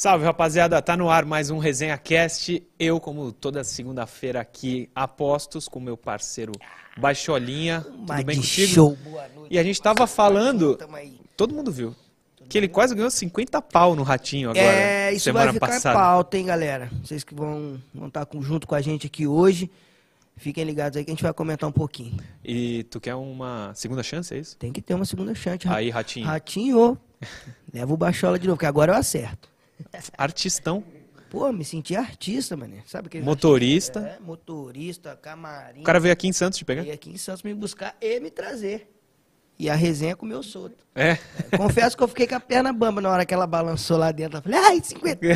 [0.00, 0.80] Salve, rapaziada.
[0.80, 2.66] Tá no ar mais um Resenha Cast.
[2.78, 6.52] Eu, como toda segunda-feira aqui, apostos com meu parceiro
[6.96, 7.82] Baixolinha.
[7.82, 8.72] Tudo bem contigo?
[8.72, 8.98] show.
[9.50, 10.78] E a gente tava falando,
[11.36, 11.94] todo mundo viu,
[12.48, 15.98] que ele quase ganhou 50 pau no Ratinho agora, É, isso semana vai ficar passada.
[15.98, 16.90] pauta, hein, galera?
[17.04, 19.70] Vocês que vão estar com- junto com a gente aqui hoje,
[20.34, 22.16] fiquem ligados aí que a gente vai comentar um pouquinho.
[22.42, 24.56] E tu quer uma segunda chance, é isso?
[24.56, 25.68] Tem que ter uma segunda chance.
[25.68, 26.24] Aí, Ratinho.
[26.26, 26.98] Ratinho,
[27.70, 29.50] leva o baixola de novo, que agora eu acerto.
[30.16, 30.84] Artistão,
[31.30, 32.82] Pô, me senti artista, mané.
[32.86, 34.00] Sabe aquele Motorista.
[34.00, 35.80] É, motorista, camarim.
[35.82, 36.82] o cara veio aqui em Santos te pegar?
[36.82, 38.92] veio aqui em Santos me buscar e me trazer.
[39.56, 40.84] E a resenha comeu solto.
[40.92, 41.18] É.
[41.56, 44.38] Confesso que eu fiquei com a perna bamba na hora que ela balançou lá dentro.
[44.38, 45.28] Eu falei, ai, cinquentão!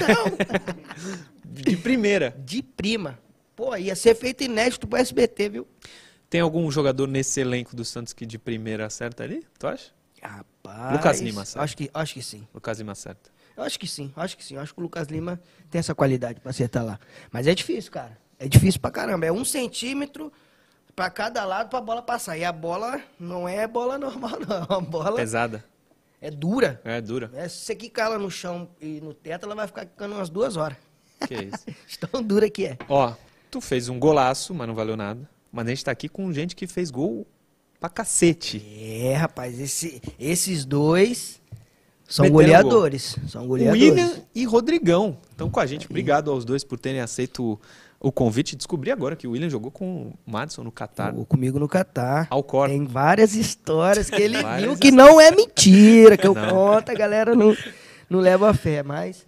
[1.45, 2.35] De primeira.
[2.45, 3.19] De prima.
[3.55, 5.69] Pô, ia ser feito inédito pro SBT, viu?
[6.29, 9.47] Tem algum jogador nesse elenco do Santos que de primeira acerta ali?
[9.59, 9.93] Tu acha?
[10.21, 10.93] Rapaz.
[10.93, 11.65] Lucas Lima, sabe?
[11.65, 12.49] Acho que, acho que sim.
[12.53, 13.31] Lucas Lima acerta.
[13.57, 14.55] Eu acho que sim, acho que sim.
[14.57, 16.99] Eu acho que o Lucas Lima tem essa qualidade pra acertar lá.
[17.31, 18.19] Mas é difícil, cara.
[18.39, 19.27] É difícil pra caramba.
[19.27, 20.33] É um centímetro
[20.97, 22.37] pra cada lado pra bola passar.
[22.37, 24.77] E a bola não é bola normal, não.
[24.77, 25.65] A bola Pesada.
[26.21, 26.81] é dura.
[26.85, 27.31] É, dura.
[27.35, 30.29] É, se você quicar ela no chão e no teto, ela vai ficar quicando umas
[30.29, 30.77] duas horas.
[31.29, 31.65] Que isso.
[32.11, 32.77] Tão dura que é.
[32.89, 33.15] Ó,
[33.51, 35.29] tu fez um golaço, mas não valeu nada.
[35.53, 37.25] Mas a gente tá aqui com gente que fez gol
[37.79, 38.61] pra cacete.
[39.07, 41.41] É, rapaz, esse- esses dois
[42.15, 43.17] são goleadores.
[43.27, 43.83] São goleadores.
[43.83, 45.87] William e Rodrigão estão com a gente.
[45.91, 47.59] Obrigado aos dois por terem aceito
[47.99, 48.55] o convite.
[48.55, 51.11] Descobri agora que o William jogou com o Madison no Catar.
[51.11, 52.29] Jogou comigo no Catar.
[52.31, 52.69] Alcor.
[52.69, 56.51] Tem várias histórias que ele viu que não é mentira, que eu Não.
[56.51, 57.57] conto, a galera não,
[58.09, 58.85] não leva a fé.
[58.85, 59.27] Mas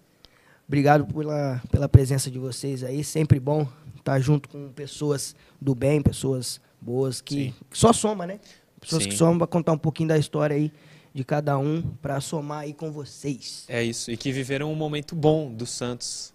[0.69, 3.03] obrigado pela, pela presença de vocês aí.
[3.03, 3.67] Sempre bom
[3.99, 7.55] estar junto com pessoas do bem, pessoas boas, que, Sim.
[7.73, 8.39] só soma, né?
[8.81, 9.09] Pessoas Sim.
[9.09, 10.71] que somam para contar um pouquinho da história aí
[11.17, 13.65] de cada um, para somar aí com vocês.
[13.69, 14.11] É isso.
[14.11, 16.35] E que viveram um momento bom do Santos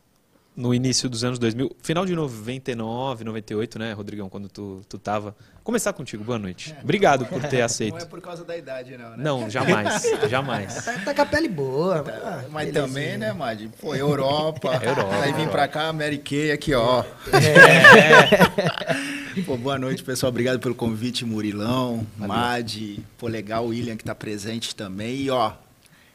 [0.56, 1.75] no início dos anos 2000.
[1.84, 4.28] Final de 99, 98, né, Rodrigão?
[4.28, 5.36] Quando tu, tu tava.
[5.64, 6.24] Começar contigo.
[6.24, 6.75] Boa noite.
[6.81, 8.08] Obrigado por ter Não é aceito.
[8.08, 9.18] por causa da idade, não, né?
[9.19, 10.02] Não, jamais.
[10.28, 10.84] Jamais.
[10.84, 12.03] Tá, tá com a pele boa.
[12.09, 12.88] ah, Mas belezinha.
[12.88, 13.69] também, né, Madi?
[13.80, 14.81] Pô, Europa.
[14.84, 15.16] Europa.
[15.22, 17.03] Aí vim pra cá, Mary Kay aqui, ó.
[17.31, 19.21] É.
[19.46, 20.30] Pô, boa noite, pessoal.
[20.30, 23.00] Obrigado pelo convite, Murilão, Madi.
[23.18, 25.16] Pô, legal, o William que tá presente também.
[25.22, 25.53] E, ó,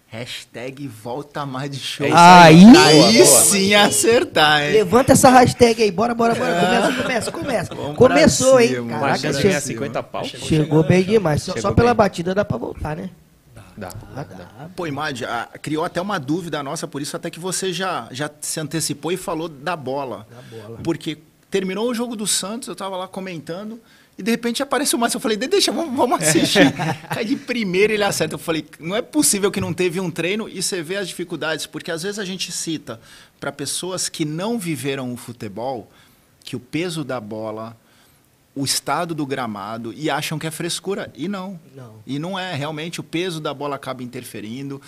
[0.09, 2.07] hashtag volta mais de show.
[2.07, 2.65] É isso aí.
[2.65, 3.27] Aí Boa, boa.
[3.27, 4.73] sim acertar, hein?
[4.73, 6.61] Levanta essa hashtag aí, bora, bora, bora.
[6.61, 7.75] Começa, começa, começa.
[7.75, 8.87] Vamos Começou, hein?
[8.89, 10.25] Caraca, chance de che- ganhar 50 pau.
[10.25, 11.43] chegou bem demais.
[11.43, 11.97] Só, Chegou só pela bem.
[11.99, 13.11] batida dá pra voltar, né?
[13.77, 13.91] Dá.
[14.15, 14.69] Ah, dá.
[14.75, 18.31] Pô, Imad, ah, criou até uma dúvida nossa, por isso até que você já, já
[18.41, 20.27] se antecipou e falou da bola.
[20.31, 20.79] Da bola.
[20.83, 21.19] Porque
[21.51, 23.81] terminou o jogo do Santos, eu tava lá comentando,
[24.19, 25.19] e de repente apareceu o Márcio.
[25.19, 26.73] Eu falei, "De- deixa, vamos, vamos assistir.
[27.13, 28.35] Cai de primeira ele acerta.
[28.35, 31.67] Eu falei, não é possível que não teve um treino e você vê as dificuldades,
[31.67, 32.99] porque às vezes a gente cita
[33.39, 35.91] para pessoas que não viveram o futebol
[36.43, 37.77] que o peso da bola,
[38.55, 41.13] o estado do gramado, e acham que é frescura.
[41.15, 41.61] E não.
[41.75, 41.97] Não.
[42.07, 44.81] E não é, realmente o peso da bola acaba interferindo.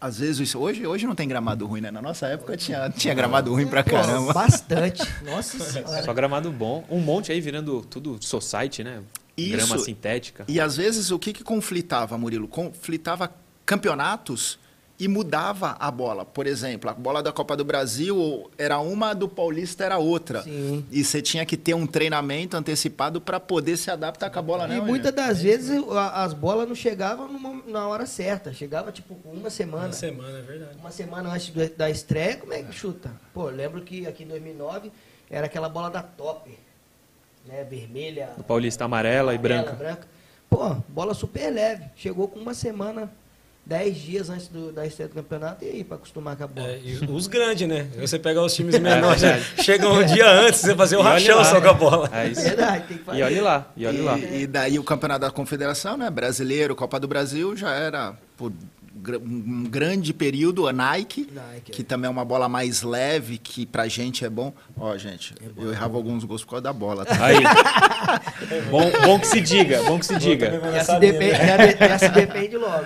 [0.00, 1.90] Às vezes, isso, hoje, hoje não tem gramado ruim, né?
[1.90, 4.32] Na nossa época tinha, tinha gramado ruim pra caramba.
[4.32, 5.02] Bastante.
[5.26, 6.02] Nossa senhora.
[6.04, 6.84] Só gramado bom.
[6.88, 9.02] Um monte aí virando tudo society, né?
[9.36, 9.50] Isso.
[9.56, 10.44] Grama sintética.
[10.46, 12.46] E às vezes o que, que conflitava, Murilo?
[12.46, 13.32] Conflitava
[13.66, 14.58] campeonatos
[15.00, 16.24] e mudava a bola.
[16.24, 20.42] Por exemplo, a bola da Copa do Brasil era uma, a do Paulista era outra.
[20.42, 20.84] Sim.
[20.90, 24.66] E você tinha que ter um treinamento antecipado para poder se adaptar com a bola,
[24.66, 24.78] né?
[24.78, 28.52] E muitas das vezes a- as bolas não chegavam mom- na hora certa.
[28.52, 29.84] Chegava tipo uma semana.
[29.86, 30.76] Uma semana, é verdade.
[30.80, 33.12] Uma semana antes do- da estreia, como é que chuta?
[33.32, 34.90] Pô, eu lembro que aqui em 2009
[35.30, 36.58] era aquela bola da top.
[37.46, 37.62] Né?
[37.64, 38.30] Vermelha.
[38.36, 40.06] O Paulista amarela e amarela, branca.
[40.50, 41.84] Pô, bola super leve.
[41.94, 43.10] Chegou com uma semana,
[43.68, 45.62] dez dias antes do- da estreia do campeonato.
[45.64, 46.66] E aí, pra acostumar com a bola?
[46.68, 47.86] É, e os grandes, né?
[48.00, 51.36] Você pega os times menores, É chegam um dia antes, você fazer o olha rachão
[51.36, 52.10] lá, só com a bola.
[52.12, 52.40] É isso.
[52.42, 53.18] Verdade, tem que fazer.
[53.18, 54.18] E olhe lá, e olhe lá.
[54.18, 56.08] E, daí o campeonato da confederação, né?
[56.08, 58.50] Brasileiro, Copa do Brasil, já era por
[59.24, 61.84] um grande período a Nike, Nike, que é.
[61.84, 64.52] também é uma bola mais leve, que pra gente é bom.
[64.76, 67.04] Ó, gente, eu errava alguns gols por causa da bola.
[67.04, 67.16] tá?
[67.24, 67.36] Aí.
[68.70, 70.60] bom, bom que se diga, bom que se diga.
[70.72, 72.84] Já se, depende, já de- já se depende logo.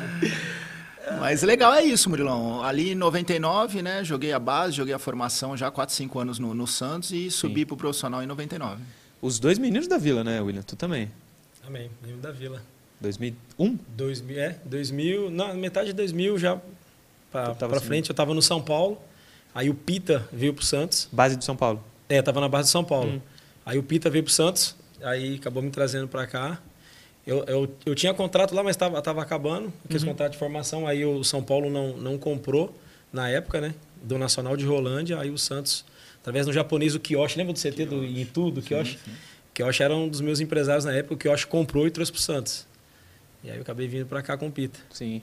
[1.23, 2.65] Mas legal é isso, Murilão.
[2.65, 4.03] Ali em 99, né?
[4.03, 7.65] Joguei a base, joguei a formação já 4, 5 anos no, no Santos e subi
[7.65, 8.83] pro profissional em 99.
[9.21, 10.63] Os dois meninos da vila, né, William?
[10.63, 11.09] Tu também.
[11.65, 11.89] Amém.
[12.03, 12.61] Menino da Vila.
[13.01, 13.79] 2001?
[13.97, 16.61] 2000, é, 2000, na metade de 2000 já
[17.31, 17.87] pra assim.
[17.87, 19.01] frente, eu tava no São Paulo.
[19.55, 21.09] Aí o Pita veio pro Santos.
[21.13, 21.85] Base do São Paulo.
[22.09, 23.13] É, tava na base de São Paulo.
[23.13, 23.21] Hum.
[23.65, 26.61] Aí o Pita veio pro Santos, aí acabou me trazendo pra cá.
[27.27, 30.87] Eu, eu, eu tinha contrato lá, mas estava tava acabando, aqueles contratos de formação.
[30.87, 32.75] Aí o São Paulo não, não comprou
[33.13, 33.75] na época, né?
[34.03, 35.85] do Nacional de Rolândia, aí o Santos,
[36.21, 38.97] através do japonês, o Kiyoshi, lembra do CT do Itu, do Kiyoshi?
[38.97, 42.21] O Kiyoshi era um dos meus empresários na época, o Kiyoshi comprou e trouxe pro
[42.21, 42.67] Santos.
[43.45, 44.79] E aí eu acabei vindo para cá com o Pita.
[44.91, 45.23] Sim.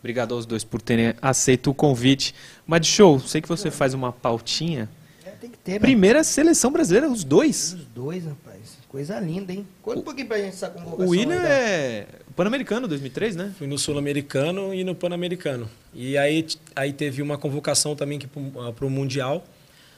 [0.00, 2.34] Obrigado aos dois por terem aceito o convite.
[2.66, 4.88] Mas de show, sei que você faz uma pautinha.
[5.24, 5.78] É, tem que ter, né?
[5.78, 7.72] Primeira seleção brasileira, os dois.
[7.72, 8.53] Os dois, rapaz.
[8.94, 9.66] Coisa linda, hein?
[9.82, 11.04] Conta um pouquinho pra gente essa convocação.
[11.06, 12.06] O William aí, da- é
[12.36, 13.52] Pan-Americano 2003, né?
[13.58, 15.68] Fui no Sul-Americano e no Pan-Americano.
[15.92, 16.46] E aí,
[16.76, 19.44] aí teve uma convocação também para o Mundial.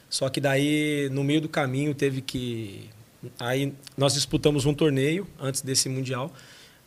[0.08, 2.88] Só que daí, no meio do caminho, teve que.
[3.38, 6.32] Aí nós disputamos um torneio antes desse Mundial.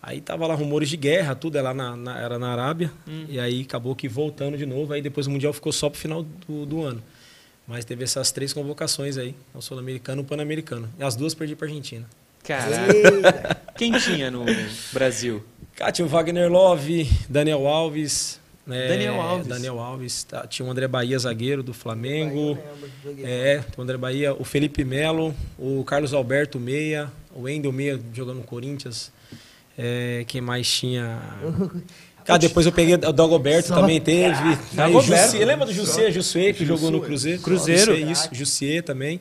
[0.01, 2.91] Aí tava lá rumores de guerra, tudo é lá na, na- era na Arábia.
[3.29, 4.94] E aí acabou que voltando de novo.
[4.94, 7.03] Aí depois o Mundial ficou só pro final do, do ano.
[7.69, 10.89] Mas teve essas três convocações aí: o Sul-Americano e o Pan-Americano.
[10.98, 12.06] E as duas perdi para Argentina.
[12.44, 12.92] Caraca.
[12.92, 13.62] Eita.
[13.77, 14.44] Quem tinha no
[14.92, 15.44] Brasil?
[15.75, 18.39] Cara, tinha o Wagner Love, Daniel Alves.
[18.66, 19.48] né, Daniel Alves.
[19.48, 20.24] Daniel Alves.
[20.24, 22.57] tá, Tinha o André Bahia, zagueiro do Flamengo.
[23.04, 23.24] Joguei.
[23.25, 28.38] É, o André Bahia, o Felipe Melo, o Carlos Alberto Meia, o Wendel Meia jogando
[28.38, 29.12] no Corinthians.
[29.77, 31.21] É, quem mais tinha?
[32.30, 34.36] Cara, depois eu peguei o Dagoberto também teve.
[34.36, 35.24] Aí, Dagoberto.
[35.26, 36.12] Jussier, lembra do Jussier?
[36.12, 37.42] Jussier, que jogou no Cruzeiro.
[37.42, 37.92] Cruzeiro.
[37.96, 39.20] Jussier, isso, Jussier também.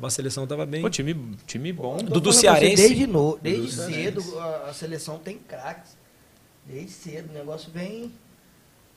[0.00, 0.80] A seleção tava bem.
[0.80, 1.98] Pô, time, time bom.
[1.98, 2.76] Pra você, Cearense.
[2.76, 5.96] Desde, no, desde Dudu cedo a, a seleção tem craques.
[6.64, 8.12] Desde cedo, o negócio vem.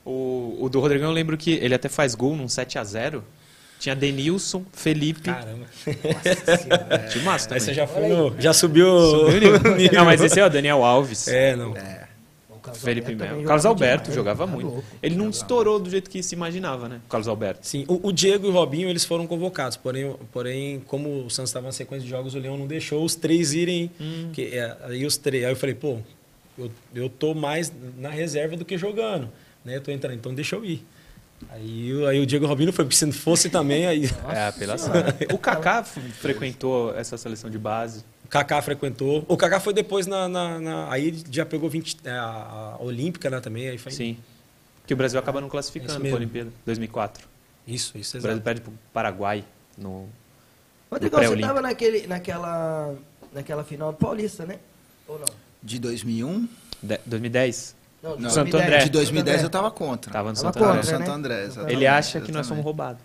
[0.06, 3.24] O, o do Rodrigão eu lembro que ele até faz gol num 7x0.
[3.80, 5.24] Tinha Denilson, Felipe.
[5.24, 5.66] Caramba.
[5.88, 7.08] Nossa senhora.
[7.10, 7.60] Time massa Aí também.
[7.62, 8.88] você já, foi no, já subiu.
[9.10, 9.98] Subiu o nível.
[9.98, 11.28] Não, mas esse é o Daniel Alves.
[11.28, 11.72] É, não.
[11.72, 11.76] O
[12.64, 13.46] Carlos Felipe Alberto Melo.
[13.48, 14.68] Carlos jogava Alberto demais, jogava tá muito.
[14.68, 14.84] louco.
[15.04, 17.02] Ele não estourou do jeito que se imaginava, né?
[17.06, 17.68] O Carlos Alberto.
[17.68, 21.50] Sim, o, o Diego e o Robinho eles foram convocados, porém, porém como o Santos
[21.50, 23.92] estava na sequência de jogos, o Leão não deixou os três irem.
[24.34, 25.98] Que, é, aí os três, aí eu falei, pô,
[26.58, 29.30] eu, eu tô mais na reserva do que jogando,
[29.66, 29.76] né?
[29.76, 30.84] Eu tô entrando, então deixa eu ir.
[31.50, 34.06] Aí, o- aí o Diego e o Robinho foi, porque se não fosse também, aí
[34.34, 34.94] É, apelação.
[35.34, 38.06] O Kaká frequentou essa seleção de base.
[38.34, 39.24] O Kaká frequentou.
[39.28, 43.30] O Kaká foi depois na, na- na- aí já pegou 20, é, a, a Olímpica,
[43.30, 44.18] né, também, aí foi Sim.
[44.88, 46.10] Que o Brasil acaba não classificando mesmo.
[46.10, 46.50] para a Olimpíada.
[46.66, 47.28] 2004.
[47.68, 48.44] Isso, isso, O Brasil exato.
[48.44, 49.44] perde pro Paraguai
[49.78, 50.10] no...
[50.92, 51.48] Rodrigão, você pré-olímpico.
[51.48, 52.96] tava naquele, naquela,
[53.34, 54.58] naquela final Paulista, né?
[55.08, 55.26] Ou não?
[55.62, 56.48] De 2001?
[56.82, 57.76] de- 2010.
[58.04, 58.80] Não, Não, Santo André.
[58.84, 60.12] De 2010 eu tava contra.
[60.12, 60.84] Tava no Tava Santo contra, André.
[60.92, 61.16] Santo né?
[61.16, 61.74] André, exatamente.
[61.74, 63.02] Ele acha que nós somos roubados.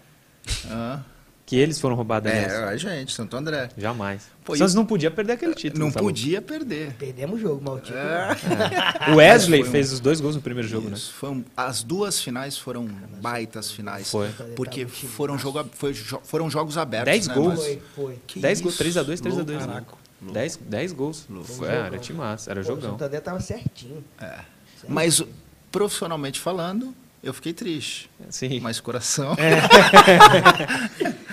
[0.66, 1.04] Hã?
[1.48, 3.70] Que eles foram roubados, É, a gente, Santo André.
[3.74, 4.28] Jamais.
[4.44, 5.82] Pô, e- Santos não podia perder aquele título.
[5.82, 6.92] Não tá podia perder.
[6.98, 7.96] Perdemos o jogo, maldito.
[7.96, 9.10] É.
[9.12, 10.94] O Wesley um- fez os dois gols no primeiro jogo, né?
[10.96, 12.86] Isso, foi um- as duas finais foram
[13.22, 14.10] baitas finais.
[14.10, 14.28] Foi.
[14.54, 17.06] Porque foram, jogo, foi jo- foram jogos abertos.
[17.10, 17.54] Dez né, gols.
[17.64, 18.18] Foi, foi.
[18.26, 18.82] Que 10 gols, isso?
[18.84, 19.46] 3x2, 3x2.
[19.46, 19.66] Louco, né?
[19.66, 19.94] caraca.
[20.20, 21.26] 10, 10 gols.
[21.44, 22.90] Foi, é, era time massa, era Pô, O jogão.
[22.90, 24.04] Santander tava certinho.
[24.20, 24.40] É.
[24.86, 25.24] Mas
[25.72, 28.10] profissionalmente falando, eu fiquei triste.
[28.28, 28.60] Sim.
[28.60, 29.34] Mas coração.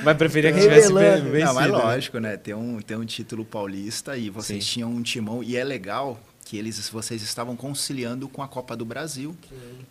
[0.05, 1.39] Mas preferia que tivesse vencido.
[1.39, 1.77] Não, mas né?
[1.77, 2.37] lógico, né?
[2.37, 4.71] Tem um, tem um título paulista e vocês Sim.
[4.71, 5.43] tinham um timão.
[5.43, 9.35] E é legal que eles, vocês estavam conciliando com a Copa do Brasil.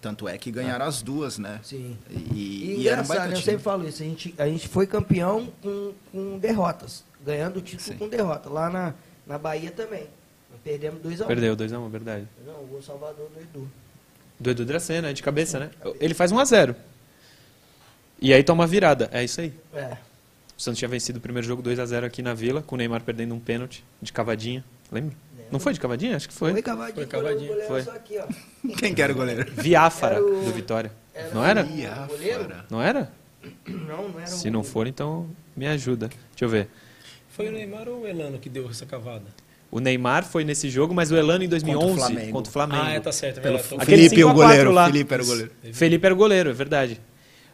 [0.00, 1.58] Tanto é que ganharam as duas, né?
[1.64, 1.98] Sim.
[2.08, 3.34] E, E, e era um engraçado, baita né?
[3.34, 4.02] eu sempre falo isso.
[4.02, 7.02] A gente, a gente foi campeão com, com derrotas.
[7.26, 7.96] Ganhando o título Sim.
[7.96, 8.48] com derrota.
[8.48, 8.94] Lá na,
[9.26, 10.06] na Bahia também.
[10.62, 11.26] Perdemos 2x1.
[11.26, 12.28] Perdeu 2x1, verdade.
[12.46, 13.70] Não, o gol Salvador do Edu.
[14.38, 15.70] Do Edu Dracena, de cabeça, né?
[16.00, 16.76] Ele faz 1x0.
[18.20, 19.10] E aí toma virada.
[19.12, 19.52] É isso aí.
[19.74, 19.96] É.
[20.56, 23.34] O Santos tinha vencido o primeiro jogo 2x0 aqui na Vila, com o Neymar perdendo
[23.34, 24.64] um pênalti de cavadinha.
[24.92, 25.14] Lembra?
[25.50, 26.16] Não foi de cavadinha?
[26.16, 26.52] Acho que foi.
[26.52, 26.94] Foi cavadinho.
[26.96, 27.82] Foi cavadinho, goleiro foi.
[27.82, 28.26] Só aqui, ó.
[28.76, 29.46] Quem que era o goleiro?
[29.56, 30.90] Viáfara, Era o- do Vitória.
[31.14, 31.62] era Não era?
[31.62, 32.48] goleiro?
[32.70, 33.12] Não era?
[33.66, 36.08] Não, não era Se não for, então me ajuda.
[36.08, 36.68] Deixa eu ver.
[37.28, 39.24] Foi o Neymar ou o Elano que deu essa cavada?
[39.70, 42.32] O Neymar foi nesse jogo, mas o Elano em 2011 Contra o Flamengo.
[42.32, 42.82] contra o Flamengo.
[42.86, 43.38] Ah, é, tá certo.
[43.38, 43.56] É Pelo.
[43.58, 44.72] Aquele Felipe, 5 a o 4 goleiro.
[44.72, 44.86] lá.
[44.86, 45.50] Felipe era o goleiro.
[45.72, 47.00] Felipe era o goleiro, é verdade.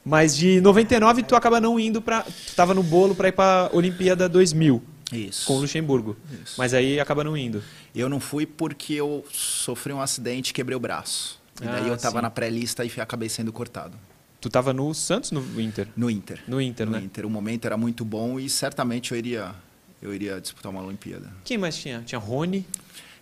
[0.04, 2.22] Mas de 99 tu acaba não indo pra.
[2.22, 5.46] Tu tava no bolo pra ir pra Olimpíada 2000 Isso.
[5.46, 6.16] com o Luxemburgo.
[6.42, 6.54] Isso.
[6.56, 7.62] Mas aí acaba não indo.
[7.94, 11.38] Eu não fui porque eu sofri um acidente e quebrei o braço.
[11.60, 12.22] E daí Ah, eu tava sim.
[12.22, 13.96] na pré-lista e acabei sendo cortado.
[14.40, 15.88] Tu tava no Santos no Inter?
[15.94, 16.40] No Inter.
[16.48, 17.00] No Inter, no né?
[17.04, 17.26] Inter.
[17.26, 19.54] O momento era muito bom e certamente eu iria,
[20.00, 21.30] eu iria disputar uma Olimpíada.
[21.44, 22.00] Quem mais tinha?
[22.06, 22.64] Tinha Rony,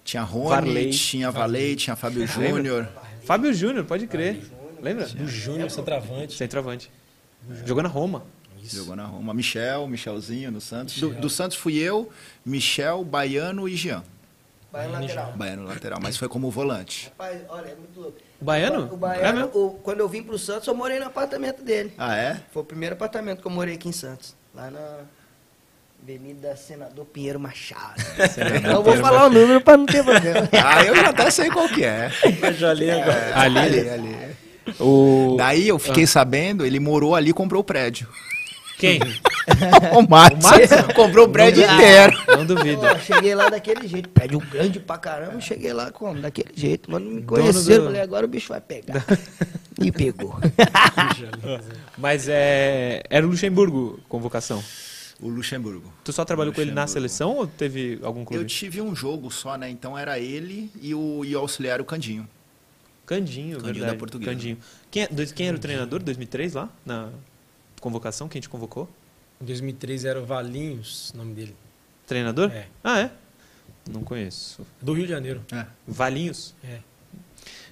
[0.05, 0.91] Tinha Rony, Varley.
[0.91, 2.25] tinha Varley, tinha Fábio?
[2.25, 2.89] Júnior.
[3.25, 4.41] Fábio Júnior, pode crer.
[4.81, 5.07] Lembra?
[5.21, 6.35] O Júnior, centroavante.
[6.35, 6.91] Centroavante.
[7.65, 8.25] Jogou na Roma.
[8.63, 9.33] Jogou na Roma.
[9.33, 10.99] Michel, Michelzinho no Santos.
[10.99, 12.11] Do, do Santos fui eu,
[12.45, 14.03] Michel, Baiano e Jean.
[14.71, 15.33] Vai no lateral.
[15.35, 17.07] Baiano lateral, mas foi como volante.
[17.07, 18.19] Rapaz, olha, é muito louco.
[18.41, 18.89] O Baiano?
[18.91, 19.59] O É Baiano, mesmo?
[19.67, 21.93] o- quando eu vim pro Santos, eu morei no apartamento dele.
[21.97, 22.41] Ah, é?
[22.53, 24.35] Foi o primeiro apartamento que eu morei aqui em Santos.
[24.55, 24.99] Lá na
[26.03, 27.99] Avenida Senador Pinheiro Machado.
[28.35, 30.49] Senador eu vou Pinheiro falar o número pra não ter problema.
[30.53, 32.11] Ah, eu já até sei qual que é.
[32.43, 33.41] Eu já li agora.
[33.41, 34.37] Ali, ali, ali.
[34.81, 35.35] O...
[35.37, 38.09] Daí eu fiquei sabendo, ele morou ali e comprou o prédio.
[38.79, 39.01] Quem?
[39.97, 42.13] o Márcio comprou o prédio Não, inteiro.
[42.29, 42.81] Não duvido.
[42.81, 44.09] Pô, cheguei lá daquele jeito.
[44.09, 46.21] Prédio grande pra caramba, cheguei lá como?
[46.21, 46.89] Daquele jeito.
[46.89, 49.05] Quando me conheceram, do- falei, agora o bicho vai pegar.
[49.81, 50.35] E pegou.
[51.97, 53.01] Mas é...
[53.09, 54.61] era o Luxemburgo convocação.
[55.21, 55.93] O Luxemburgo.
[56.03, 58.45] Tu só trabalhou com ele na seleção ou teve algum Eu clube?
[58.47, 59.71] tive um jogo só, né?
[59.71, 62.29] Então era ele e o, e o auxiliar, o Candinho.
[63.09, 63.93] Candinho, Candinho verdade.
[63.93, 64.31] da Portuguesa.
[64.31, 64.59] Candinho.
[64.91, 66.69] Quem, é- dois- quem era o treinador 2003 lá?
[66.85, 67.11] Na
[67.81, 68.29] convocação?
[68.29, 68.89] Quem te convocou?
[69.41, 71.57] Em 2003 era o Valinhos, o nome dele.
[72.07, 72.51] Treinador?
[72.53, 72.67] É.
[72.85, 73.11] Ah, é?
[73.91, 74.67] Não conheço.
[74.83, 75.43] Do Rio de Janeiro.
[75.53, 75.65] É.
[75.87, 76.55] Valinhos?
[76.63, 76.81] É.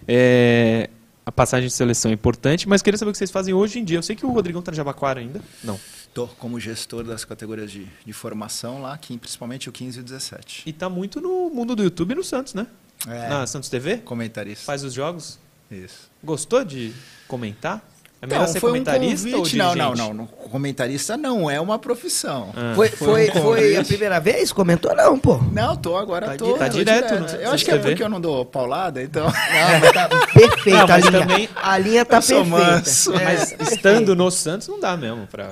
[0.09, 0.91] É,
[1.25, 3.85] a passagem de seleção é importante, mas queria saber o que vocês fazem hoje em
[3.85, 3.99] dia.
[3.99, 5.41] Eu sei que o Rodrigão tá no Jabaquara ainda.
[5.63, 5.79] Não.
[6.15, 10.05] Tô como gestor das categorias de, de formação lá, que, principalmente o 15 e o
[10.05, 10.63] 17.
[10.65, 12.67] E tá muito no mundo do YouTube e no Santos, né?
[13.09, 13.99] É, Na Santos TV?
[13.99, 14.65] comentarista.
[14.65, 15.39] Faz os jogos.
[15.71, 16.11] Isso.
[16.23, 16.93] Gostou de
[17.29, 17.83] comentar?
[18.23, 19.57] É melhor Não, ser foi um comentarista ou convite.
[19.59, 20.27] Não, não, não.
[20.27, 22.51] Comentarista não é uma profissão.
[22.57, 22.73] Ah.
[22.75, 24.53] Foi, foi, um foi a primeira vez?
[24.53, 25.37] Comentou não, pô.
[25.53, 26.47] Não, tô agora, Tá tô.
[26.47, 26.59] direto.
[26.59, 29.27] Tá tô direto no Eu Santos acho que é porque eu não dou paulada, então.
[29.29, 31.21] Não, mas tá perfeita Não, a mas linha.
[31.21, 32.73] também- A linha tá Eu sou perfeita.
[32.73, 33.13] manso.
[33.15, 33.25] É.
[33.25, 35.49] Mas estando no Santos não dá mesmo pra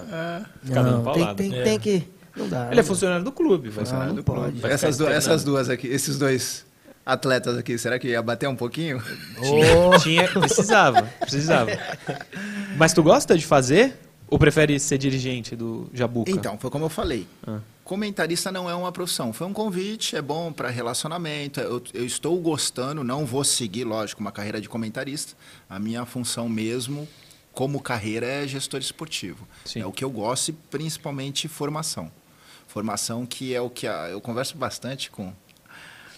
[0.64, 1.34] ficar dando Não, tem, paulada.
[1.34, 1.62] tem, É.
[1.64, 2.08] tem que...
[2.34, 2.68] Não dá.
[2.70, 3.84] Ele é funcionário do clube, vai.
[3.92, 4.52] Ah, não do pode.
[4.58, 4.66] clube.
[4.72, 6.64] Essas, ficar duas aqui, esses dois
[7.04, 9.02] atletas aqui, será que ia bater um pouquinho?
[9.38, 11.70] Ô, Tinha, precisava, precisava.
[12.76, 13.96] Mas tu gosta de fazer
[14.28, 16.30] ou prefere ser dirigente do Jabuca?
[16.30, 17.26] Então, foi como eu falei.
[17.46, 17.58] Ah.
[17.84, 19.32] Comentarista não é uma profissão.
[19.32, 21.60] Foi um convite, é bom para relacionamento.
[21.60, 25.34] Eu, eu estou gostando, não vou seguir, lógico, uma carreira de comentarista.
[25.68, 27.06] A minha função mesmo,
[27.52, 29.46] como carreira, é gestor esportivo.
[29.66, 29.80] Sim.
[29.80, 32.10] É o que eu gosto e principalmente formação.
[32.66, 35.30] Formação que é o que a- eu converso bastante com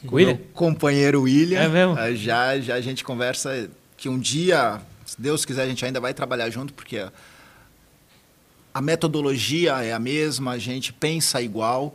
[0.05, 0.35] Com o William?
[0.35, 1.61] meu companheiro William.
[1.61, 1.97] É mesmo?
[2.17, 6.12] Já, já a gente conversa que um dia, se Deus quiser, a gente ainda vai
[6.12, 6.99] trabalhar junto, porque
[8.75, 11.95] a, metodologia é a mesma, a gente pensa igual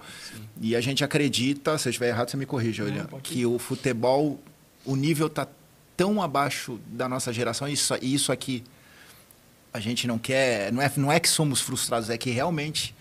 [0.59, 3.59] e a gente acredita, se eu estiver errado, você me corrige, William, pode que o
[3.59, 4.39] futebol,
[4.83, 5.47] o nível está
[5.95, 8.63] tão abaixo da nossa geração, e isso, isso aqui
[9.73, 12.95] a gente não quer, não é, não é que somos frustrados, é que realmente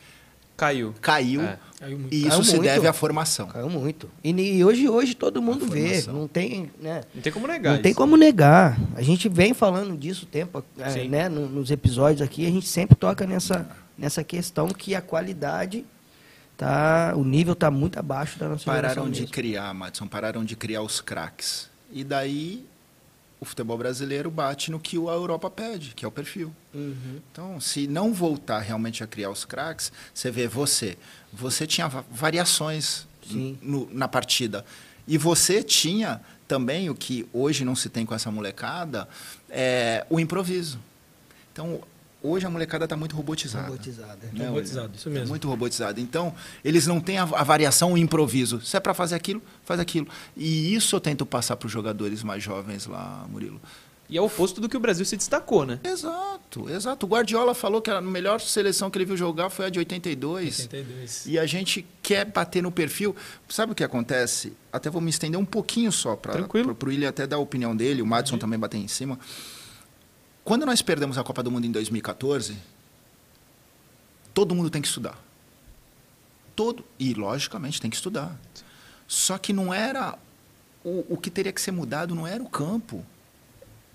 [0.60, 0.94] Caiu.
[1.00, 1.58] caiu É.
[1.78, 2.12] Caiu muito.
[2.14, 2.62] e isso Caiu se muito.
[2.64, 3.46] deve à formação.
[3.48, 4.10] Caiu muito.
[4.22, 6.02] E ni- hoje, hoje todo mundo vê.
[6.08, 7.00] Não tem, né?
[7.14, 7.98] Não tem como negar Não tem isso.
[7.98, 8.78] como negar.
[8.94, 11.28] A gente vem falando disso o tempo, é, né?
[11.28, 15.84] no- nos episódios aqui, a gente sempre toca nessa, nessa questão que a qualidade
[16.56, 19.32] tá, o nível tá muito abaixo da nossa Pararam geração de mesmo.
[19.34, 21.70] criar, Madison, pararam de criar os craques.
[21.90, 22.64] E daí
[23.40, 26.54] o futebol brasileiro bate no que a Europa pede, que é o perfil.
[26.74, 27.20] Uhum.
[27.32, 30.98] Então, se não voltar realmente a criar os craques, você vê você,
[31.32, 33.06] você tinha va- variações
[33.62, 34.64] no- na partida.
[35.08, 39.08] E você tinha também o que hoje não se tem com essa molecada,
[39.48, 40.78] é o improviso.
[41.52, 41.80] Então,
[42.22, 43.68] hoje a molecada está muito robotizada.
[43.68, 44.18] Robotizada.
[44.32, 45.28] né, Robotizado, isso mesmo.
[45.28, 46.00] Muito robotizado.
[46.00, 46.34] Então,
[46.64, 48.60] eles não têm a, a variação, o improviso.
[48.60, 50.08] Se é para fazer aquilo, faz aquilo.
[50.36, 53.60] E isso eu tento passar para os jogadores mais jovens lá, Murilo.
[54.10, 55.78] E é o oposto do que o Brasil se destacou, né?
[55.84, 57.06] Exato, exato.
[57.06, 60.62] O Guardiola falou que a melhor seleção que ele viu jogar foi a de 82.
[60.62, 61.26] 82.
[61.26, 63.14] E a gente quer bater no perfil.
[63.48, 64.52] Sabe o que acontece?
[64.72, 68.02] Até vou me estender um pouquinho só para o William até dar a opinião dele,
[68.02, 69.16] o Madison também bater em cima.
[70.44, 72.56] Quando nós perdemos a Copa do Mundo em 2014,
[74.32, 75.18] todo mundo tem que estudar.
[76.56, 78.38] Todo, e logicamente tem que estudar.
[79.06, 80.18] Só que não era
[80.84, 83.04] o, o que teria que ser mudado não era o campo,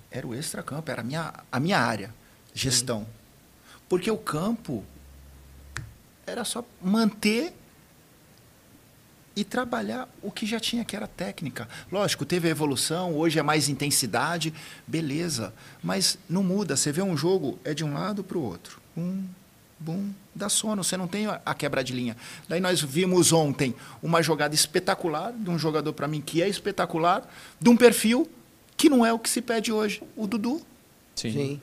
[0.10, 2.14] era o extracampo, era a minha, a minha área,
[2.54, 3.08] gestão.
[3.90, 4.84] Porque o campo
[6.25, 7.54] era só manter
[9.36, 11.68] e trabalhar o que já tinha, que era técnica.
[11.92, 14.54] Lógico, teve a evolução, hoje é mais intensidade,
[14.88, 15.54] beleza.
[15.84, 16.77] Mas não muda.
[16.77, 18.80] Você vê um jogo, é de um lado para o outro.
[18.98, 19.24] Um,
[19.77, 20.84] bum, dá sono.
[20.84, 22.15] Você não tem a a quebra de linha.
[22.48, 27.30] Daí nós vimos ontem uma jogada espetacular de um jogador, para mim, que é espetacular,
[27.60, 28.30] de um perfil
[28.77, 30.62] que não é o que se pede hoje, o Dudu.
[31.15, 31.60] Sim.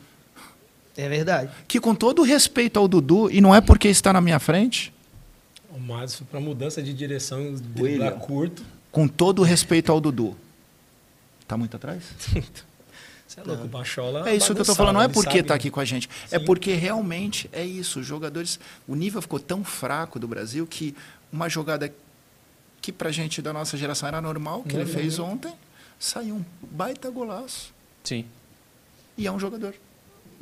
[0.97, 1.51] É verdade.
[1.67, 4.92] Que com todo respeito ao Dudu, e não é porque está na minha frente,
[5.75, 8.63] O Madison para mudança de direção, driblar curto.
[8.91, 10.37] com todo respeito ao Dudu.
[11.49, 12.05] Tá muito atrás?
[13.27, 14.29] Você é louco, o Bachola.
[14.29, 15.41] É isso que eu tô bagunçava, falando, não é porque sabe.
[15.41, 16.09] está aqui com a gente.
[16.31, 16.45] É Sim.
[16.45, 18.01] porque realmente é isso.
[18.01, 18.61] Os jogadores.
[18.87, 20.95] O nível ficou tão fraco do Brasil que
[21.33, 21.91] uma jogada
[22.83, 25.01] que pra gente da nossa geração era normal, que ele Normal.
[25.01, 25.55] fez ontem,
[25.99, 27.73] saiu um baita golaço.
[28.05, 28.27] Sim.
[29.17, 29.75] E é um jogador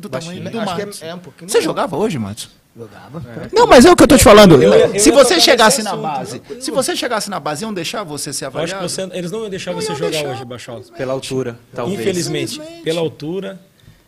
[0.01, 1.03] do tamanho do que Matos.
[1.03, 2.49] é, é um pouquinho Você jogava hoje, Matos?
[2.77, 3.23] Jogava.
[3.53, 4.61] Não, mas é o que eu tô te falando.
[4.63, 8.33] Eu eu se você chegasse na base, se você chegasse na base, iam deixar você
[8.33, 10.29] ser Eu acho que você, eles não iam deixar Não você iam jogar deixar.
[10.29, 10.83] hoje, Bachola.
[10.97, 11.99] Pela altura, talvez.
[12.01, 12.85] Infelizmente, Infelizmente.
[12.85, 13.61] pela altura.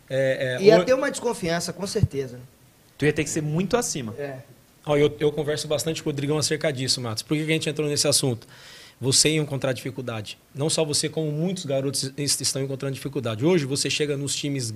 [0.09, 2.39] É, é, Ia o- ter uma desconfiança, com certeza.
[2.97, 4.13] Tu ia ter que ser muito acima.
[4.17, 4.37] É.
[4.85, 7.23] Ó, eu, eu converso bastante com o Rodrigão acerca disso, Matos.
[7.23, 8.47] Por que a gente entrou nesse assunto?
[9.01, 10.37] Você ia encontrar dificuldade.
[10.55, 13.43] Não só você, como muitos garotos es- estão encontrando dificuldade.
[13.45, 14.73] Hoje você chega nos times,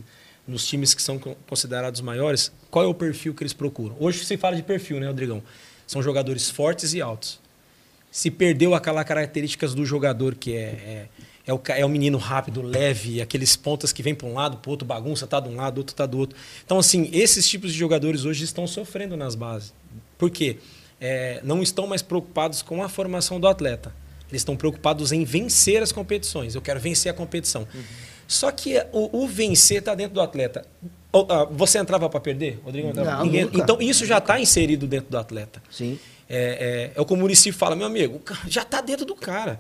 [0.48, 3.96] nos times que são con- considerados maiores, qual é o perfil que eles procuram?
[4.00, 5.44] Hoje se fala de perfil, né, Rodrigão?
[5.86, 7.39] São jogadores fortes e altos.
[8.12, 11.08] Se perdeu aquelas características do jogador que é, é,
[11.46, 14.72] é o, é o menino rápido, leve, aqueles pontas que vem para um lado, para
[14.72, 16.38] outro, bagunça, tá de um lado, outro tá do outro.
[16.66, 19.74] Então, assim, esses tipos de jogadores hoje estão sofrendo nas bases.
[20.18, 20.58] Por quê?
[21.00, 23.94] É, não estão mais preocupados com a formação do atleta.
[24.30, 26.56] Eles estão preocupados em vencer as competições.
[26.56, 27.68] Eu quero vencer a competição.
[28.27, 30.65] Só que o, o vencer está dentro do atleta.
[31.29, 32.93] Ah, Você entrava para perder, Rodrigo?
[32.93, 33.57] Não, Ninguém- nunca.
[33.57, 35.63] Então, isso já está inserido dentro do atleta.
[35.72, 35.98] Sim.
[36.29, 39.60] É, é, é o que o Murici fala, meu amigo, já está dentro do cara.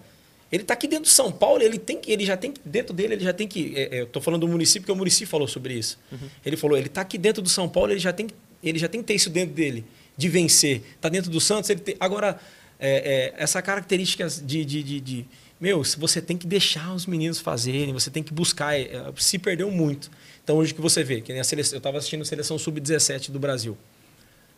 [0.51, 2.93] Ele está aqui dentro do São Paulo, ele tem que, ele já tem que, dentro
[2.93, 3.73] dele, ele já tem que.
[3.75, 5.97] é, é, eu estou falando do município porque o Murici falou sobre isso.
[6.45, 8.87] Ele falou, ele está aqui dentro do São Paulo, ele já tem, que- ele já
[8.87, 9.83] tem que ter isso dentro dele,
[10.15, 10.83] de vencer.
[10.95, 11.95] Está dentro do Santos, ele tem.
[11.99, 12.39] Agora,
[12.79, 15.25] é, é, essa característica de, de, de, de-
[15.59, 18.75] Meu, você tem que deixar os meninos fazerem, você tem que buscar.
[18.75, 20.11] é, é, se perdeu muito.
[20.43, 23.31] Então, hoje que você vê, que nem a seleção, eu estava assistindo a seleção sub-17
[23.31, 23.77] do Brasil.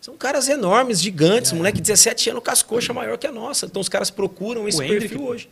[0.02, 3.66] São caras enormes, gigantes, moleque de 17 anos, cascoxa maior que a nossa.
[3.66, 5.26] Então os caras procuram esse O Hendrick, perfil pô.
[5.32, 5.50] hoje.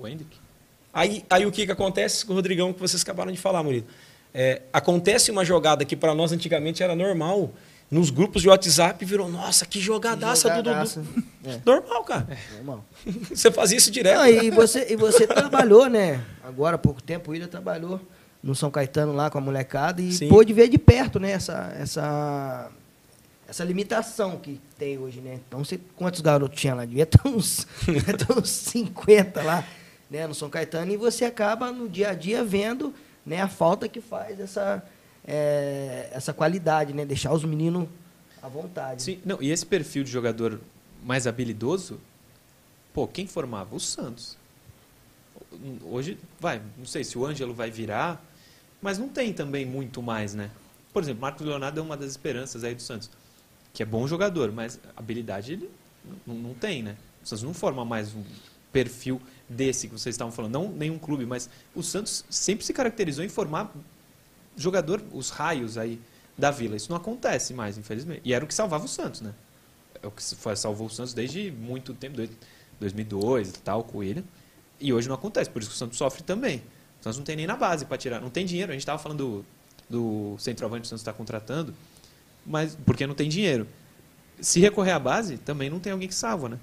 [0.00, 0.36] O Hendrick.
[0.92, 3.86] Aí, aí o que, que acontece com o Rodrigão que vocês acabaram de falar, Murilo?
[4.32, 7.52] É, acontece uma jogada que para nós antigamente era normal.
[7.90, 11.00] Nos grupos de WhatsApp virou, nossa, que jogadaça, do Jogadaça.
[11.00, 11.28] Dudu.
[11.48, 11.60] É.
[11.64, 12.26] Normal, cara.
[12.56, 12.84] Normal.
[13.30, 14.18] Você fazia isso direto.
[14.18, 16.22] Não, e, você, e você trabalhou, né?
[16.44, 17.98] Agora há pouco tempo o trabalhou
[18.42, 20.28] no São Caetano lá com a molecada e Sim.
[20.28, 21.30] pôde ver de perto, né?
[21.30, 22.70] Essa, essa,
[23.48, 25.40] essa limitação que tem hoje, né?
[25.46, 26.84] Então, você, quantos garotos tinha lá?
[26.84, 27.66] Devia ter uns,
[28.36, 29.64] uns 50 lá,
[30.10, 30.26] né?
[30.26, 30.92] No São Caetano.
[30.92, 32.92] E você acaba no dia a dia vendo
[33.24, 34.82] né, a falta que faz essa,
[35.26, 37.04] é, essa qualidade, né?
[37.04, 37.88] Deixar os meninos
[38.42, 39.02] à vontade.
[39.02, 40.60] Sim, não, e esse perfil de jogador
[41.02, 42.00] mais habilidoso,
[42.92, 43.74] pô, quem formava?
[43.74, 44.36] O Santos.
[45.84, 48.22] Hoje, vai, não sei se o Ângelo vai virar,
[48.80, 50.50] mas não tem também muito mais, né?
[50.92, 53.10] Por exemplo, Marcos Leonardo é uma das esperanças aí do Santos,
[53.72, 55.70] que é bom jogador, mas habilidade ele
[56.26, 56.96] não, não tem, né?
[57.22, 58.22] O Santos não forma mais um
[58.72, 63.24] perfil desse que vocês estavam falando, não nenhum clube, mas o Santos sempre se caracterizou
[63.24, 63.72] em formar
[64.62, 66.00] jogador, os raios aí
[66.36, 66.76] da Vila.
[66.76, 68.20] Isso não acontece mais, infelizmente.
[68.24, 69.32] E era o que salvava o Santos, né?
[70.02, 72.30] É o que salvou o Santos desde muito tempo, dois-
[72.80, 74.22] 2002 e tal, com o William.
[74.80, 76.58] E hoje não acontece, por isso que o Santos sofre também.
[77.00, 78.70] O Santos não tem nem na base para tirar, não tem dinheiro.
[78.70, 79.44] A gente estava falando
[79.88, 81.74] do, do centroavante que o Santos está contratando,
[82.46, 83.66] mas porque não tem dinheiro.
[84.40, 86.58] Se recorrer à base, também não tem alguém que salva, né?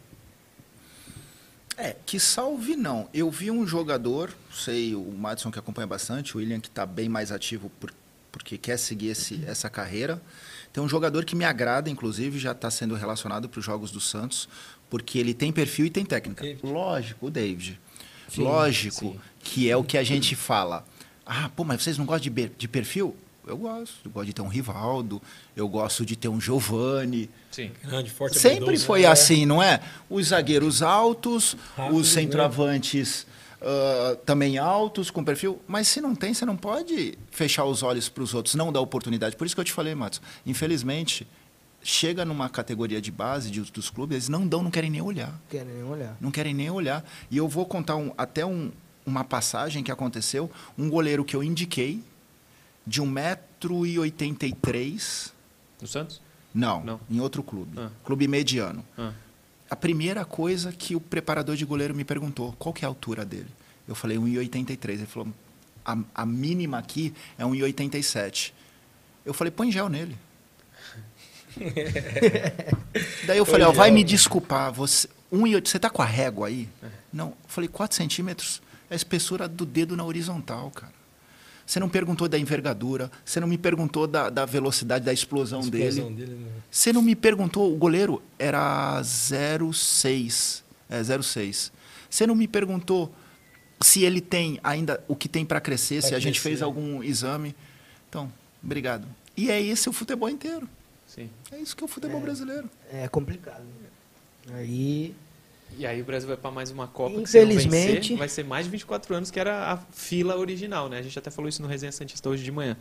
[1.78, 3.10] É, que salve não.
[3.14, 7.10] Eu vi um jogador, sei, o Madison que acompanha bastante, o William que está bem
[7.10, 7.94] mais ativo por-
[8.32, 10.22] porque quer seguir esse, essa carreira.
[10.74, 14.00] Tem um jogador que me agrada, inclusive, já está sendo relacionado para os Jogos do
[14.02, 14.48] Santos,
[14.90, 16.44] porque ele tem perfil e tem técnica.
[16.44, 16.66] David.
[16.66, 17.80] Lógico, o David.
[18.30, 19.20] Sim, Lógico sim.
[19.40, 20.86] que é o que a gente fala.
[21.26, 23.16] Ah, pô, mas vocês não gostam de, de perfil?
[23.48, 23.96] Eu gosto.
[24.04, 25.22] Eu gosto de ter um Rivaldo,
[25.56, 27.30] eu gosto de ter um Giovani.
[27.52, 27.72] Sim.
[27.84, 29.08] Grande, forte, Sempre foi é.
[29.08, 29.82] assim, não é?
[30.10, 32.22] Os zagueiros altos, Rápido, os né?
[32.22, 33.28] centroavantes
[33.62, 35.62] ah, também altos, com perfil.
[35.68, 38.82] Mas se não tem, você não pode fechar os olhos para os outros, não dar
[38.82, 39.36] oportunidade.
[39.36, 40.22] Por isso que eu te falei, Matos.
[40.46, 41.28] Infelizmente,
[41.84, 45.30] chega numa categoria de base de- dos clubes, eles não dão, não querem nem olhar.
[45.32, 46.18] Não quero nem olhar.
[46.20, 47.06] Não querem nem olhar.
[47.30, 48.72] E eu vou contar um- até um-
[49.06, 50.50] uma passagem que aconteceu.
[50.78, 52.02] Um goleiro que eu indiquei,
[52.86, 55.32] de 1,83m.
[55.82, 56.22] No Santos?
[56.54, 57.00] Não, Não.
[57.10, 57.78] em outro clube.
[57.78, 57.90] Ah.
[58.04, 58.86] Clube mediano.
[58.98, 59.12] Ah.
[59.70, 63.26] A primeira coisa que o preparador de goleiro me perguntou, qual que é a altura
[63.26, 63.50] dele?
[63.88, 64.90] Eu falei 1,83.
[64.94, 65.28] Ele falou,
[65.86, 68.54] a, a mínima aqui é 1,87.
[69.26, 70.18] Eu falei, põe gel nele.
[73.26, 76.70] Daí eu falei, ó, vai me desculpar, você, 1,8, você tá com a régua aí?
[77.12, 80.94] Não, eu falei, 4 centímetros é a espessura do dedo na horizontal, cara.
[81.66, 86.12] Você não perguntou da envergadura, você não me perguntou da, da velocidade, da explosão, Explosão
[86.14, 86.26] dele.
[86.28, 86.52] dele, né?
[86.70, 90.62] Você não me perguntou, o goleiro era 0,6.
[90.90, 91.72] É, 0,6.
[92.10, 93.12] Você não me perguntou
[93.82, 97.02] se ele tem ainda o que tem para crescer, Pra se a gente fez algum
[97.04, 97.56] exame.
[98.10, 98.32] Então,
[98.64, 99.08] obrigado.
[99.36, 100.70] E é esse o futebol inteiro.
[101.08, 101.30] Sim.
[101.52, 102.70] É isso que é o futebol brasileiro.
[102.92, 103.64] É complicado.
[104.48, 104.56] né?
[104.60, 105.16] Aí.
[105.78, 108.30] E aí o Brasil vai para mais uma Copa que se não Infelizmente- vencer, vai
[108.30, 111.00] ser mais de 24 anos, que era a fila original, né?
[111.00, 112.78] A gente até falou isso no Resenha Santista hoje de manhã.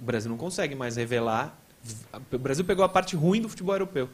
[0.00, 1.56] O Brasil não consegue mais revelar.
[2.32, 4.08] O Brasil pegou a parte ruim do futebol europeu.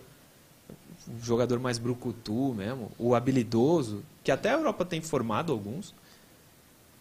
[1.09, 5.95] O jogador mais brucutu mesmo, o habilidoso, que até a Europa tem formado alguns,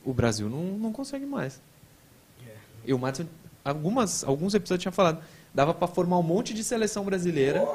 [0.06, 1.62] o Brasil não, não consegue mais.
[2.86, 3.28] E o Madison,
[3.66, 5.22] algumas, alguns episódios tinha falado,
[5.54, 7.68] dava pra formar um monte de seleção brasileira.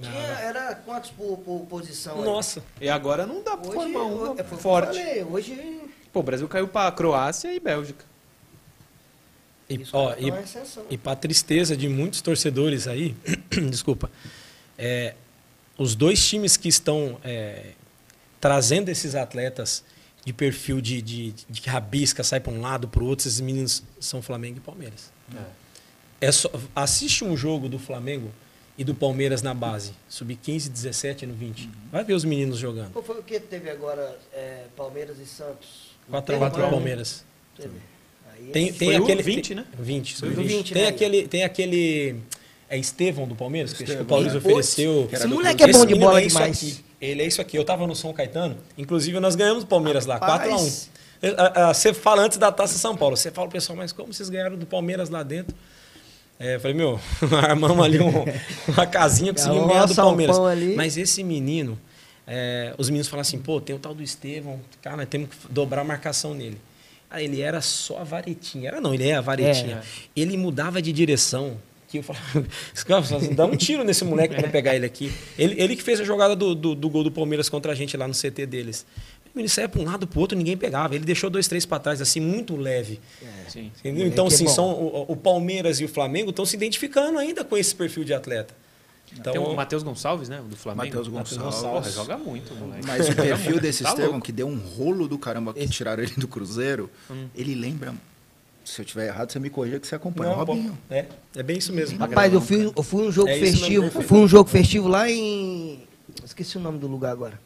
[0.00, 2.18] Tinha, era quantos por, por posição?
[2.18, 2.24] aí?
[2.24, 2.62] Nossa.
[2.80, 4.98] E agora não dá pra Hoje, formar um é, forte.
[4.98, 5.80] falei, hoje
[6.12, 8.04] Pô, o Brasil caiu pra Croácia e Bélgica.
[9.68, 10.94] E, ó, é e.
[10.94, 13.14] E para tristeza de muitos torcedores aí,
[13.70, 14.10] desculpa,
[14.76, 15.14] é,
[15.78, 17.72] os dois times que estão é,
[18.40, 19.84] trazendo esses atletas
[20.24, 23.82] de perfil de, de, de rabisca, sai para um lado, para o outro, esses meninos
[24.00, 25.12] são Flamengo e Palmeiras.
[25.32, 25.59] É
[26.32, 28.30] só, assiste um jogo do Flamengo
[28.76, 31.68] e do Palmeiras na base, sub 15, 17 no 20.
[31.92, 32.90] Vai ver os meninos jogando.
[32.92, 35.90] Qual foi o que teve agora, é, Palmeiras e Santos?
[36.10, 36.76] 4 a Teve 4 pro agora?
[36.76, 37.24] Palmeiras.
[37.56, 37.74] Teve.
[38.34, 39.64] Aí Tem, tem Foi o aquele 20, tem- né?
[39.78, 40.88] 20, Foi o sub 20, tem né?
[40.88, 42.16] aquele tem aquele
[42.68, 44.06] é Estevão do Palmeiras, que acho que o Estevão.
[44.06, 45.08] Paulo Ih, ofereceu.
[45.12, 46.56] esse moleque é bom de bola é isso demais.
[46.56, 46.84] aqui.
[47.00, 47.56] Ele é isso aqui.
[47.58, 50.42] Eu tava no São Caetano, inclusive nós ganhamos o Palmeiras lá, Rapaz.
[50.42, 50.70] 4 a 1.
[51.22, 54.12] Eu- a- a- Você fala antes da Taça São Paulo, você fala pessoal, mas como
[54.12, 55.54] vocês ganharam do Palmeiras lá dentro?
[56.42, 56.98] É, falei, meu,
[57.46, 58.24] armamos ali um-
[58.68, 60.36] uma casinha, conseguimos ganhar do Palmeiras.
[60.74, 61.78] Mas esse menino,
[62.26, 65.36] é, os meninos falam assim, pô, tem o tal do Estevão, cara, nós temos que
[65.50, 66.58] dobrar a marcação nele.
[67.10, 68.68] Aí ele era só a varetinha.
[68.68, 69.82] Era não, ele é a varetinha.
[69.84, 70.20] É.
[70.20, 71.56] Ele mudava de direção.
[71.88, 72.24] Que eu falava,
[72.72, 73.02] "Esse cara,
[73.34, 75.12] dá um tiro nesse moleque pra não pegar ele aqui.
[75.36, 77.96] Ele, ele que fez a jogada do, do, do gol do Palmeiras contra a gente
[77.96, 78.86] lá no CT deles.
[79.34, 80.94] O menino saia pra um lado pro outro, ninguém pegava.
[80.94, 83.00] Ele deixou dois, três pra trás, assim, muito leve.
[83.48, 83.70] Sim.
[83.78, 83.92] Entendeu?
[84.00, 84.50] Moleque Então, é assim, bom.
[84.50, 88.12] são, o, o Palmeiras e o Flamengo estão se identificando ainda com esse perfil de
[88.12, 88.54] atleta.
[89.12, 90.40] Então, Tem o Matheus Gonçalves, né?
[90.48, 90.86] Do Flamengo.
[90.86, 91.92] Matheus Matheus Gonçalves.
[91.94, 92.86] Porra, joga muito, moleque.
[92.86, 94.26] Mas o perfil desse Tá Estevão, louco.
[94.26, 97.26] que deu um rolo do caramba que tiraram ele do Cruzeiro, Hum.
[97.34, 97.92] ele lembra.
[98.64, 100.30] Se eu tiver errado, você me corrija que você acompanha.
[100.30, 100.78] não, o Robinho.
[100.88, 101.98] é, é bem isso mesmo.
[101.98, 104.02] Rapaz, eu fui, eu fui um jogo É mesmo, festivo.
[104.02, 105.82] fui um jogo festivo lá em.
[106.24, 107.40] Esqueci o nome do lugar agora.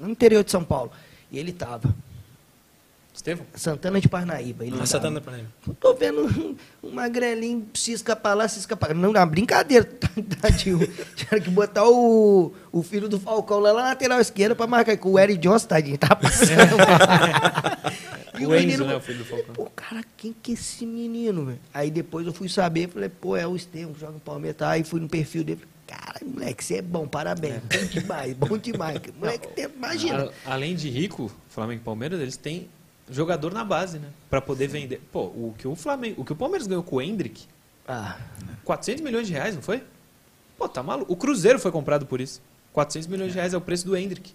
[0.00, 0.90] No interior de São Paulo.
[1.30, 1.94] E ele tava.
[3.18, 3.44] Estevão?
[3.54, 4.64] Santana de Parnaíba.
[4.64, 4.86] Ele Ah.
[4.86, 5.44] Santana ele.
[5.66, 8.94] Eu Tô vendo um, um magrelinho, cisca pra lá, cisca cá.
[8.94, 9.84] Não, não, brincadeira.
[10.40, 10.78] Tadinho.
[11.16, 14.96] Tiveram que botar o, o filho do Falcão lá na lateral esquerda pra marcar.
[14.96, 16.58] Com o Eric Johnson, tadinho, tá passando.
[18.38, 18.94] E O Enzo, né?
[18.94, 19.52] O filho do Falcão.
[19.52, 21.58] Pô, cara, quem que é esse menino, velho?
[21.74, 24.56] Aí depois eu fui saber, falei, pô, é o Estevam que joga no Palmeiras.
[24.58, 24.70] Tá?
[24.70, 25.62] Aí fui no perfil dele.
[25.88, 27.54] Cara, moleque, você é bom, parabéns.
[27.62, 29.00] Bom demais, bom demais.
[29.18, 30.30] Moleque, tem- imagina.
[30.46, 32.68] A- além de rico, Flamengo e Palmeiras, eles têm
[33.10, 34.08] jogador na base, né?
[34.28, 35.00] Pra poder vender.
[35.10, 37.46] Pô, o que o Flamengo, o que o Palmeiras ganhou com o Hendrick,
[37.86, 38.18] Ah,
[38.64, 39.82] 400 milhões de reais, não foi?
[40.58, 41.10] Pô, tá maluco.
[41.10, 42.42] O Cruzeiro foi comprado por isso.
[42.74, 44.34] 400 milhões de reais é o preço do Hendrick.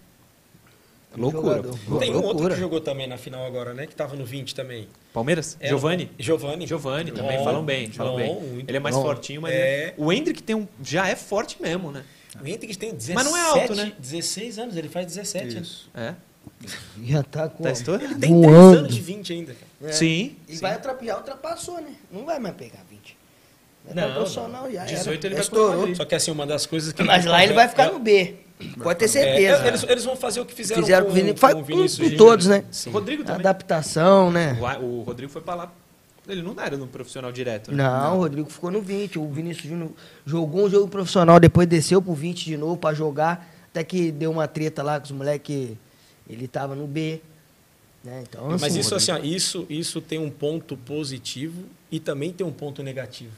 [1.20, 1.56] Loucura.
[1.56, 1.98] jogador.
[1.98, 2.54] Tem um outro loucura.
[2.54, 3.86] que jogou também na final agora, né?
[3.86, 4.88] Que tava no 20 também.
[5.12, 5.56] Palmeiras?
[5.60, 6.10] É, Giovani?
[6.18, 6.66] Giovani.
[6.66, 8.34] Giovani também, Bom, falam bem, falam bom, bem.
[8.52, 9.02] muito Ele é mais bom.
[9.02, 9.82] fortinho, mas É.
[9.88, 12.04] ele- o Hendrick tem um, já é forte mesmo, né?
[12.42, 13.92] O Hendrick tem 17, Mas não é alto, né?
[13.98, 15.54] 16 anos, ele faz 17.
[15.54, 15.60] né?
[15.60, 15.88] Isso.
[15.94, 16.14] É.
[17.04, 17.62] já tá com.
[17.62, 18.04] Tá estourando?
[18.06, 18.78] Ele tem 3 Voando.
[18.78, 19.90] anos de 20 ainda, cara.
[19.90, 19.92] É.
[19.92, 20.36] Sim.
[20.48, 20.60] E sim.
[20.60, 21.94] vai atrapalhar, ultrapassou, né?
[22.10, 23.16] Não vai mais pegar 20.
[23.94, 25.26] Não, Não, profissional já 18 era.
[25.26, 25.94] ele vai estourou.
[25.94, 27.02] Só que assim, uma das coisas que.
[27.02, 28.34] Mas lá ele vai ficar no B.
[28.82, 29.66] Pode ter É, certeza.
[29.66, 31.40] eles, eles vão fazer o que fizeram, Fizeram com, com o Vinícius.
[31.40, 32.64] com Faz o Vinícius com todos, né?
[32.70, 32.90] Sim.
[32.90, 33.40] Rodrigo também.
[33.40, 34.56] Adaptação, né?
[34.80, 35.72] O, o Rodrigo foi pra lá.
[36.26, 37.82] Ele não era no profissional direto, né?
[37.82, 39.18] Não, o Rodrigo ficou no 20.
[39.18, 39.90] O Vinícius Júnior
[40.24, 43.50] jogou um jogo profissional, depois desceu pro 20 de novo pra jogar.
[43.70, 45.70] Até que deu uma treta lá com os moleques.
[46.30, 47.20] Ele tava no B.
[48.02, 48.22] Né?
[48.28, 52.46] Então, Mas assim, isso, assim, ó, isso, isso tem um ponto positivo e também tem
[52.46, 53.32] um ponto negativo.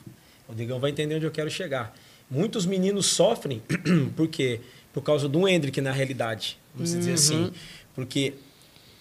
[0.49, 1.95] O Digão vai entender onde eu quero chegar.
[2.31, 3.63] Muitos meninos sofrem,
[4.17, 4.61] por quê?
[4.97, 6.57] Por causa do Hendrick, na realidade.
[6.75, 7.53] Vamos dizer assim.
[7.95, 8.33] Porque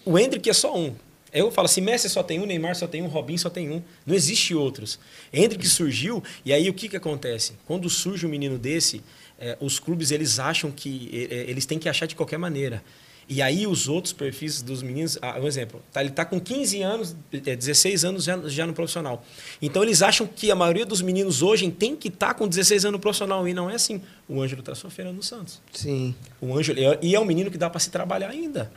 [0.04, 0.94] o Hendrick é só um.
[1.32, 3.82] Eu falo assim, Messi só tem um, Neymar só tem um, Robin só tem um.
[4.04, 4.98] Não existe outros.
[5.32, 7.54] Hendrick surgiu, e aí o que, que acontece?
[7.64, 9.02] Quando surge um menino desse,
[9.40, 12.84] eh, os clubes eles acham que eh, eh, eles têm que achar de qualquer maneira.
[13.28, 16.80] E aí os outros perfis dos meninos, ah, um exemplo, tá, ele está com 15
[16.82, 19.24] anos, eh, 16 anos já, já no profissional.
[19.60, 22.98] Então eles acham que a maioria dos meninos hoje tem que estar com 16 anos
[22.98, 24.00] no profissional, e não é assim.
[24.28, 25.60] O Ângelo está sofrendo no Santos.
[25.72, 26.14] Sim.
[26.40, 28.70] O Ângelo, e é um menino que dá para se trabalhar ainda.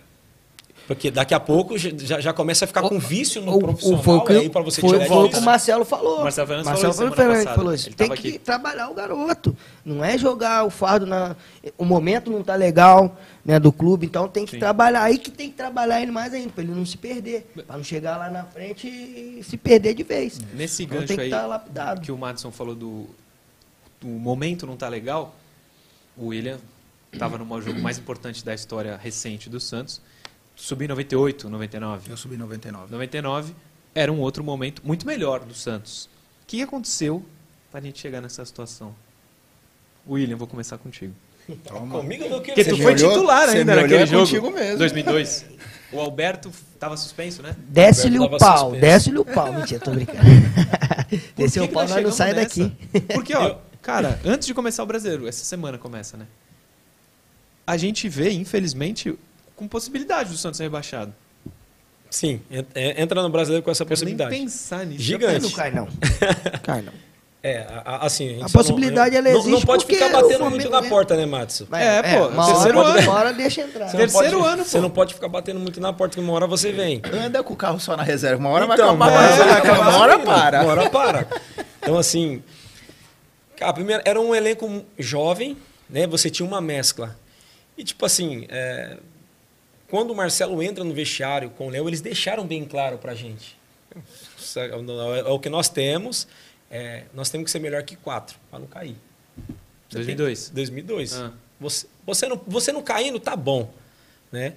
[0.90, 4.02] Porque daqui a pouco já, já começa a ficar com vício no O- o- profissional,
[4.02, 6.24] foi o que, aí para você foi, tirar foi o que o Marcelo falou.
[6.24, 7.88] Marcelo Fernandes Marcelo falou Fernandes falou isso.
[7.90, 8.40] Ele Tem que aqui.
[8.40, 9.56] trabalhar o garoto.
[9.86, 11.36] Não é jogar o fardo na.
[11.78, 14.58] O momento não tá legal né, do clube, então tem que Sim.
[14.60, 15.04] trabalhar.
[15.04, 17.48] Aí que tem que trabalhar ele mais ainda, para ele não se perder.
[17.68, 20.40] Para não chegar lá na frente e se perder de vez.
[20.56, 22.02] Nesse Então gancho tem que aí tá lapidado.
[22.02, 23.06] que o Madison falou do,
[24.02, 25.36] do momento não tá legal,
[26.18, 26.58] o William
[27.14, 30.02] estava no jogo mais importante da história recente do Santos.
[30.62, 32.12] Subiu em 98, 99.
[32.12, 32.92] Eu subi em 99.
[32.92, 33.54] 99
[33.96, 36.06] era um outro momento muito melhor do Santos.
[36.44, 37.26] O que aconteceu
[37.72, 38.94] para a gente chegar nessa situação?
[40.08, 41.14] William, vou começar contigo.
[41.64, 42.00] Toma.
[42.02, 44.24] Comigo eu não quero Porque tu foi olhou- titular ainda naquele jogo.
[44.26, 44.78] contigo mesmo.
[44.78, 45.46] 2002.
[45.92, 47.56] O Alberto estava suspenso, né?
[47.68, 49.52] Desce-lhe o Tava pau, desce-lhe o pau.
[49.52, 50.20] Mentira, tô brincando.
[51.36, 52.72] Desceu o pau, nós não sai daqui.
[53.12, 56.28] Porque, ó, cara, antes de começar o brasileiro, essa semana começa, né?
[57.66, 59.18] A gente vê, infelizmente,
[59.60, 61.14] com possibilidade do Santos ser rebaixado.
[62.10, 64.36] Sim, en- é- entra no brasileiro com essa Quero nem possibilidade.
[64.42, 65.04] pensar nisso.
[65.04, 65.42] Gigante.
[65.44, 65.88] Não cai, não.
[66.64, 66.94] Cai, não.
[67.44, 68.30] É, a- a- assim.
[68.30, 70.82] gente A só possibilidade, não, ela não, existe não pode porque ficar batendo muito na
[70.84, 71.68] porta, né, Matson?
[71.72, 73.02] É, pô, uma terceiro hora, ano.
[73.12, 73.88] Uma hora deixa entrar.
[73.88, 74.82] Você não Terceiro pode- ano, Você pô.
[74.82, 77.02] não pode ficar batendo muito na porta, que uma hora você vem.
[77.14, 78.40] Anda com o carro só na reserva.
[78.40, 79.22] Uma hora Então, vai uma acabar.
[79.22, 80.64] hora, Uma hora, uma hora Uma para.
[80.66, 81.28] hora para.
[81.82, 82.44] Então, assim,
[83.56, 85.56] cara, primeiro, era um elenco jovem,
[85.90, 86.08] né?
[86.08, 87.16] Você tinha uma mescla.
[87.78, 88.98] E, tipo assim, é,
[89.90, 93.58] quando o Marcelo entra no vestiário com o Léo, eles deixaram bem claro pra gente.
[94.38, 94.76] Isso É
[95.30, 96.28] o que nós temos.
[96.72, 98.96] é, nós temos que ser melhor que quatro, para não cair.
[99.90, 100.46] Você 2002.
[100.46, 101.14] tem- 2002.
[101.16, 101.32] Ah.
[101.60, 103.74] Você, você, não, você não caindo, tá bom.
[104.32, 104.54] Né?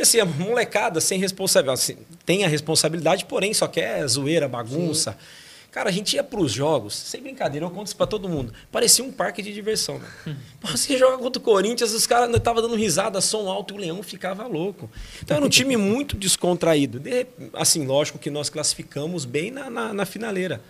[0.00, 1.80] Assim, a molecada sem responsabilidade.
[1.80, 5.16] assim, tem a responsabilidade, porém só quer zoeira, bagunça.
[5.72, 8.52] Cara, a gente ia pros jogos, sem brincadeira, eu conto isso pra todo mundo.
[8.70, 10.06] Parecia um parque de diversão, né?
[10.62, 14.02] Você joga contra o Corinthians, os caras estavam dando risada, som alto, e o Leão
[14.02, 14.90] ficava louco.
[15.22, 17.00] Então era um time muito descontraído.
[17.00, 20.60] De assim, lógico que nós classificamos bem na, na, na finaleira.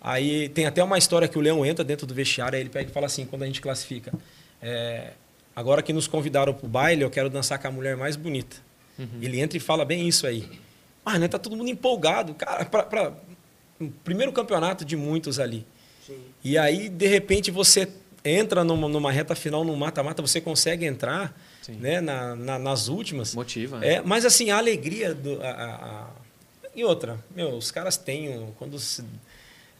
[0.00, 2.90] Aí tem até uma história que o Leão entra dentro do vestiário, aí ele pega
[2.90, 4.12] e fala assim, quando a gente classifica.
[4.62, 5.12] é,
[5.56, 8.56] agora que nos convidaram pro baile, eu quero dançar com a mulher mais bonita.
[9.22, 10.46] Ele entra e fala bem isso aí.
[11.06, 11.26] Ah, né?
[11.26, 12.34] Tá todo mundo empolgado.
[12.34, 13.12] Cara, pra, pra-
[13.80, 15.66] o primeiro campeonato de muitos ali.
[16.44, 17.88] E aí, de repente, você
[18.24, 21.74] entra numa, numa reta final, no mata-mata, você consegue entrar Sim.
[21.74, 23.34] né, na- na- nas últimas.
[23.34, 23.78] Motiva.
[23.78, 23.94] né?
[23.94, 25.40] É, mas assim, a alegria do.
[25.42, 26.10] A, a- a-
[26.74, 28.36] E outra, meu, os caras têm.
[28.38, 29.04] o- Quando se-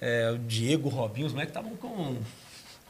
[0.00, 2.16] é, o Diego, o Robinho, os moleques estavam com.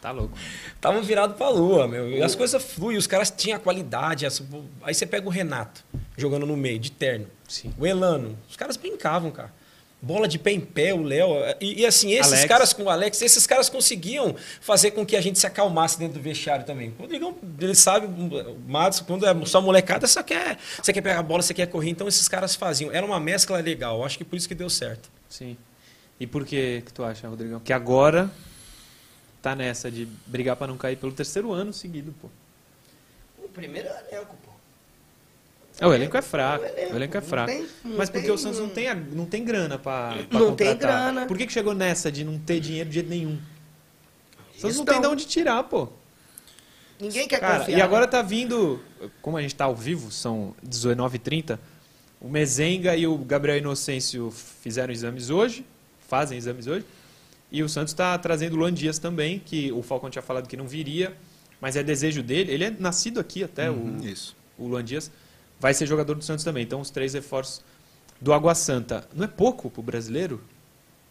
[0.01, 0.37] Tá louco.
[0.75, 2.11] Estavam virados pra lua, meu.
[2.11, 4.25] E as coisas fluem, os caras tinham a qualidade.
[4.27, 4.42] as-
[4.83, 5.85] Aí você pega o Renato
[6.16, 7.27] jogando no meio, de terno.
[7.49, 7.73] Sim.
[7.79, 8.37] O Elano.
[8.49, 9.53] Os caras brincavam, cara.
[10.02, 11.28] Bola de pé em pé, o Léo.
[11.60, 12.48] E, e, assim, esses Alex.
[12.48, 16.14] caras com o Alex, esses caras conseguiam fazer com que a gente se acalmasse dentro
[16.14, 16.94] do vestiário também.
[16.98, 21.18] O Rodrigão, ele sabe, o Matos, quando é só molecada, só quer, você quer pegar
[21.18, 21.90] a bola, você quer correr.
[21.90, 22.90] Então esses caras faziam.
[22.90, 24.02] Era uma mescla legal.
[24.02, 25.10] Acho que por isso que deu certo.
[25.28, 25.54] Sim.
[26.18, 27.60] E por que que tu acha, Rodrigão?
[27.60, 28.30] Que agora
[29.42, 32.28] tá nessa de brigar pra não cair pelo terceiro ano seguido, pô.
[33.42, 34.49] O primeiro é o elenco, pô.
[35.81, 36.64] É, o elenco é fraco.
[36.64, 37.51] O elenco, O elenco é fraco.
[37.53, 40.55] tem- Mas porque tem- o Santos não tem, a- não tem grana pra, pra Não
[40.55, 40.77] tem contratar.
[41.12, 41.27] grana.
[41.27, 43.38] Por que, que chegou nessa de não ter dinheiro de jeito nenhum?
[44.57, 45.88] O Santos não tem de onde tirar, pô.
[47.01, 47.79] Ninguém quer Cara, confiar.
[47.79, 48.79] e agora tá vindo,
[49.23, 51.59] como a gente tá ao vivo, são 19h30,
[52.21, 55.64] o Mezenga e o Gabriel Inocêncio fizeram exames hoje,
[56.07, 56.85] fazem exames hoje,
[57.51, 60.59] e o Santos está trazendo o Luan Dias também, que o Falcão tinha falado que
[60.59, 61.16] não viria,
[61.59, 64.37] mas é desejo dele, ele é nascido aqui até, Uhum, o, Isso.
[64.59, 65.11] o Luan Dias,
[65.61, 67.62] vai ser jogador do Santos também, então os três reforços
[68.20, 69.07] do Água Santa.
[69.14, 70.42] Não é pouco pro brasileiro?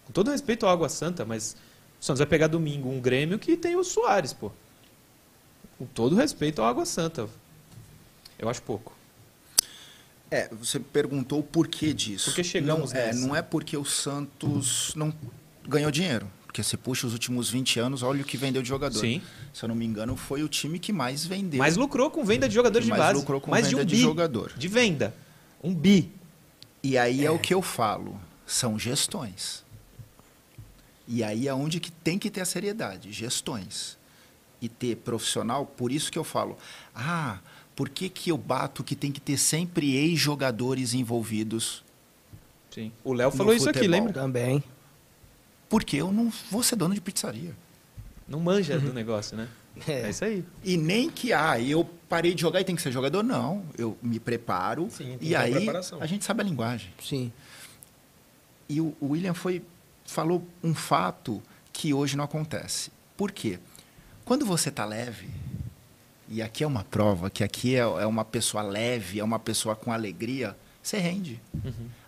[0.06, 1.56] Com todo respeito ao Água Santa, mas
[2.02, 4.52] o Santos vai pegar domingo um Grêmio que tem o Soares, pô.
[5.78, 7.30] Com todo respeito ao Água Santa.
[8.38, 8.98] Eu acho pouco.
[10.32, 12.26] É, você perguntou o porquê disso.
[12.26, 13.28] Por que chegamos não, é, nessa?
[13.28, 15.14] não é porque o Santos não
[15.68, 16.28] ganhou dinheiro.
[16.50, 19.00] Porque você puxa os últimos 20 anos, olha o que vendeu de jogador.
[19.00, 19.22] Sim.
[19.54, 21.60] Se eu não me engano, foi o time que mais vendeu.
[21.60, 23.20] Mas lucrou com venda de jogadores de mais base.
[23.20, 24.54] lucrou com Mais de venda um de bi jogador.
[24.58, 25.14] De venda.
[25.64, 26.12] Um bi.
[26.82, 27.30] E aí é.
[27.30, 29.64] o que eu falo, são gestões.
[31.08, 33.96] E aí é onde que tem que ter a seriedade, gestões.
[34.60, 36.58] E ter profissional, por isso que eu falo,
[36.96, 37.38] ah,
[37.76, 41.84] por que, que eu bato que tem que ter sempre ex-jogadores envolvidos?
[42.72, 42.92] Sim.
[43.04, 44.00] O Léo falou isso aqui, futebol.
[44.00, 44.14] lembra?
[44.14, 44.64] Também.
[45.70, 47.56] Porque eu não vou ser dono de pizzaria.
[48.28, 49.48] Não manja do negócio, né?
[49.88, 50.02] É.
[50.02, 50.10] É.
[50.10, 50.44] isso aí.
[50.64, 53.24] E nem que, ah, eu parei de jogar e tem que ser jogador.
[53.24, 56.02] Não, eu me preparo Sim, e aí preparação.
[56.02, 56.92] a gente sabe a linguagem.
[57.02, 57.32] Sim.
[58.68, 59.62] E o, William foi,
[60.06, 62.92] falou um fato que hoje não acontece.
[63.16, 63.60] Por quê?
[64.26, 65.30] Quando você está leve,
[66.28, 69.76] e aqui é uma prova, que aqui é, é uma pessoa leve, é uma pessoa
[69.76, 71.40] com alegria, você rende.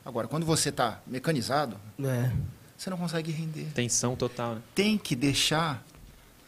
[0.05, 2.31] Agora, quando você está mecanizado, É.
[2.81, 3.67] você não consegue render.
[3.75, 4.61] Tensão total, né?
[4.73, 5.85] Tem que deixar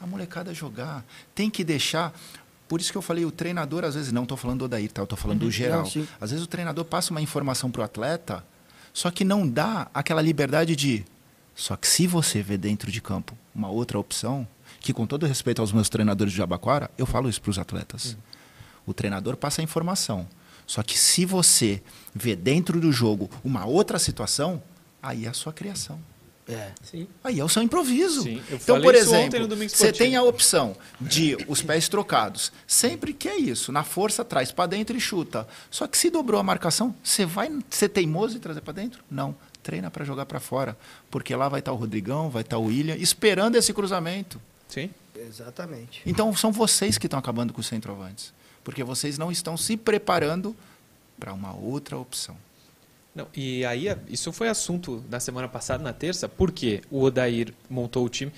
[0.02, 1.06] a molecada jogar.
[1.36, 2.12] Tem que deixar.
[2.68, 5.02] Por isso que eu falei, o treinador, às vezes, não estou falando do Odair, tá?
[5.02, 5.82] eu estou falando do geral.
[5.82, 6.08] Não, sim.
[6.20, 8.44] às vezes o treinador passa uma informação para o atleta,
[8.92, 11.06] só que não dá aquela liberdade de.
[11.54, 14.48] Só que se você vê dentro de campo uma outra opção,
[14.80, 18.18] que com todo respeito aos meus treinadores de Jabaquara, eu falo isso para os atletas.
[18.88, 20.28] O treinador passa a informação.
[20.66, 24.64] Só que se você vê dentro do jogo uma outra situação,
[25.00, 26.00] aí é a sua criação.
[26.48, 26.72] É.
[26.84, 27.08] Sim.
[27.24, 28.24] Aí é o seu improviso.
[28.24, 31.38] Sim, eu então, falei por isso ontem exemplo, no Domingo você tem a opção de
[31.48, 32.52] os pés trocados.
[32.68, 35.48] Sempre que é isso, na força traz para dentro e chuta.
[35.72, 39.04] Só que se dobrou a marcação, você vai ser teimoso e trazer para dentro?
[39.10, 39.36] Não.
[39.62, 40.78] treina para jogar para fora,
[41.10, 44.42] porque lá vai estar o Rodrigão, vai estar o William, esperando esse cruzamento.
[44.68, 44.90] Sim.
[45.16, 46.02] Exatamente.
[46.06, 50.54] Então são vocês que estão acabando com os centroavantes, porque vocês não estão se preparando
[51.18, 52.36] para uma outra opção.
[53.16, 58.06] Não, e aí, isso foi assunto da semana passada, na terça, porque o Odair montou
[58.06, 58.32] o time.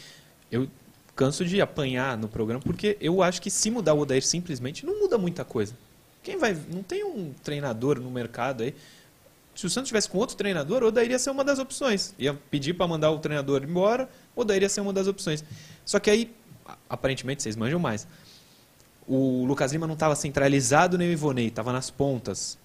[0.51, 0.67] Eu
[1.15, 4.99] canso de apanhar no programa, porque eu acho que se mudar o Odair simplesmente, não
[4.99, 5.73] muda muita coisa.
[6.21, 6.57] Quem vai.
[6.73, 8.75] Não tem um treinador no mercado aí.
[9.55, 12.13] Se o Santos tivesse com outro treinador, o Odair ia ser uma das opções.
[12.19, 15.45] Ia pedir para mandar o treinador embora, o Odair ia ser uma das opções.
[15.85, 16.35] Só que aí,
[16.89, 18.05] aparentemente, vocês manjam mais.
[19.07, 22.57] O Lucas Lima não estava centralizado nem o Ivonei, estava nas pontas.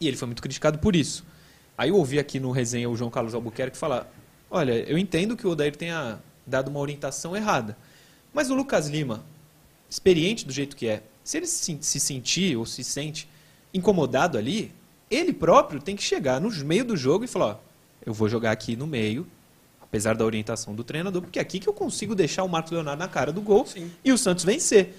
[0.00, 1.24] E ele foi muito criticado por isso.
[1.76, 4.12] Aí eu ouvi aqui no resenha o João Carlos Albuquerque falar:
[4.50, 7.76] Olha, eu entendo que o Odair tenha dado uma orientação errada.
[8.32, 9.24] Mas o Lucas Lima,
[9.88, 13.28] experiente do jeito que é, se ele se, se sentir ou se sente
[13.72, 14.72] incomodado ali,
[15.10, 17.56] ele próprio tem que chegar no meio do jogo e falar: Ó,
[18.04, 19.26] eu vou jogar aqui no meio,
[19.80, 22.98] apesar da orientação do treinador, porque é aqui que eu consigo deixar o Marcos Leonardo
[22.98, 23.90] na cara do gol Sim.
[24.04, 24.94] e o Santos vencer.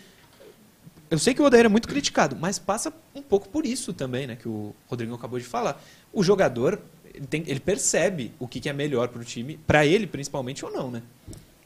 [1.11, 4.27] Eu sei que o Odair é muito criticado, mas passa um pouco por isso também,
[4.27, 4.35] né?
[4.35, 5.83] Que o Rodrigo acabou de falar.
[6.13, 6.79] O jogador,
[7.13, 10.63] ele, tem- ele percebe o que, que é melhor para o time, para ele principalmente
[10.63, 11.01] ou não, né?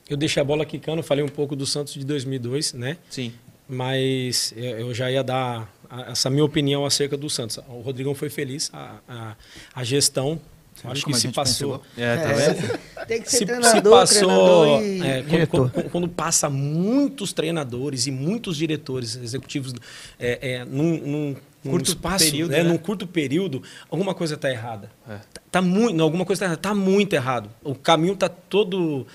[0.10, 2.98] Eu deixei a bola quicando, falei um pouco do Santos de 2002, né?
[3.10, 3.34] Sim.
[3.68, 5.74] Mas eu eu já ia dar
[6.08, 7.58] essa minha opinião acerca do Santos.
[7.70, 9.36] O Rodrigão foi feliz, a, a,
[9.76, 10.40] a gestão,
[10.76, 11.82] Você acho que se passou.
[11.98, 13.04] É, tá É?
[13.06, 14.18] Tem que ser Se, se treinador, passou.
[14.28, 15.72] treinador e é, quando, diretor.
[15.72, 19.74] quando- quando passa muitos treinadores e muitos diretores executivos
[20.20, 22.70] é, é, num, num- num Curto espaço, período, é, né?
[22.70, 24.90] num curto período, alguma coisa está errada.
[25.08, 25.16] É.
[25.34, 26.62] Tá, tá muito, não, alguma coisa está errada.
[26.62, 27.50] Tá muito errado.
[27.64, 29.06] O caminho está todo.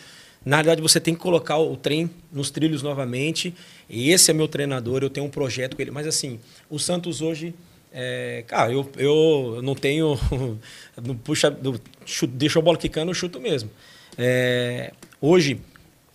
[0.45, 3.55] Na realidade, você tem que colocar o trem nos trilhos novamente.
[3.89, 5.91] E esse é meu treinador, eu tenho um projeto com ele.
[5.91, 6.39] Mas assim,
[6.71, 7.55] o Santos hoje.
[7.93, 10.19] É, cara, eu, eu não tenho.
[11.03, 13.71] Não puxa, do- chu- deixou a bola quicando, eu chuto mesmo.
[14.17, 15.61] É, hoje,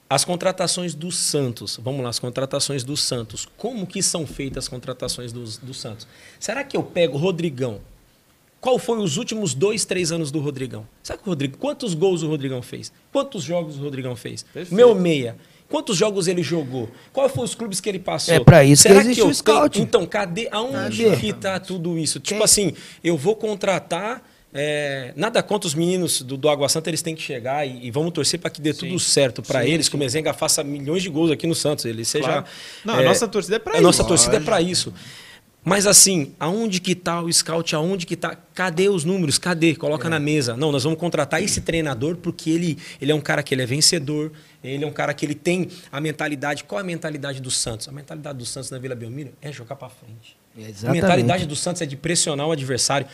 [0.09, 3.47] as contratações do Santos, vamos lá, as contratações do Santos.
[3.57, 6.05] Como que são feitas as contratações do, do Santos?
[6.39, 7.79] Será que eu pego o Rodrigão?
[8.59, 10.85] Qual foi os últimos dois, três anos do Rodrigão?
[11.01, 12.91] Sabe o Rodrigo, quantos gols o Rodrigão fez?
[13.11, 14.43] Quantos jogos o Rodrigão fez?
[14.43, 14.73] Perfeito.
[14.75, 15.37] Meu meia.
[15.73, 16.87] Quantos jogos ele jogou?
[17.11, 18.31] Quais foram os clubes que ele passou?
[18.35, 19.73] É pra isso que Será existe eu o scout.
[19.73, 20.47] tenho- Então, cadê?
[20.51, 21.17] Aonde Cadê?
[21.17, 22.19] que está tudo isso?
[22.19, 22.43] Tipo Quem?
[22.43, 24.21] assim, eu vou contratar.
[24.55, 27.89] é, nada contra os meninos do, do Água Santa, eles têm que chegar e, e
[27.89, 29.89] vamos torcer para que dê tudo certo para Sim, eles, sim.
[29.89, 31.85] que o Mezenga faça milhões de gols aqui no Santos.
[31.85, 32.23] Ele seja.
[32.25, 32.45] Claro.
[32.85, 33.83] Não, a é, nossa torcida é para a isso.
[33.83, 34.93] nossa torcida é para isso.
[35.65, 37.73] Mas assim, aonde que tá o scout?
[37.73, 38.37] Aonde que tá?
[38.53, 39.37] Cadê os números?
[39.37, 39.71] Cadê?
[39.71, 39.75] É.
[39.75, 40.57] Coloca na mesa.
[40.57, 43.65] Não, nós vamos contratar esse treinador porque ele, ele é um cara que ele é
[43.65, 44.31] vencedor.
[44.61, 46.63] Ele é um cara que ele tem a mentalidade.
[46.65, 47.87] Qual é a mentalidade do Santos?
[47.87, 50.35] A mentalidade do Santos na Vila Belmiro é jogar para frente.
[50.57, 51.01] A Exatamente.
[51.01, 53.07] mentalidade do Santos é de pressionar o adversário.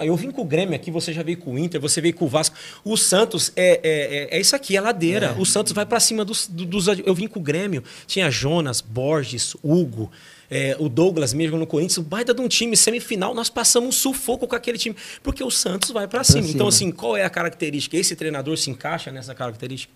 [0.00, 2.24] Eu vim com o Grêmio aqui, você já veio com o Inter, você veio com
[2.24, 2.56] o Vasco.
[2.82, 5.34] O Santos é, é, é- é isso aqui, é ladeira.
[5.38, 6.86] O Santos vai para cima dos, do- dos.
[6.88, 10.10] Eu vim com o Grêmio, tinha Jonas, Borges, Hugo.
[10.50, 13.92] É, o Douglas mesmo no Corinthians, o baita de um time semifinal, nós passamos um
[13.92, 16.42] sufoco com aquele time, porque o Santos vai para cima.
[16.42, 16.54] cima.
[16.54, 17.96] Então, assim, qual é a característica?
[17.96, 19.92] Esse treinador se encaixa nessa característica?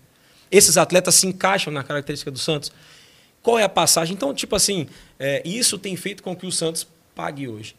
[0.51, 2.71] Esses atletas se encaixam na característica do Santos?
[3.41, 4.15] Qual é a passagem?
[4.15, 4.87] Então, tipo assim,
[5.19, 6.85] é, isso tem feito com que o Santos
[7.15, 7.75] pague hoje.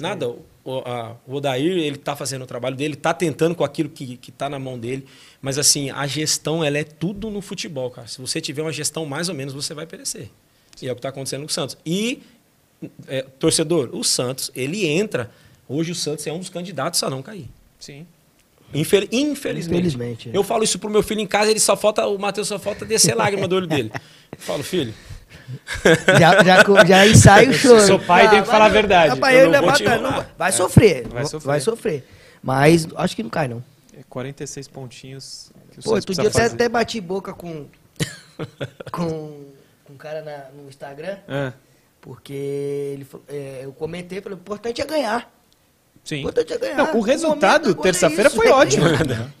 [0.00, 0.38] Nada, o,
[0.84, 4.48] a- o Odair, ele está fazendo o trabalho dele, está tentando com aquilo que está
[4.48, 5.06] na mão dele,
[5.40, 8.08] mas assim, a gestão, ela é tudo no futebol, cara.
[8.08, 10.30] Se você tiver uma gestão mais ou menos, você vai perecer.
[10.84, 11.78] E é o que está acontecendo com o Santos.
[11.86, 12.22] E,
[13.08, 15.30] é, torcedor, o Santos, ele entra,
[15.66, 17.48] hoje o Santos é um dos candidatos a não cair.
[17.80, 18.06] Sim.
[18.74, 19.78] Infel- infelizmente.
[19.78, 20.36] Infelizmente, é.
[20.36, 22.84] Eu falo isso pro meu filho em casa, ele só falta, o Matheus só falta
[22.84, 23.90] descer lágrima do olho dele.
[23.94, 24.92] Eu falo, filho,
[26.18, 27.80] Já, já, já ensaio o choro.
[27.86, 29.10] sou pai, tenho que falar a verdade.
[29.10, 30.12] Rapaz, Eu não é vou te bacana, enrolar.
[30.12, 31.08] não vai- vai sofrer.
[31.08, 31.46] Vai sofrer.
[31.46, 32.04] Vai sofrer.
[32.42, 33.64] Mas acho que não cai, não.
[33.98, 37.66] É 46 pontinhos que o Pô, outro precisa dia eu até, até bati boca com,
[38.90, 39.44] com,
[39.84, 41.52] com um cara na- no Instagram, É,
[42.00, 45.32] porque ele, falou- é, eu comentei, falei, o importante é ganhar.
[46.04, 46.18] O sim.
[46.20, 46.76] importante é ganhar.
[46.76, 48.36] Não, o resultado, é terça-feira, isso.
[48.36, 48.84] foi ótimo.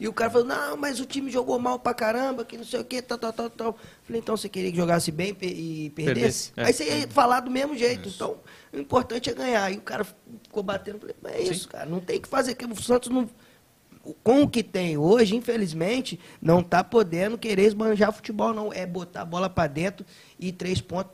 [0.00, 2.80] E o cara falou, não, mas o time jogou mal pra caramba, que não sei
[2.80, 3.78] o que, tal, tal, tal, tal.
[4.04, 6.52] Falei, então você queria que jogasse bem e perdesse?
[6.52, 6.64] Perdesse, é.
[6.64, 8.08] Aí você ia falar do mesmo jeito.
[8.08, 8.38] Então,
[8.72, 9.70] o importante é ganhar.
[9.70, 10.06] E o cara
[10.42, 11.00] ficou batendo.
[11.00, 12.54] Falei, mas é isso, cara, não tem que fazer.
[12.54, 13.28] que O Santos não.
[14.22, 18.72] Com o que tem hoje, infelizmente, não tá podendo querer esbanjar futebol, não.
[18.72, 20.04] É botar a bola pra dentro
[20.38, 21.10] e três pontos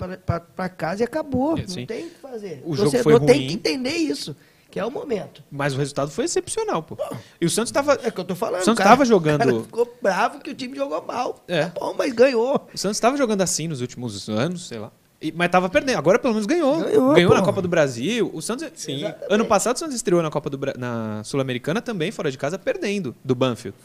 [0.57, 1.57] pra casa e acabou.
[1.57, 1.64] É.
[1.66, 2.62] Não tem o que fazer.
[2.64, 3.47] O O jogo torcedor foi tem ruim.
[3.49, 4.34] que entender isso,
[4.70, 5.43] que é o momento.
[5.51, 6.97] Mas o resultado foi excepcional, pô.
[7.41, 8.62] E o Santos estava É que eu tô falando.
[8.62, 11.45] O Santos o cara- tava jogando- O cara ficou bravo que o time jogou mal.
[11.47, 11.66] É.
[11.66, 12.68] Tá bom, mas ganhou.
[12.74, 14.91] O Santos estava jogando assim nos últimos anos, sei lá.
[15.21, 15.99] E- mas tava perdendo.
[15.99, 16.81] Agora pelo menos ganhou.
[17.14, 17.47] Ganhou, na pô.
[17.47, 18.31] Copa do Brasil.
[18.33, 18.68] O Santos.
[18.75, 19.03] Sim.
[19.29, 22.59] Ano passado o Santos estreou na Copa do Bra- na Sul-Americana também, fora de casa,
[22.59, 23.77] perdendo do Banfield.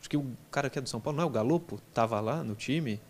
[0.00, 1.80] Acho que o cara que é do São Paulo, não é o Galopo?
[1.92, 3.00] Tava lá no time.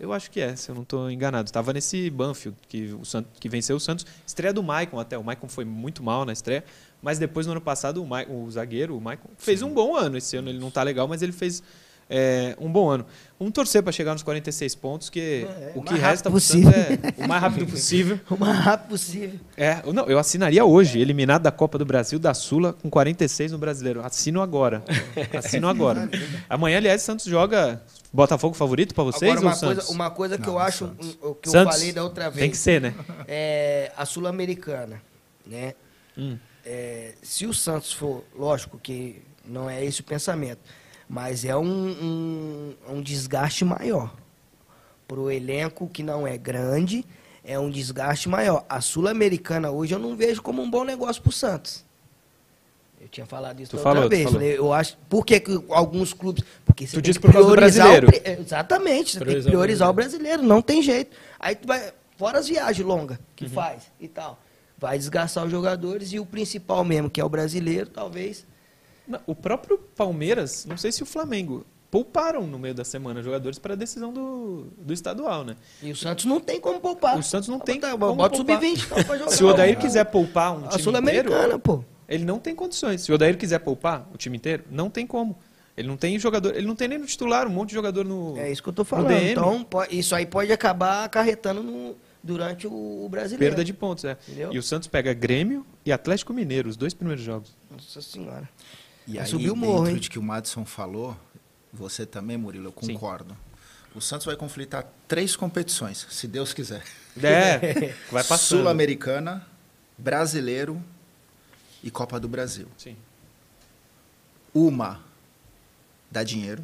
[0.00, 1.50] Eu acho que é, se eu não estou enganado.
[1.50, 4.06] Tava nesse Banfield que, o Santos, que venceu o Santos.
[4.26, 5.18] Estreia do Maicon até.
[5.18, 6.62] O Maicon foi muito mal na estreia.
[7.02, 10.16] Mas depois, no ano passado, o, o zagueiro, o Maicon, fez um bom ano.
[10.16, 11.62] Esse ano ele não tá legal, mas ele fez
[12.10, 13.04] é, um bom ano.
[13.38, 16.72] Vamos torcer para chegar nos 46 pontos, que É, o que resta Santos possível.
[16.72, 18.18] é o mais rápido possível.
[18.30, 19.38] O mais rápido possível.
[19.56, 23.52] É, eu- não, eu assinaria hoje, eliminado da Copa do Brasil, da Sula, com 46
[23.52, 24.04] no Brasileiro.
[24.04, 24.82] Assino agora.
[25.36, 26.08] Assino agora.
[26.48, 27.82] Amanhã, aliás, Santos joga
[28.12, 29.84] Botafogo favorito para vocês Agora, ou uma Santos?
[29.84, 31.18] coisa, uma coisa que Não, eu acho, Santos.
[31.22, 31.76] o que eu Santos.
[31.76, 32.94] falei da outra vez, Tem que ser, né?
[33.28, 35.00] é a Sul-Americana,
[35.46, 35.74] né?
[36.16, 36.36] Hum.
[36.64, 40.58] É, se o Santos for, lógico que não é esse o pensamento,
[41.08, 44.14] mas é um, um, um desgaste maior.
[45.06, 47.04] Para o elenco que não é grande,
[47.44, 48.64] é um desgaste maior.
[48.68, 51.84] A Sul-Americana hoje eu não vejo como um bom negócio para o Santos.
[53.00, 54.24] Eu tinha falado isso Tu falou, outra tu vez.
[54.24, 54.40] falou.
[54.40, 56.44] Falei, Eu acho, por que, que alguns clubes.
[56.64, 58.22] Porque você Tu tem disse que por causa do priorizar o brasileiro.
[58.36, 61.16] pri- Exatamente, você tem que Priorizar o priorizar o brasileiro, não tem jeito.
[61.38, 63.50] Aí tu vai, fora as viagens longas que Uhum.
[63.50, 64.38] faz e tal.
[64.76, 68.44] Vai desgastar os jogadores e o principal mesmo, que é o brasileiro, talvez.
[69.26, 73.72] O próprio Palmeiras, não sei se o Flamengo, pouparam no meio da semana jogadores para
[73.72, 75.56] a decisão do, do estadual, né?
[75.82, 77.18] E o Santos não tem como poupar.
[77.18, 78.62] O Santos não tem Bota, como bota o poupar.
[78.62, 79.30] sub-20 então, pra jogar.
[79.30, 81.82] Se o Odair quiser poupar um A time inteiro, pô.
[82.08, 83.00] ele não tem condições.
[83.02, 85.36] Se o Odair quiser poupar o time inteiro, não tem como.
[85.76, 88.36] Ele não tem jogador, ele não tem nem no titular, um monte de jogador no
[88.36, 89.12] É isso que eu tô falando.
[89.12, 93.54] Então, isso aí pode acabar acarretando no- durante o, o brasileiro.
[93.54, 94.18] perda de pontos, é.
[94.26, 94.52] Entendeu?
[94.52, 97.56] E o Santos pega Grêmio e Atlético Mineiro, os dois primeiros jogos.
[97.70, 98.48] Nossa senhora.
[99.08, 99.96] E aí, subir o dentro morro, hein?
[99.96, 101.16] de que o Madison falou,
[101.72, 102.92] você também, Murilo, eu Sim.
[102.92, 103.34] concordo.
[103.94, 106.84] O Santos vai conflitar três competições, se Deus quiser.
[107.22, 108.60] É, vai passando.
[108.60, 109.46] Sul-Americana,
[109.96, 110.82] Brasileiro
[111.82, 112.68] e Copa do Brasil.
[112.76, 112.96] Sim.
[114.52, 115.00] Uma
[116.10, 116.62] dá dinheiro,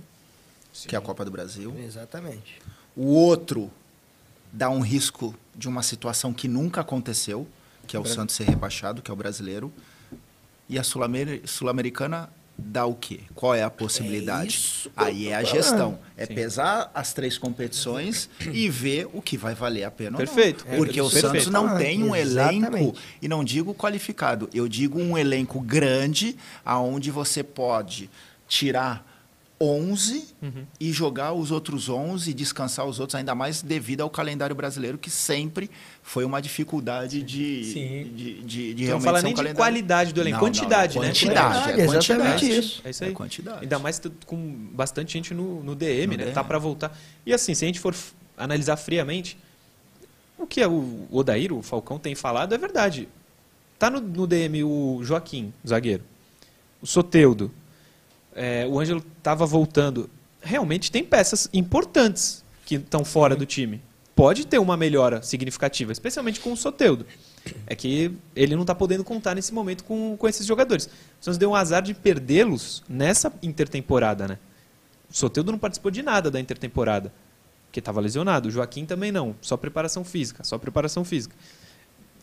[0.71, 0.89] Sim.
[0.89, 1.75] que é a Copa do Brasil.
[1.79, 2.61] Exatamente.
[2.95, 3.71] O outro
[4.53, 7.49] dá um risco de uma situação que nunca aconteceu,
[7.87, 9.73] que é o Santos ser rebaixado, que é o brasileiro.
[10.69, 13.21] E a Sul-Amer- Sul-Americana dá o quê?
[13.35, 14.83] Qual é a possibilidade?
[14.87, 15.99] eu Aí é a gestão.
[16.17, 16.35] É Sim.
[16.35, 20.65] pesar as três competições e ver o que vai valer a pena Perfeito.
[20.67, 20.79] ou não.
[20.79, 21.33] Porque É, o perfeito.
[21.35, 22.67] Santos não Ah, tem um exatamente.
[22.77, 28.09] elenco, e não digo qualificado, eu digo um elenco grande, aonde você pode
[28.47, 29.05] tirar
[29.61, 30.65] 11 Uhum.
[30.79, 34.99] e jogar os outros 11 e descansar os outros, ainda mais devido ao calendário brasileiro,
[34.99, 35.71] que sempre
[36.07, 38.13] foi uma dificuldade de, Sim.
[38.15, 39.57] de, de, de Não realmente fala ser um nem de calendário.
[39.57, 41.07] qualidade do elenco, Não, não, quantidade, né?
[41.07, 42.07] Quantidade, Quantidade, é exatamente
[42.41, 42.59] quantidade.
[42.59, 42.83] isso.
[42.85, 43.11] É isso aí.
[43.11, 43.61] É quantidade.
[43.63, 44.37] Ainda mais com
[44.73, 46.25] bastante gente no, no DM, No né?
[46.25, 46.35] DM.
[46.35, 46.97] Tá para voltar.
[47.25, 47.95] E assim, se a gente for
[48.37, 49.39] analisar friamente,
[50.39, 53.09] o que é o Odair, o Falcão, tem falado é verdade.
[53.79, 56.05] Tá no, no DM o Joaquim, o zagueiro.
[56.83, 57.51] O Soteudo.
[58.37, 60.11] é, o Ângelo tava voltando.
[60.43, 63.81] Realmente tem peças importantes que estão fora do time.
[64.15, 67.05] Pode ter uma melhora significativa, especialmente com o Soteudo.
[67.67, 70.87] É que ele não está podendo contar nesse momento com, com esses jogadores.
[70.87, 74.39] O Santos deu um azar de perdê-los nessa intertemporada, né?
[75.11, 77.13] O Soteudo não participou de nada da intertemporada,
[77.67, 78.49] porque estava lesionado.
[78.49, 81.35] O Joaquim também não, só preparação física, só preparação física.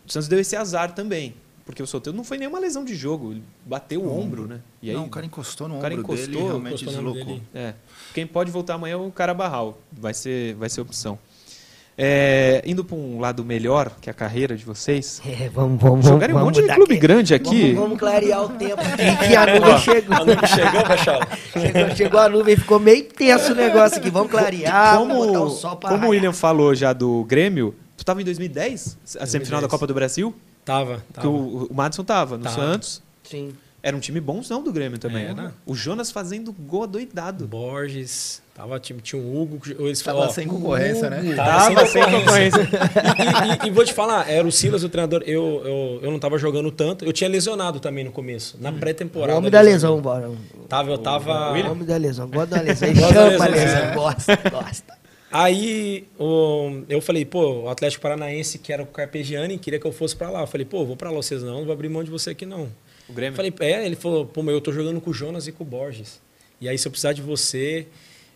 [0.07, 1.35] O Santos deu esse azar também,
[1.65, 4.61] porque o Soteudo não foi nenhuma lesão de jogo, ele bateu o ombro, né?
[4.81, 7.13] E aí, não, o cara encostou no o cara ombro dele encostou, realmente no ombro
[7.13, 7.33] deslocou.
[7.35, 7.47] dele.
[7.53, 7.73] é.
[8.13, 9.79] Quem pode voltar amanhã é o Carabarral.
[9.91, 11.19] Vai ser, vai ser opção.
[11.97, 15.21] É, indo para um lado melhor, que é a carreira de vocês.
[15.27, 17.01] É, vamos, vamos, Jogarem um monte de clube aqui.
[17.01, 17.73] grande aqui.
[17.73, 18.81] Vamos, vamos clarear o tempo
[19.27, 20.15] que a nuvem chegou.
[20.15, 21.95] A nuvem chegou, chegou.
[21.95, 24.09] Chegou a nuvem, ficou meio tenso o negócio aqui.
[24.09, 26.09] Vamos clarear, vamos botar o como sol pra como o.
[26.09, 28.97] William falou já do Grêmio, tu estava em 2010?
[29.19, 29.71] A semifinal da 2010.
[29.71, 30.33] Copa do Brasil?
[30.65, 31.27] Tava, Que tava.
[31.27, 32.55] o, o Madison tava no Tava.
[32.55, 33.01] Santos.
[33.23, 33.51] Sim.
[33.83, 35.25] Era um time bonzão do Grêmio também.
[35.25, 35.53] Era.
[35.65, 37.47] O Jonas fazendo gol adoidado.
[37.47, 39.59] Borges, tava, time, tinha um Hugo.
[39.79, 41.33] Eles Tava falaram, sem concorrência, né?
[41.35, 42.59] Tava sem concorrência.
[42.61, 45.23] e, e- e vou te falar, era o Silas, o treinador.
[45.25, 47.03] Eu, eu, eu não tava jogando tanto.
[47.03, 49.33] Eu tinha lesionado também no começo, na pré-temporada.
[49.33, 50.29] O homem da lesão, bora.
[50.69, 51.51] Tava, eu tava.
[51.51, 52.87] O homem da lesão, gosta da lesão.
[52.93, 53.93] Chama a lesão, lesão, é.
[53.95, 54.93] gosta, gosta.
[55.31, 59.91] Aí o- eu falei, pô, o Atlético Paranaense, que era o Carpegiani, queria que eu
[59.91, 60.41] fosse pra lá.
[60.41, 62.45] Eu falei, pô, vou pra lá, vocês não, não vou abrir mão de você aqui
[62.45, 62.67] não.
[63.11, 63.35] O Grêmio.
[63.35, 65.67] Falei, é, ele falou, pô, mas eu tô jogando com o Jonas e com o
[65.67, 66.19] Borges.
[66.59, 67.87] E aí, se eu precisar de você.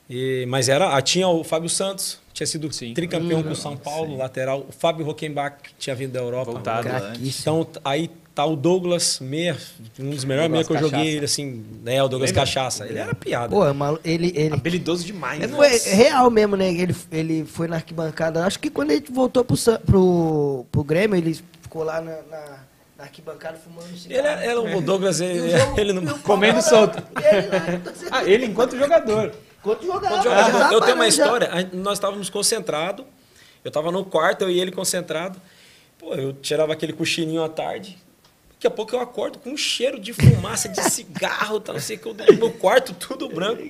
[0.09, 0.95] e- mas era.
[0.95, 2.93] ah, tinha o Fábio Santos, tinha sido Sim.
[2.93, 4.65] tricampeão Hum, com o São Paulo, lateral.
[4.69, 6.51] O Fábio Rockenbach tinha vindo da Europa.
[6.51, 6.87] Voltado.
[6.87, 7.31] Craquíssimo.
[7.63, 9.55] Então, aí tá o Douglas Meia,
[9.97, 11.15] um dos melhores meia que eu joguei, Cachaça.
[11.15, 12.41] ele assim, né, o Douglas Lembra?
[12.41, 12.85] Cachaça.
[12.85, 13.47] Ele era piada.
[13.49, 15.41] Pô, é malu- ele, ele, Habilidoso demais.
[15.41, 15.55] É, né?
[15.55, 16.67] foi real mesmo, né?
[16.69, 18.45] Ele, ele foi na arquibancada.
[18.45, 19.55] Acho que quando ele voltou pro,
[19.85, 22.59] pro, pro Grêmio, ele ficou lá na, na,
[22.97, 24.27] na arquibancada fumando ele cigarro.
[24.27, 26.19] era, era o Douglas, ele, jogo- ele e não...
[26.19, 26.97] comendo solto.
[27.21, 29.33] Ele lá, torcendo- Ah, ele enquanto jogador.
[29.61, 30.15] Quanto jogava?
[30.15, 33.05] Quando jogava, já eu tenho uma história, gente- nós estávamos concentrados,
[33.63, 35.41] eu estava no quarto, eu e ele concentrado.
[35.97, 37.97] Pô, eu tirava aquele cochilinho à tarde.
[38.55, 41.97] Daqui a pouco eu acordo com um cheiro de fumaça, de cigarro, tá, não sei
[41.97, 43.61] o que, eu- meu quarto tudo branco.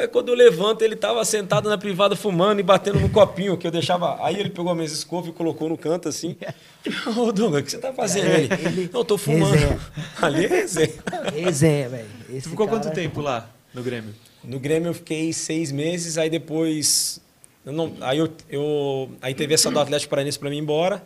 [0.00, 3.66] Aí, quando eu levanto, ele estava sentado na privada fumando e batendo no copinho que
[3.66, 4.16] eu deixava.
[4.24, 6.36] Aí ele pegou a minha escova e colocou no canto assim.
[7.16, 8.26] Ô, Douglas, o que você tá fazendo?
[8.28, 9.52] Ele, Ele- não, eu tô fumando.
[9.54, 9.80] Resenha.
[10.22, 10.92] Ali é resenha.
[11.32, 12.08] Resenha, velho.
[12.42, 14.14] Tu ficou cara- quanto tempo lá no Grêmio?
[14.42, 17.20] No Grêmio eu fiquei seis meses, aí depois.
[17.64, 21.02] eu não- aí, eu, eu- aí teve essa do Atlético Paranaense para mim ir embora.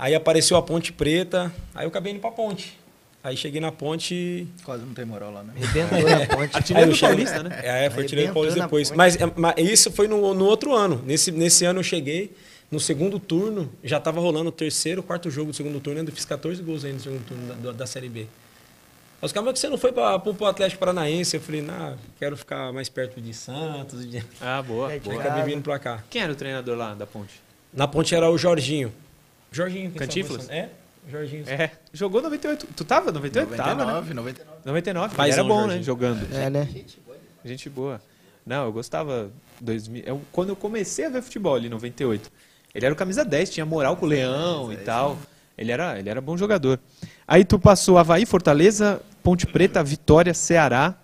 [0.00, 2.78] Aí apareceu a Ponte Preta, aí eu acabei indo pra Ponte.
[3.22, 4.46] Aí cheguei na Ponte.
[4.64, 5.52] Quase não tem moral lá, né?
[5.54, 6.56] Rebentou na ponte.
[6.56, 7.60] Artilheiro Aí eu do cheguei- Paulista, né?
[7.62, 8.88] É, foi tirei Arrebentou Paulista depois.
[8.88, 8.96] Ponte.
[8.96, 11.02] Mas, é, mas isso foi no, no outro ano.
[11.04, 12.34] Nesse, nesse ano eu cheguei,
[12.70, 16.24] no segundo turno, já estava rolando o terceiro, quarto jogo do segundo turno, ainda fiz
[16.24, 18.20] 14 gols ainda no segundo turno da, da- da Série B.
[18.20, 18.26] Aí
[19.26, 21.36] Os caras, que você não foi para o Atlético Paranaense?
[21.36, 24.08] Eu falei, não, quero ficar mais perto de Santos.
[24.10, 24.24] De...
[24.40, 24.90] Ah, boa.
[24.94, 25.20] É, boa.
[25.20, 26.02] Acabei vindo pra cá.
[26.08, 27.34] Quem era o treinador lá da Ponte?
[27.70, 28.90] Na ponte era o Jorginho.
[29.50, 29.90] Jorginho.
[29.92, 30.48] Cantinflas?
[30.48, 30.68] É,
[31.08, 31.44] Jorginho.
[31.48, 32.66] É, jogou 98.
[32.76, 33.56] Tu tava 98?
[33.56, 33.84] Tava, né?
[33.84, 34.60] 99, 99.
[34.64, 35.06] 99.
[35.06, 35.62] Ele Paizão, era bom, né?
[35.62, 35.84] Jorginho.
[35.84, 36.34] Jogando.
[36.34, 36.68] É, né?
[37.44, 38.00] Gente boa.
[38.46, 39.30] Não, eu gostava.
[39.60, 42.30] 2000, eu, quando eu comecei a ver futebol ali em 98.
[42.74, 45.18] Ele era o camisa 10, tinha moral com o Leão e tal.
[45.58, 46.78] Ele era, ele era bom jogador.
[47.26, 50.94] Aí tu passou Havaí, Fortaleza, Ponte Preta, Vitória, Ceará.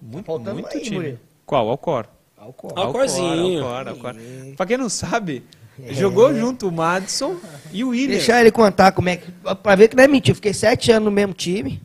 [0.00, 0.96] Muito, faltando muito aí, time.
[0.96, 1.20] Murilo.
[1.44, 1.68] Qual?
[1.68, 2.06] Alcor.
[2.36, 2.72] Álcool.
[2.76, 3.64] Alcorzinho.
[3.64, 4.14] Alcor, Alcor.
[4.56, 5.42] Pra quem não sabe,
[5.90, 7.36] jogou junto o Madison
[7.72, 8.16] e o William.
[8.16, 9.30] Deixar ele contar como é que.
[9.62, 10.34] Pra ver que não é mentira.
[10.34, 11.80] Fiquei sete anos no mesmo time.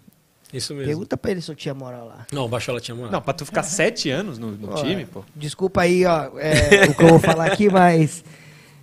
[0.54, 0.88] Isso mesmo.
[0.88, 2.26] Pergunta pra ele se eu tinha moral lá.
[2.32, 3.12] Não, o Bachola tinha moral.
[3.12, 5.24] Não, pra tu ficar sete anos no, no time, pô.
[5.36, 8.24] Desculpa aí, ó, é, o que eu vou falar aqui, mas.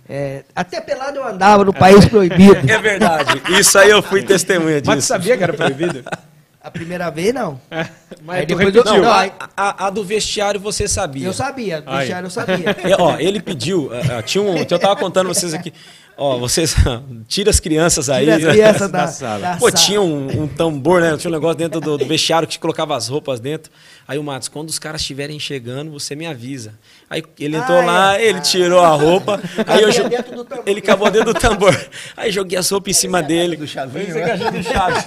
[0.07, 2.55] é, até pelado eu andava no país proibido.
[2.71, 3.41] É verdade.
[3.59, 4.91] Isso aí eu fui testemunha disso.
[4.95, 6.03] Mas tu sabia que era proibido?
[6.61, 7.59] A primeira vez, não.
[8.25, 8.83] Mas Aí depois eu-.
[8.83, 11.25] Não, a, a- a do vestiário você sabia.
[11.27, 11.99] Eu sabia, do Aí.
[11.99, 12.69] vestiário eu sabia.
[12.83, 15.71] É, ó, ele pediu, ah, tinha um, eu tava contando vocês aqui,
[16.17, 16.75] ó, vocês,
[17.27, 18.25] tira as crianças aí.
[18.25, 19.39] Tira as crianças da da, sala.
[19.39, 19.71] da Pô, sala.
[19.71, 21.15] tinha um, um tambor, né?
[21.15, 23.71] Tinha um negócio dentro do, do vestiário que te colocava as roupas dentro.
[24.05, 26.73] Aí o Matos, quando os caras estiverem chegando, você me avisa.
[27.09, 28.25] Aí ele entrou Ah, lá, é.
[28.25, 29.39] ele tirou a roupa.
[29.65, 30.63] aí eu Cabia jo- dentro do tambor.
[30.67, 31.87] ele acabou dentro do tambor.
[32.17, 33.55] Aí joguei as roupas em cima dele.
[33.55, 34.51] do Chavinho, é né?
[34.51, 35.05] do Chaves.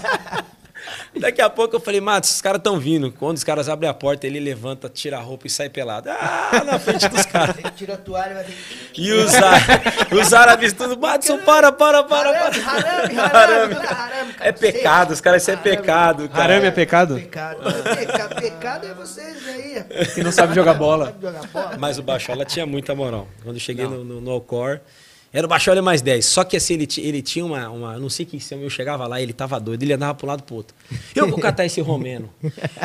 [1.18, 3.10] Daqui a pouco eu falei, Matos, os caras estão vindo.
[3.12, 6.08] Quando os caras abrem a porta, ele levanta, tira a roupa e sai pelado.
[6.10, 7.56] Ah, na frente dos caras.
[7.58, 8.54] Ele tira a toalha e vai ter
[8.96, 12.46] E os, árabes- os árabes tudo, Matson, para, para, para, para.
[12.48, 16.42] Harame, harame, harame, É pecado, os caras, isso é pecado, cara.
[16.44, 17.14] Arame é pecado?
[17.16, 17.60] Pecado.
[17.96, 19.84] Pecado, pecado é vocês aí.
[20.14, 21.14] Que não sabe jogar bola.
[21.78, 23.28] Mas o Bachola tinha muita moral.
[23.42, 24.80] Quando eu cheguei no, no, no Alcor,
[25.32, 26.26] era o Bachola mais 10.
[26.26, 27.98] Só que assim, ele, ele tinha uma, uma.
[27.98, 30.56] Não sei que se eu chegava lá, ele tava doido, ele andava um lado pro
[30.56, 30.74] outro.
[31.14, 32.28] Eu vou catar esse romeno.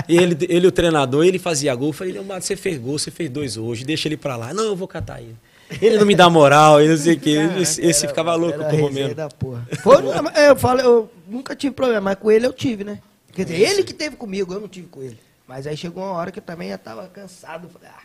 [0.07, 1.89] E ele, ele, o treinador, ele fazia gol.
[1.89, 4.53] Eu falei, não, mas você fez gol, você fez dois hoje, deixa ele pra lá.
[4.53, 5.35] Não, eu vou catar ele.
[5.81, 7.37] Ele não me dá moral, ele não sei o quê.
[7.59, 9.15] Esse, esse ficava louco com o Romeno.
[9.15, 9.67] da porra.
[9.81, 9.95] Foi,
[10.35, 12.99] é, eu falo, eu nunca tive problema, mas com ele eu tive, né?
[13.33, 15.17] Quer dizer, ele que teve comigo, eu não tive com ele.
[15.47, 17.67] Mas aí chegou uma hora que eu também já tava cansado.
[17.69, 18.01] Falei, ah,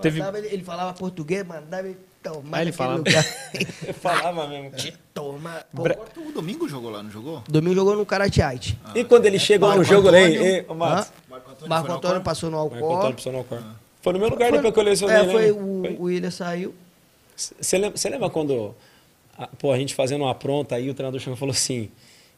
[0.00, 2.98] Teve- mandava ele, ele falava português, mandava ele tomar Ah, ele falava.
[2.98, 3.24] lugar.
[3.86, 4.70] Eu falava mesmo.
[5.12, 5.64] Toma.
[5.74, 7.42] Pô, Bra- O Domingo jogou lá, não jogou?
[7.48, 8.40] Domingo jogou no Karate
[8.94, 10.22] E quando ele chegou no Marco jogo, né?
[10.24, 10.42] Antônio.
[10.44, 12.24] Ei, ô, Matos, Marco Antônio Marco foi no Antônio Alcor?
[12.24, 12.96] passou no Marco Alcor.
[12.96, 13.62] Antônio precisou no Alcor.
[14.00, 15.32] Foi no meu lugar depois que eu lecionei, É, né?
[15.32, 15.52] foi, Foi.
[15.52, 16.74] o, o William saiu.
[17.36, 18.74] Você lembra, lembra quando
[19.38, 21.88] a, pô, a gente fazendo uma pronta aí, o treinador chegou e falou assim: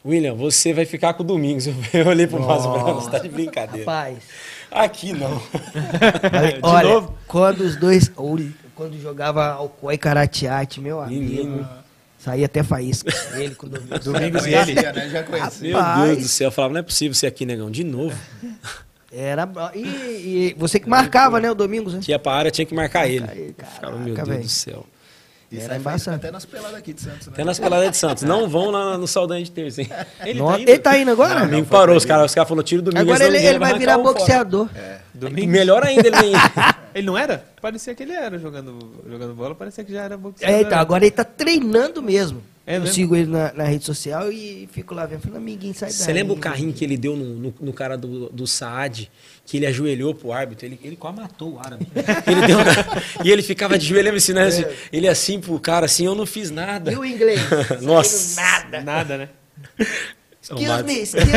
[0.05, 1.65] William, você vai ficar com o Domingos.
[1.93, 3.89] Eu olhei pro Márcio Brano, você tá de brincadeira.
[3.89, 4.17] Rapaz.
[4.71, 5.41] Aqui não.
[6.61, 7.17] Olha, novo?
[7.27, 8.11] quando os dois.
[8.75, 10.47] Quando jogava Alcor e Karate
[10.79, 11.21] meu amigo.
[11.21, 11.69] Menino.
[12.17, 13.13] Saía até faísca.
[13.35, 13.99] Ele com o Domingos.
[14.03, 14.73] Domingos e Já ele.
[14.73, 15.09] né?
[15.09, 15.73] Já conhecia.
[15.77, 16.05] Meu.
[16.07, 18.17] Deus do céu, eu falava, não é possível ser aqui, negão, de novo.
[19.11, 19.47] Era.
[19.75, 21.99] E, e você que marcava, né, o Domingos, né?
[22.01, 23.25] Que ia pra área, tinha que marcar ele.
[23.29, 24.41] Aí, Ficava, meu caraca, Deus velho.
[24.41, 24.85] do céu.
[25.51, 26.17] Isso Era aí faz embaçado.
[26.17, 27.33] até nas peladas aqui de Santos, né?
[27.33, 28.23] Até nas peladas de Santos.
[28.23, 29.89] Não vão lá no Saldanha de terça, hein?
[30.25, 30.69] Ele Nossa, tá indo?
[30.69, 31.43] ele tá indo agora?
[31.43, 33.01] O domingo parou, os caras os cara falaram, tira o domingo.
[33.01, 34.69] Agora ele, ele vai virar um boxeador.
[35.13, 35.51] Domingo.
[35.51, 36.33] Melhor ainda, ele nem.
[36.95, 37.43] Ele não era?
[37.61, 40.55] Parecia que ele era jogando, jogando bola, parecia que já era boxeador.
[40.55, 42.41] É, então, agora ele tá treinando mesmo.
[42.67, 42.95] É eu mesmo?
[42.95, 45.21] sigo ele na, na rede social e fico lá vendo.
[45.21, 45.97] Falei, amiguinho, sai daí.
[45.97, 49.11] Você lembra o carrinho que ele deu no, no, no cara do, do Saad,
[49.45, 50.65] que ele ajoelhou pro árbitro?
[50.65, 51.85] Ele, ele quase matou o árabe.
[52.25, 52.57] Ele deu,
[53.23, 56.49] e ele ficava de joelho ensinando assim, ele assim pro cara, assim, eu não fiz
[56.49, 56.91] nada.
[56.91, 57.39] E o inglês?
[57.83, 58.41] Nossa.
[58.41, 58.81] Nada.
[58.81, 59.29] Nada, né?
[60.41, 61.31] Excuse me, excuse me.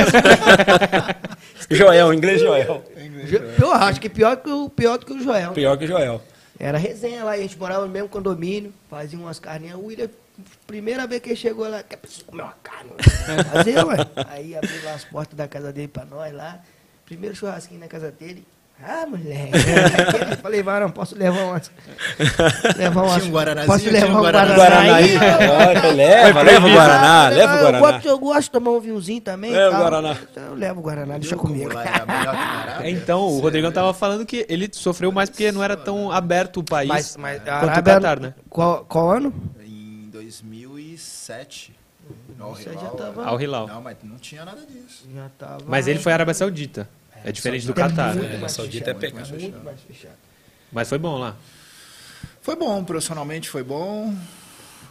[1.76, 2.84] Joel, inglês Joel.
[3.26, 5.52] Jo- Eu acho que pior que o, pior do que o Joel.
[5.52, 6.22] Pior que Joel.
[6.58, 9.76] Era resenha lá, a gente morava no mesmo condomínio, fazia umas carninhas.
[9.76, 10.08] O William,
[10.66, 12.91] primeira vez que ele chegou lá, quer preciso comer uma carne.
[13.53, 13.97] Fazia, ué.
[14.28, 16.59] Aí abriu lá as portas da casa dele pra nós lá.
[17.05, 18.47] Primeiro churrasquinho na casa dele.
[18.80, 19.51] Ah, moleque.
[19.57, 21.68] Aí eu Falei, varão, posso levar umas.
[22.76, 23.14] Levar umas.
[23.22, 24.59] Tinha um guaranazinho, Posso levar um um Guaranazinho.
[24.61, 25.16] guaranaí?
[25.16, 27.78] Olha, leva, leva o Guaraná, leva o Eu Guaraná.
[27.93, 29.51] gosto, eu gosto de tomar um vinhozinho também.
[29.51, 29.80] Leva o.
[29.80, 30.16] Guaraná.
[30.30, 31.70] Então Eu levo o Guaraná, deixa comigo.
[31.70, 31.76] que.
[32.84, 36.59] É, então, o Rodrigão tava falando que ele sofreu mais porque não era tão aberto
[36.61, 38.32] o país Mas, mas quanto o Catar, né?
[38.49, 39.34] Qual, qual ano?
[40.28, 41.74] Em 2007.
[42.38, 43.66] No Você já Hilal, tava- Ao Hilal.
[43.66, 45.04] Não, mas não tinha nada disso.
[45.12, 45.64] Já tava.
[45.66, 46.88] Mas ele foi à Arábia Saudita.
[47.24, 48.16] É diferente do Tá Catar.
[48.16, 49.28] É, mais Saudita é pecado.
[50.70, 51.34] Mas foi bom lá.
[52.42, 54.14] Foi bom, profissionalmente foi bom.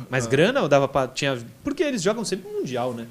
[0.09, 1.07] Mas grana ou dava pra.
[1.07, 1.37] Tinha...
[1.63, 3.07] Porque eles jogam sempre mundial, né?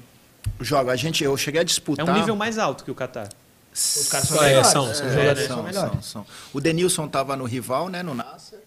[0.61, 2.07] Joga, a gente, eu cheguei a É disputar.
[2.07, 3.27] um nível mais alto que o Catar.
[3.73, 4.93] Os caras É, melhores, são, né?
[4.93, 5.91] são Os É, jogadores são, são melhores.
[6.05, 6.25] são, são.
[6.53, 8.59] O Denilson tava no rival, né, no Nasser,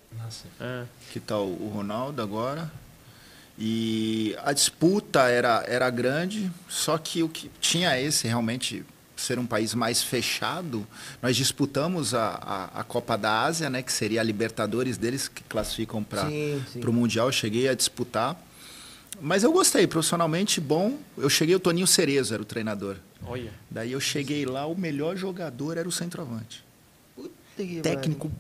[0.61, 2.71] Ah, que tá o, o Ronaldo agora.
[3.63, 8.83] E a disputa era, era grande, só que o que tinha esse realmente
[9.21, 10.87] ser um país mais fechado.
[11.21, 15.43] Nós disputamos a, a, a Copa da Ásia, né, que seria a Libertadores deles, que
[15.45, 16.27] classificam para
[16.87, 17.29] o Mundial.
[17.29, 18.35] Eu cheguei a disputar.
[19.21, 20.99] Mas eu gostei, profissionalmente bom.
[21.19, 22.97] Eu cheguei, o Toninho Cerezo era o treinador.
[23.27, 23.53] olha.
[23.71, 26.65] Daí eu cheguei lá, o melhor jogador era o centroavante.
[27.15, 28.33] Puta que Técnico,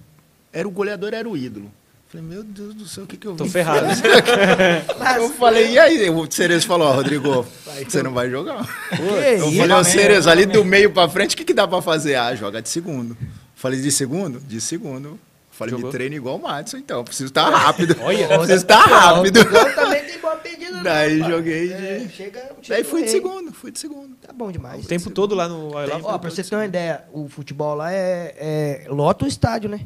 [0.50, 1.70] era o goleador, era o ídolo.
[2.10, 3.86] Falei, meu Deus do céu, o que, que eu Tô vim ferrado.
[5.16, 6.10] Eu falei, e aí?
[6.10, 7.46] O Cerezo falou, ó, Rodrigo,
[7.88, 8.66] você não vai jogar.
[8.90, 9.84] Eu falei, ô né?
[9.84, 12.16] Cerezo, ali do meio pra frente, o que, que dá pra fazer?
[12.16, 13.16] Ah, joga de segundo.
[13.54, 14.40] Falei, de segundo?
[14.40, 15.20] De segundo.
[15.52, 15.86] Falei, Jogou.
[15.86, 17.04] me treino igual o Madison, então.
[17.04, 17.94] Preciso estar rápido.
[18.02, 18.26] Olha.
[18.26, 19.40] preciso estar rápido.
[19.40, 20.70] Eu também tem boa pedida.
[20.72, 24.16] não, Daí joguei de- É, chega, Daí fui de segundo, fui de segundo.
[24.16, 24.84] Tá bom demais.
[24.84, 26.00] O tempo todo lá no Hilal.
[26.02, 29.80] Ó, pra você ter uma ideia, o futebol lá é, é lota o estádio, né?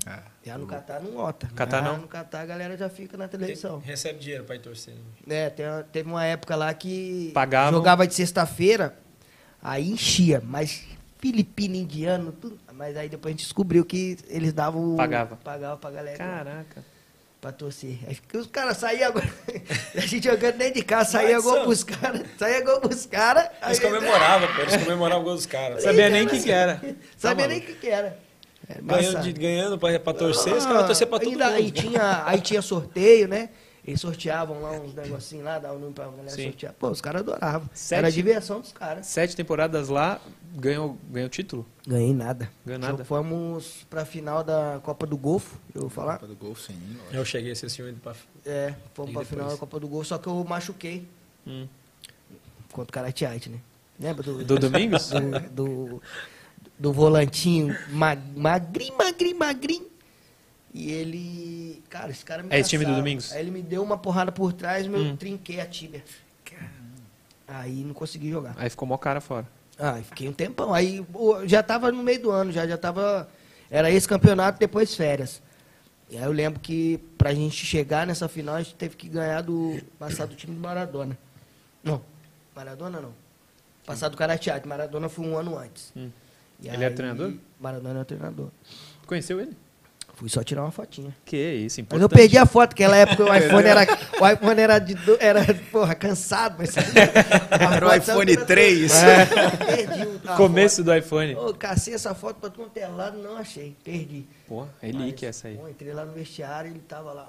[0.45, 1.49] Já no Catar não lota.
[1.55, 1.99] Catar Já não.
[1.99, 3.79] No Catar a galera já fica na televisão.
[3.79, 4.95] Recebe dinheiro pra ir torcer.
[5.29, 7.73] É, tem uma- teve uma época lá que Pagavam.
[7.79, 8.95] jogava de sexta-feira,
[9.63, 10.83] aí enchia, mas
[11.19, 12.59] filipino, indiano, tudo.
[12.73, 14.97] Mas aí depois a gente descobriu que eles davam.
[14.97, 15.37] Pagava.
[15.37, 16.85] Pagava pra galera Caraca.
[17.41, 18.01] pra torcer.
[18.07, 19.27] Aí os caras saíam agora.
[19.97, 22.23] a gente jogando dentro de casa, saía gol são- pros caras.
[22.39, 23.49] Saía gol pros caras.
[23.65, 24.61] Eles comemoravam, pô.
[24.63, 25.83] Eles comemoravam o gol dos caras.
[25.85, 26.81] Sabia nem o que, que era.
[27.17, 28.19] Sabia Tá nem o que, que era.
[28.69, 31.55] Era Ganhando, de, ganhando pra, pra torcer, os caras torciam pra todo ainda, mundo.
[31.57, 33.51] Aí tinha, aí tinha sorteio, né?
[33.87, 36.45] Eles sorteavam lá uns negocinhos lá, davam um pra galera Sim.
[36.45, 36.73] sortear.
[36.79, 37.69] Pô, os caras adoravam.
[37.75, 39.07] Sete- Era a diversão dos caras.
[39.07, 40.19] Sete temporadas lá,
[40.57, 41.67] ganhou, ganhou título?
[41.87, 42.49] Ganhei nada.
[42.65, 43.05] Ganhou nada.
[43.05, 46.15] Fomos pra final da Copa do Golfo, eu vou falar.
[46.15, 46.73] Copa do gol, sim.
[46.97, 47.15] lógico.
[47.15, 48.15] Eu cheguei a assistir um pra...
[48.47, 49.29] É, fomos E pra depois?
[49.29, 51.07] final da Copa do Golfo, só que eu machuquei
[51.47, 51.69] Hum.
[52.73, 53.59] contra o Karatiite, né?
[54.01, 54.43] Lembra do...
[54.43, 55.11] Do Domingos?
[55.13, 56.03] do, do,
[56.79, 59.87] do volantinho mag, magrinho, magrinho, magrinho.
[60.73, 61.83] E ele.
[61.89, 62.95] Cara, esse cara me É esse time do.
[62.97, 63.33] Domingos?
[63.33, 65.17] Aí ele me deu uma porrada por trás, meu Hum.
[65.17, 66.03] trinquei a tíbia.
[67.47, 68.55] Aí não consegui jogar.
[68.57, 69.47] Aí ficou mó cara fora.
[69.79, 70.73] Ah, fiquei um tempão.
[70.73, 71.05] Aí
[71.47, 73.29] já tava no meio do ano, já, já tava.
[73.71, 75.43] Era esse campeonato, depois férias.
[76.11, 79.43] E aí eu lembro que pra gente chegar nessa final, a gente teve que ganhar
[79.43, 79.81] do.
[79.99, 81.17] Passar do time do Maradona.
[81.83, 82.01] Não,
[82.55, 83.13] Maradona não.
[83.85, 84.67] Passar do Karatiate.
[84.67, 85.93] Maradona foi um ano antes.
[85.97, 86.11] Hum.
[86.61, 87.33] E Ele era treinador?
[87.61, 88.49] Maradona era treinador.
[89.07, 89.57] Conheceu ele?
[90.15, 91.15] Fui só tirar uma fotinha.
[91.25, 92.03] Que isso, Mas importante.
[92.03, 93.81] eu perdi a foto, naquela época o iPhone era.
[94.21, 94.95] O iPhone era de.
[94.95, 95.41] do- Era,
[95.73, 96.73] porra, cansado, mas.
[96.77, 98.93] Era o iPhone 3.
[99.67, 100.37] Perdi o.
[100.37, 101.35] Começo do iPhone.
[101.35, 103.77] Ô, cacei essa foto pra quanto é lado, não achei.
[103.83, 104.25] Perdi.
[104.47, 105.57] Pô, relíquia essa aí.
[105.57, 107.29] Pô, entrei lá no vestiário ele tava lá,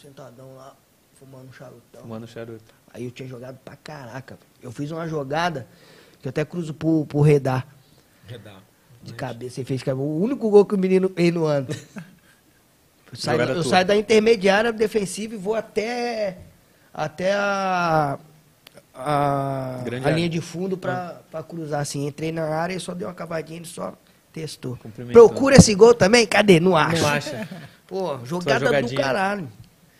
[0.00, 0.74] sentadão lá,
[1.14, 2.02] fumando um charutão.
[2.02, 2.74] Fumando charuto.
[2.92, 4.36] Aí eu tinha jogado pra caraca.
[4.60, 5.66] Eu fiz uma jogada
[6.20, 7.66] que eu até cruzo pro, pro Redar
[8.30, 8.62] Redar.
[9.02, 9.60] de cabeça.
[9.60, 11.66] Ele fez é o único gol que o menino fez no ano.
[13.12, 16.38] Eu saio, eu saio da intermediária defensiva e vou até,
[16.94, 18.18] até a,
[18.94, 22.06] a, a linha de fundo pra, pra cruzar assim.
[22.06, 23.94] Entrei na área e só dei uma cavadinha, ele só
[24.32, 24.78] testou.
[25.12, 26.24] Procura esse gol também?
[26.26, 26.60] Cadê?
[26.60, 27.02] Não acho.
[27.02, 27.48] Não acha?
[27.88, 29.48] Pô, jogada do caralho.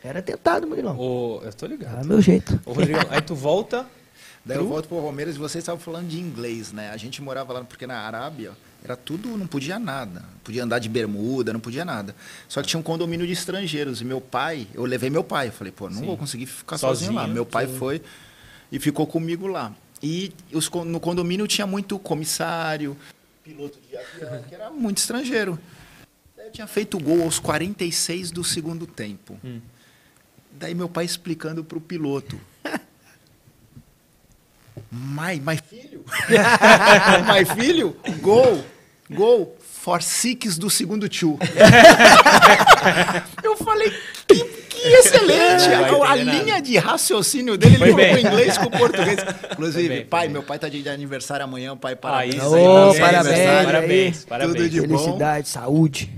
[0.02, 0.96] Era tentado, Murilão.
[0.98, 2.06] Ô, eu tô Ah, ligado.
[2.06, 2.58] meu jeito.
[2.64, 3.84] Ô, Rodrigo, aí tu volta.
[4.44, 6.90] Daí eu volto pro Palmeiras e vocês estavam falando de inglês, né?
[6.90, 10.24] A gente morava lá, porque na Arábia era tudo, não podia nada.
[10.42, 12.16] Podia andar de bermuda, não podia nada.
[12.48, 14.00] Só que tinha um condomínio de estrangeiros.
[14.00, 15.48] E meu pai, eu levei meu pai.
[15.48, 16.06] Eu falei, pô, não Sim.
[16.06, 17.22] vou conseguir ficar sozinho, lá.
[17.22, 18.00] Sozinho, Meu pai foi
[18.72, 19.74] e ficou comigo lá.
[20.02, 22.96] E os, no condomínio tinha muito comissário,
[23.44, 25.58] piloto de avião, que era muito estrangeiro.
[26.38, 29.38] Eu tinha feito gol aos 46 do segundo tempo.
[29.44, 29.60] Hum.
[30.52, 32.40] Daí meu pai explicando para o piloto.
[34.90, 36.04] My, my filho?
[37.26, 37.96] my filho?
[38.20, 38.64] Gol,
[39.10, 39.56] gol.
[39.60, 41.38] For six do segundo tio.
[43.42, 43.90] eu falei,
[44.28, 45.68] que, que excelente!
[45.70, 48.26] Vai a, a entender linha de raciocínio dele, Foi ele jogou bem.
[48.26, 49.18] inglês com o português.
[49.52, 50.32] Inclusive, bem, foi pai, bem.
[50.32, 52.34] meu pai tá de aniversário amanhã, pai, Aí parabéns.
[52.34, 54.26] sim, Ô, aí, parabéns, parabéns, aí.
[54.26, 54.54] parabéns.
[54.56, 54.98] Tudo de bom.
[54.98, 56.10] Felicidade, saúde.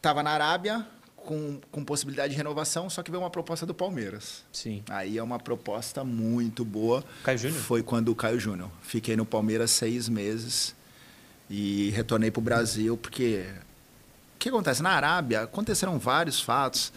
[0.00, 0.86] Tava na Arábia
[1.26, 4.44] com, com possibilidade de renovação, só que veio uma proposta do Palmeiras.
[4.52, 4.82] Sim.
[4.88, 7.04] Aí é uma proposta muito boa.
[7.24, 7.60] Caio Júnior?
[7.60, 8.70] Foi quando o Caio Júnior.
[8.80, 10.74] Fiquei no Palmeiras seis meses
[11.50, 13.44] e retornei para o Brasil, porque
[14.36, 14.82] o que acontece?
[14.82, 16.92] Na Arábia aconteceram vários fatos.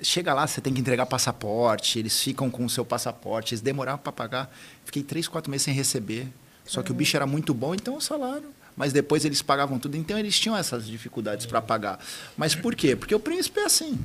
[0.00, 4.00] Chega lá, você tem que entregar passaporte, eles ficam com o seu passaporte, eles demoravam
[4.00, 4.56] para pagar.
[4.84, 6.26] Fiquei três, quatro meses sem receber.
[6.64, 8.48] Só que o bicho era muito bom, então o salário.
[8.76, 11.98] Mas depois eles pagavam tudo, então eles tinham essas dificuldades para pagar.
[12.36, 12.96] Mas por quê?
[12.96, 13.98] Porque o príncipe é assim.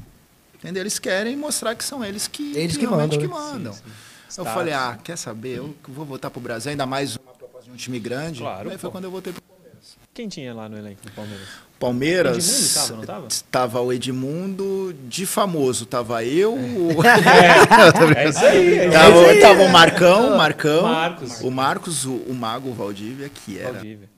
[0.56, 0.82] Entendeu?
[0.84, 3.34] Eles querem mostrar que são eles que, Eles que realmente mandam, que né?
[3.54, 3.74] mandam.
[3.74, 3.90] Sim, sim.
[3.90, 4.54] Eu Status.
[4.54, 5.58] falei, ah, quer saber?
[5.58, 8.40] Eu vou voltar pro Brasil, ainda mais uma proposta de um time grande.
[8.42, 8.92] Claro, Aí foi pô.
[8.92, 9.96] quando eu voltei pro Palmeiras.
[10.14, 11.48] Quem tinha lá no elenco do Palmeiras?
[11.80, 12.38] Palmeiras.
[12.38, 13.28] Edmundo tava, não tava?
[13.52, 16.56] Tava o Edmundo, de famoso, tava eu.
[16.56, 16.90] o-
[18.18, 18.80] É isso aí.
[18.80, 19.40] é tava, isso aí.
[19.40, 20.82] tava o Marcão, o Marcão.
[20.84, 21.42] Marcos.
[21.42, 24.10] O Marcos, o, o Mago Valdívia, que era Valdívia.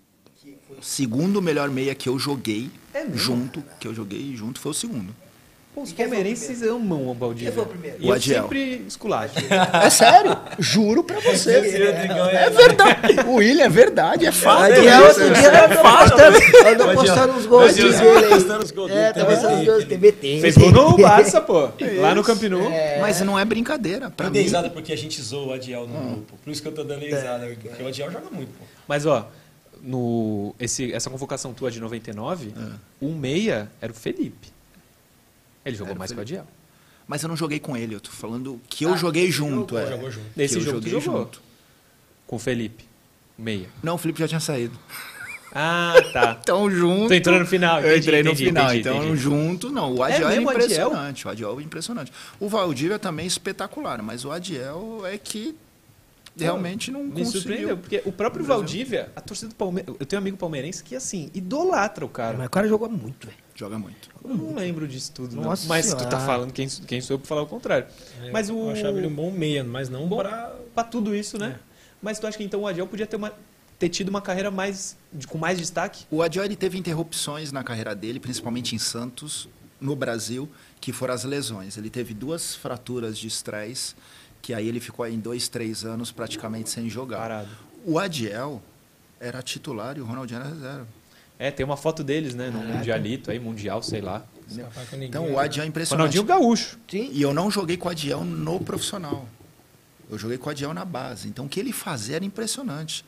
[0.79, 3.17] O segundo melhor meia que eu joguei É mesmo?
[3.17, 5.15] junto, que eu joguei junto, foi o segundo.
[5.75, 7.51] Pô, os o palmeirenses amam o Valdívia.
[7.51, 7.97] Quem foi o primeiro?
[7.99, 8.41] E O eu Adiel.
[8.43, 9.35] sempre esculacho.
[9.83, 11.51] É sério, juro pra você.
[11.51, 13.19] é É verdade.
[13.27, 14.73] O William é verdade, é fato.
[14.73, 18.29] E é outro dia eu tô postando, eu tô postando uns gols Adiel, dele aí.
[18.29, 20.39] postando os gols É, tá postando os gols do TBT.
[20.41, 21.69] Fez gol no Barça, pô.
[22.01, 22.71] Lá no Camp Nou.
[22.99, 24.09] Mas não é brincadeira.
[24.09, 26.35] Pra Eu mim, dei risada porque a gente zoou o Adiel no grupo.
[26.43, 27.45] Por isso que eu tô dando risada.
[27.45, 28.65] Porque o Adiel joga muito, pô.
[28.87, 29.29] Mas, ó,
[29.81, 32.53] no, esse, essa convocação tua de 99,
[33.01, 34.49] um meia era o Felipe.
[35.65, 36.39] Ele jogou Era o mais que o Felipe.
[36.39, 36.47] Adiel.
[37.07, 39.77] Mas eu não joguei com ele, eu tô falando que eu joguei junto.
[39.77, 39.87] é.
[39.87, 40.27] jogou junto.
[40.35, 41.19] Nesse eu jogo joguei jogou.
[41.21, 41.41] junto.
[42.27, 42.85] Com o Felipe.
[43.37, 43.67] Meia.
[43.81, 44.77] Não, o Felipe já tinha saído.
[45.51, 46.37] Ah, tá.
[46.43, 47.07] Então, junto.
[47.07, 48.63] Tu entrou no final, Eu entendi, entrei no entendi, final.
[48.65, 49.17] entendi, então, entendi.
[49.17, 49.95] junto, não.
[49.95, 50.65] O Adiel é, mesmo o Adiel?
[50.65, 51.25] impressionante.
[51.27, 52.11] O Adiel é impressionante.
[52.39, 55.55] O Valdívia também é espetacular, mas o Adiel é que
[56.43, 57.31] realmente não Me conseguiu.
[57.41, 59.95] surpreendeu, porque o próprio Valdívia, a torcida do Palmeiras.
[59.99, 62.37] Eu tenho um amigo palmeirense que, assim, idolatra o cara.
[62.37, 63.37] Mas o cara jogou muito, velho.
[63.55, 64.09] Joga muito.
[64.23, 65.43] Eu não lembro disso tudo, não.
[65.43, 66.19] Nossa Mas tu tá Senhora.
[66.25, 67.87] falando, quem, quem sou eu pra falar o contrário.
[68.31, 68.53] Mas o.
[68.53, 70.17] Eu achava ele um bom meia, mas não Bom.
[70.17, 70.55] pra...
[70.73, 71.59] Pra tudo isso, né?
[72.01, 73.33] Mas tu acha que então o Adiel podia ter, uma,
[73.77, 74.95] ter tido uma carreira mais,
[75.27, 76.05] com mais destaque?
[76.09, 79.49] O Adiel ele teve interrupções na carreira dele, principalmente em Santos,
[79.81, 80.47] no Brasil,
[80.79, 81.75] que foram as lesões.
[81.77, 83.93] Ele teve duas fraturas de estresse,
[84.41, 87.19] que aí ele ficou aí em dois, três anos praticamente sem jogar.
[87.19, 87.49] Parado.
[87.85, 88.61] O Adiel
[89.19, 90.87] era titular e o Ronaldinho era reserva.
[91.37, 92.49] É, tem uma foto deles, né?
[92.49, 94.25] No Mundialito aí, Mundial, sei lá.
[95.01, 96.17] Então o Adiel é impressionante.
[96.17, 96.77] Ronaldinho Gaúcho.
[96.89, 97.09] Sim.
[97.13, 99.27] E eu não joguei com o Adiel no profissional.
[100.09, 101.29] Eu joguei com o Adiel na base.
[101.29, 103.05] Então o que ele fazia era impressionante.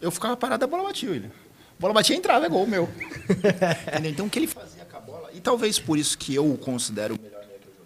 [0.00, 1.28] Eu ficava parado, a bola batia, William.
[1.28, 2.88] A bola batia e entrava, é gol meu.
[3.88, 4.10] Entendeu?
[4.10, 5.30] Então o que ele fazia com a bola.
[5.32, 7.39] E talvez por isso que eu o considero o melhor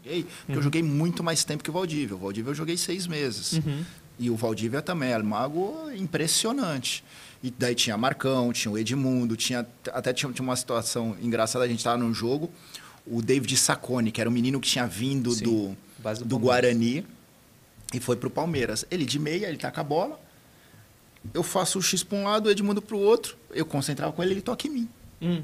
[0.05, 2.17] joguei, porque eu joguei muito mais tempo que o Valdívia.
[2.17, 3.61] O Valdívia eu joguei seis meses.
[4.19, 7.03] E o Valdívia também, era um mago impressionante.
[7.43, 11.69] E daí tinha Marcão, tinha o Edmundo, tinha até tinha, tinha uma situação engraçada, a
[11.69, 12.51] gente estava num jogo,
[13.07, 15.77] o David Saccone, que era um menino que tinha vindo Sim, do,
[16.21, 16.39] do do.
[16.39, 17.05] Guarani
[17.93, 18.87] e foi pro Palmeiras.
[18.91, 20.21] Ele de meia, ele tá com a bola.
[21.33, 23.37] Eu faço o X para um lado, o Edmundo pro outro.
[23.51, 24.89] Eu concentrava com ele, ele toca em mim.
[25.21, 25.43] Hum.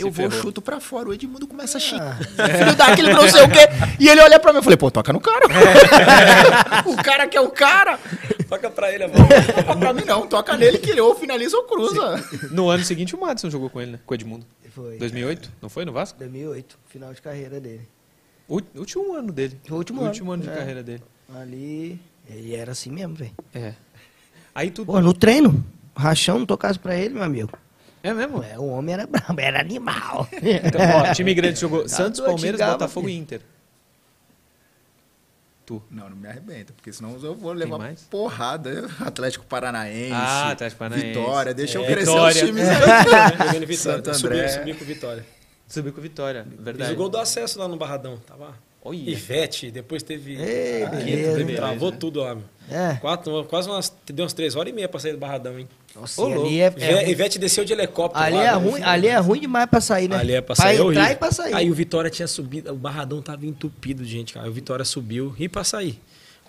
[0.00, 0.42] Eu Se vou, ferrou.
[0.42, 1.08] chuto pra fora.
[1.08, 2.18] O Edmundo começa a xingar.
[2.38, 2.48] Ah.
[2.48, 3.68] Filho daquele não sei o quê.
[3.98, 4.58] E ele olha pra mim.
[4.58, 5.46] Eu falei, pô, toca no cara.
[6.86, 7.98] o cara que é o cara.
[8.48, 9.26] Toca pra ele a bola.
[9.54, 10.26] Toca pra mim não.
[10.26, 12.24] Toca nele que ele ou finaliza ou cruza.
[12.50, 14.00] No ano seguinte, o Madison jogou com ele, né?
[14.04, 14.46] Com o Edmundo.
[14.70, 14.98] Foi.
[14.98, 15.50] 2008?
[15.60, 16.18] Não foi no Vasco?
[16.18, 17.88] 2008, final de carreira dele.
[18.48, 19.60] O último ano dele.
[19.70, 20.54] O último o ano, último ano de é.
[20.54, 21.02] carreira dele.
[21.34, 23.32] Ali, ele era assim mesmo, velho.
[23.54, 23.74] É.
[24.54, 24.84] Aí tu.
[24.84, 25.64] Pô, no treino,
[25.96, 27.50] rachão, não tocasse pra ele, meu amigo.
[28.02, 28.42] É mesmo?
[28.42, 30.26] É, o homem era brabo, era animal.
[30.32, 30.80] Então,
[31.10, 33.16] ó, time grande jogou Santos, do Palmeiras, Botafogo e.
[33.16, 33.40] Inter.
[35.66, 35.80] Tu.
[35.90, 38.00] Não, não me arrebenta, porque senão eu vou levar mais?
[38.02, 38.88] porrada.
[39.00, 41.06] Atlético Paranaense, Ah, Atlético Paranaense.
[41.08, 42.42] Vitória, deixa eu É, crescer Vitória.
[42.44, 42.64] os times.
[43.46, 43.76] Jogando em Vitória.
[43.76, 44.48] Santo Subiu, André.
[44.48, 45.26] subiu com Vitória.
[45.68, 46.92] Subiu com Vitória, Fiz verdade.
[46.92, 48.16] o gol do acesso lá no Barradão.
[48.26, 48.96] Tava Olha.
[49.10, 50.34] Ivete, depois teve...
[50.40, 51.36] Ei, Paquito, beleza.
[51.36, 52.44] teve- Travou tudo lá, meu.
[52.70, 52.94] É.
[52.94, 55.68] Quatro, quase umas, deu umas três horas e meia pra sair do Barradão, hein?
[55.94, 57.10] Nossa, Ô, ali é, é.
[57.10, 58.52] Ivete desceu de helicóptero Ali lá, é né?
[58.52, 60.16] ruim, ali é ruim demais pra sair, né?
[60.16, 61.10] Ali é pra sair, é entrar horrível.
[61.12, 61.54] e pra sair.
[61.54, 64.46] Aí o Vitória tinha subido, o Barradão tava entupido de gente, cara.
[64.46, 65.98] Aí o Vitória subiu e pra sair.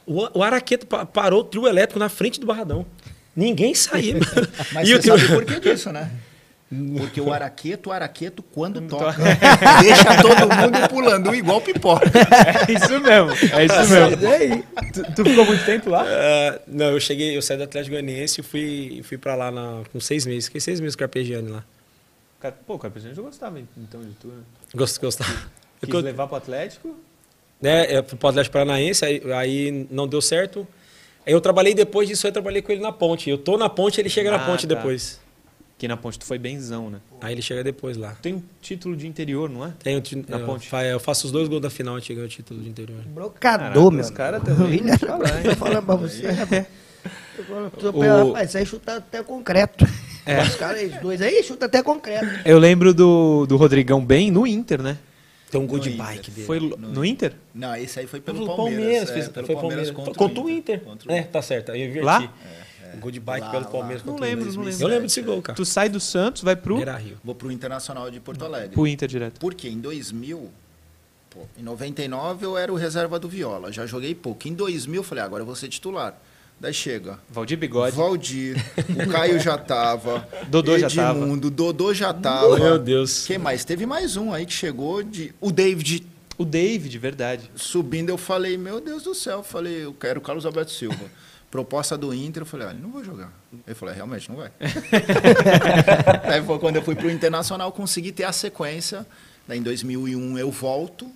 [0.05, 2.85] O, o Araqueto pa- parou o trio elétrico na frente do Barradão.
[3.35, 4.15] Ninguém saía.
[4.73, 5.19] Mas e o você trio...
[5.19, 6.11] sabe por que disso, né?
[6.97, 9.13] Porque o araqueto, o araqueto, quando toca,
[9.83, 12.05] deixa todo mundo pulando igual pipoca.
[12.07, 13.31] É isso mesmo.
[13.53, 14.23] É isso mesmo.
[14.23, 14.63] E aí?
[14.93, 16.05] Tu, tu ficou muito tempo lá?
[16.07, 19.81] Ah, não, eu cheguei, eu saí do Atlético Goianiense e fui, fui pra lá na-
[19.91, 20.45] com seis meses.
[20.45, 21.63] Fiquei seis meses com o Carpegiani lá.
[22.65, 24.41] Pô, cara, eu já gostava então de tu, né?
[24.73, 25.29] Gost, gostava.
[25.83, 26.95] Quis Eu- levar pro Atlético.
[27.61, 30.65] né, é, pro Atlético Paranaense, aí, aí não deu certo.
[31.27, 33.29] Aí eu trabalhei depois disso, eu trabalhei com ele na ponte.
[33.29, 34.73] Eu tô na ponte, ele chega Ah, na ponte tá.
[34.73, 35.20] depois.
[35.81, 36.99] Que na ponte tu foi benzão, né?
[37.19, 38.11] Aí ele chega depois lá.
[38.21, 39.73] Tem um título de interior, não é?
[39.83, 40.69] Tem o ti- Na eu, ponte.
[40.91, 42.99] eu faço os dois gols da final, ganhou o título de interior.
[43.07, 44.01] Brocador, meu.
[44.01, 45.43] os caras também, falar, hein?
[45.49, 46.21] Tô falando pra você,
[47.45, 49.83] falando, tô O- rapaz, isso aí chuta até concreto.
[50.23, 50.43] É.
[50.43, 52.27] Os caras, os dois aí, chuta até concreto.
[52.45, 54.99] Eu lembro do, do Rodrigão bem no Inter, né?
[55.49, 56.05] Tem um gol de Inter.
[56.05, 56.45] bike dele.
[56.45, 57.33] Foi no, no Inter?
[57.55, 59.09] Não, esse aí foi pelo Pelo Palmeiras.
[59.09, 60.15] é, fez- pelo foi Palmeiras Palmeiras.
[60.15, 60.79] contra, Contra, o Inter.
[60.81, 61.71] Contra o É, tá certo.
[61.71, 62.05] Aí eu inverti.
[62.05, 62.31] Lá?
[62.95, 63.69] Um gol de bike Lá, pelo lá.
[63.69, 64.03] Palmeiras.
[64.05, 64.81] Não lembro, não lembro.
[64.81, 65.55] Eu lembro desse gol, cara.
[65.55, 67.17] Tu sai do Santos, vai pro, Beira Rio.
[67.23, 68.71] Vou pro Internacional de Porto Alegre.
[68.71, 69.39] pro Inter direto.
[69.39, 70.49] Porque em 2000,
[71.29, 74.47] pô, em 99 eu era o reserva do Viola, já joguei pouco.
[74.47, 76.17] Em 2000 eu falei, ah, agora eu vou ser titular.
[76.59, 77.95] Daí chega, Valdir Bigode.
[77.95, 78.55] Valdir,
[79.03, 81.17] o Caio já tava, Dodô já tava.
[81.19, 82.55] Edmundo, Dodô já tava.
[82.59, 83.25] Meu Deus.
[83.25, 83.65] Quem mais?
[83.65, 86.05] Teve mais um aí que chegou de o David
[86.37, 87.49] O David, verdade.
[87.55, 90.99] subindo, eu falei, meu Deus do céu, eu falei, eu quero o Carlos Alberto Silva.
[91.51, 93.29] Proposta do Inter, eu falei, olha, não vou jogar.
[93.67, 94.49] Ele falou, "É, realmente, não vai.
[96.23, 99.05] Aí foi quando eu fui pro Internacional, consegui ter a sequência.
[99.47, 101.11] Daí em 2001 eu volto,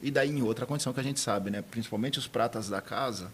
[0.00, 1.62] e daí em outra condição que a gente sabe, né?
[1.70, 3.32] Principalmente os pratas da casa,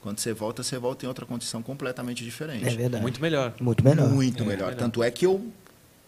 [0.00, 2.66] quando você volta, você volta em outra condição completamente diferente.
[2.66, 3.00] É verdade.
[3.02, 3.54] Muito melhor.
[3.60, 4.08] Muito melhor.
[4.08, 4.66] Muito É, melhor.
[4.66, 4.78] melhor.
[4.78, 5.46] Tanto é que eu,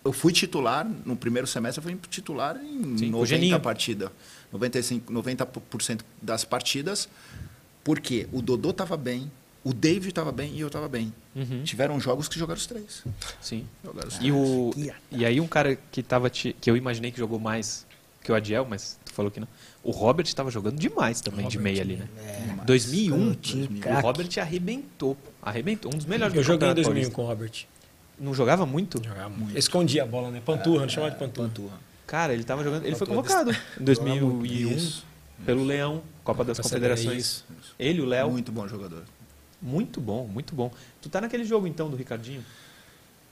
[0.04, 3.60] eu fui titular, no primeiro semestre eu fui titular em Sim, com o 90 Geninho.
[3.60, 4.10] partidas.
[4.52, 7.08] 95, 90% das partidas,
[7.84, 9.30] porque o Dodô estava bem,
[9.64, 11.12] o David estava bem e eu estava bem.
[11.34, 13.02] Uhum, Tiveram jogos que jogaram os três.
[13.40, 13.64] Sim.
[13.84, 14.34] Jogaram os E, três.
[14.34, 14.72] o,
[15.10, 17.86] e aí um cara que tava te- que eu imaginei que jogou mais
[18.22, 19.48] que o Adiel, mas tu falou que não.
[19.82, 22.08] O Robert estava jogando demais também de meia ali, né?
[22.46, 22.66] Demais.
[22.66, 23.92] 2001, Canhotinho, 2000.
[23.98, 24.00] o.
[24.00, 25.16] Robert arrebentou.
[25.42, 25.92] Arrebentou.
[25.94, 27.14] Um dos melhores Eu do joguei em Campeonato 2001 Paulista.
[27.14, 27.66] com o Robert.
[28.18, 29.02] Não jogava muito?
[29.04, 29.58] Jogava muito.
[29.58, 30.40] Escondia a bola, né?
[30.44, 31.48] Panturra, não chamava de panturra.
[31.48, 31.78] Panturra.
[32.06, 32.86] Cara, ele tava jogando.
[32.86, 35.04] Ele foi convocado em 2001 Isso.
[35.44, 37.44] pelo Leão, Copa das Confederações.
[37.78, 39.02] Ele, o Léo, Muito bom jogador.
[39.64, 40.70] Muito bom, muito bom.
[41.00, 42.44] Tu tá naquele jogo então do Ricardinho?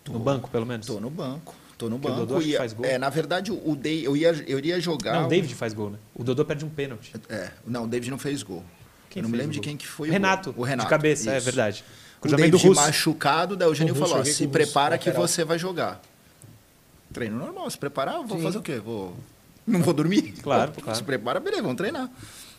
[0.06, 0.18] No Tô.
[0.18, 0.86] banco, pelo menos?
[0.86, 1.54] Tô no banco.
[1.78, 2.26] Tô no Que o banco.
[2.26, 2.84] Dodô e, faz gol.
[2.86, 5.12] É, na verdade, o Dei, eu, ia, eu iria jogar.
[5.14, 5.98] Não, o o- David faz gol, né?
[6.14, 7.12] O Dodô perde um pênalti.
[7.28, 8.64] É, não, o David não fez gol.
[9.10, 10.62] Quem eu não me lembro o de quem que foi o Renato, gol.
[10.64, 10.86] O Renato.
[10.86, 11.44] de cabeça, é isso.
[11.44, 11.84] verdade.
[12.20, 12.80] O do David Russo.
[12.80, 16.00] machucado, daí o O Russo, falou, ó, se o prepara que você vai jogar.
[17.12, 18.42] Treino normal, se preparar, vou Sim.
[18.42, 18.76] fazer o quê?
[18.78, 19.14] Vou...
[19.66, 20.32] Não vou dormir?
[20.42, 20.96] Claro, claro.
[20.98, 22.08] Se prepara, beleza, vamos treinar.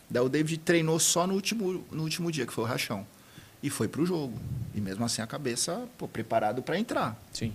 [0.08, 3.06] Daí o David treinou só no último, no último dia, que foi o rachão.
[3.64, 4.38] E foi pro jogo.
[4.74, 7.18] E mesmo assim a cabeça, pô, preparado para entrar.
[7.32, 7.50] Sim.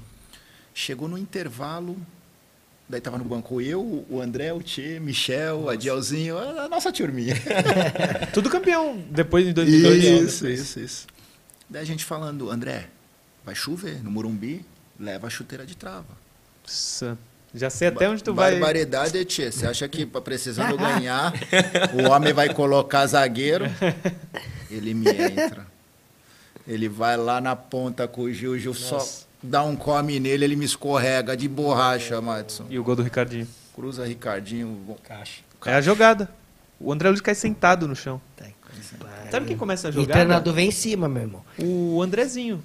[0.73, 1.95] Chegou no intervalo,
[2.89, 7.35] daí tava no banco eu, o André, o Tchê, Michel, o Adielzinho, a nossa turminha.
[8.33, 10.03] Tudo campeão depois de 2002.
[10.03, 11.07] Isso, isso, isso.
[11.69, 12.87] Daí a gente falando, André,
[13.45, 14.65] vai chover no Morumbi,
[14.99, 16.17] leva a chuteira de trava.
[16.63, 17.15] Nossa,
[17.53, 18.53] Já sei até onde tu vai.
[18.53, 19.51] Barbaridade, Tchê.
[19.51, 21.31] Você acha que precisando ganhar,
[21.93, 23.65] o homem vai colocar zagueiro?
[24.71, 25.68] Ele me entra.
[26.69, 29.03] Ele vai lá na ponta com o Gil, o Gil só
[29.41, 32.65] dá um come nele, ele me escorrega de borracha, Madison.
[32.69, 33.47] E o gol do Ricardinho.
[33.73, 34.67] Cruza Ricardinho.
[34.85, 35.41] bom, Caixa.
[35.65, 36.29] É a jogada.
[36.79, 38.21] O André Luiz cai sentado no chão.
[38.37, 38.45] Tá
[39.31, 40.13] Sabe quem começa a E o jogar?
[40.13, 41.43] treinador vem em cima, meu irmão.
[41.57, 42.63] O Andrezinho.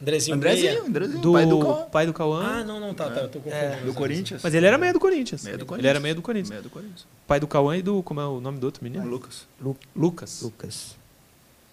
[0.00, 0.52] Andrezinho Meia.
[0.52, 1.84] Andrezinho, Andrezinho, Do pai do Cauã.
[1.90, 2.42] pai do Cauã.
[2.60, 3.20] Ah, não, não, tá, tá.
[3.20, 3.84] Eu tô confundindo.
[3.86, 4.40] Do Corinthians.
[4.42, 5.42] Mas ele era meio do Corinthians.
[5.44, 5.90] Meio do Ele Corinthians.
[5.90, 6.50] era meio do Corinthians.
[6.50, 7.06] Meio do Corinthians.
[7.26, 8.02] Pai do Cauã e do.
[8.02, 9.06] Como é o nome do outro menino?
[9.06, 9.46] Lucas.
[9.94, 10.42] Lucas.
[10.42, 10.96] Lucas.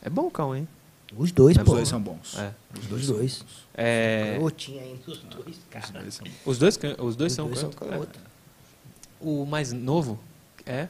[0.01, 0.67] É bom o Cauã, hein?
[1.17, 1.71] Os dois, Os pô.
[1.75, 2.37] dois são bons.
[2.37, 2.51] É.
[2.79, 3.37] Os dois Os são dois.
[3.39, 3.63] bons.
[3.75, 5.85] É, Garotinho ainda, os dois, cara.
[5.85, 6.33] Os dois são bons.
[6.45, 8.19] os dois, os dois Os são dois são canhoto.
[8.19, 8.33] É.
[9.19, 10.19] O mais novo
[10.65, 10.87] é.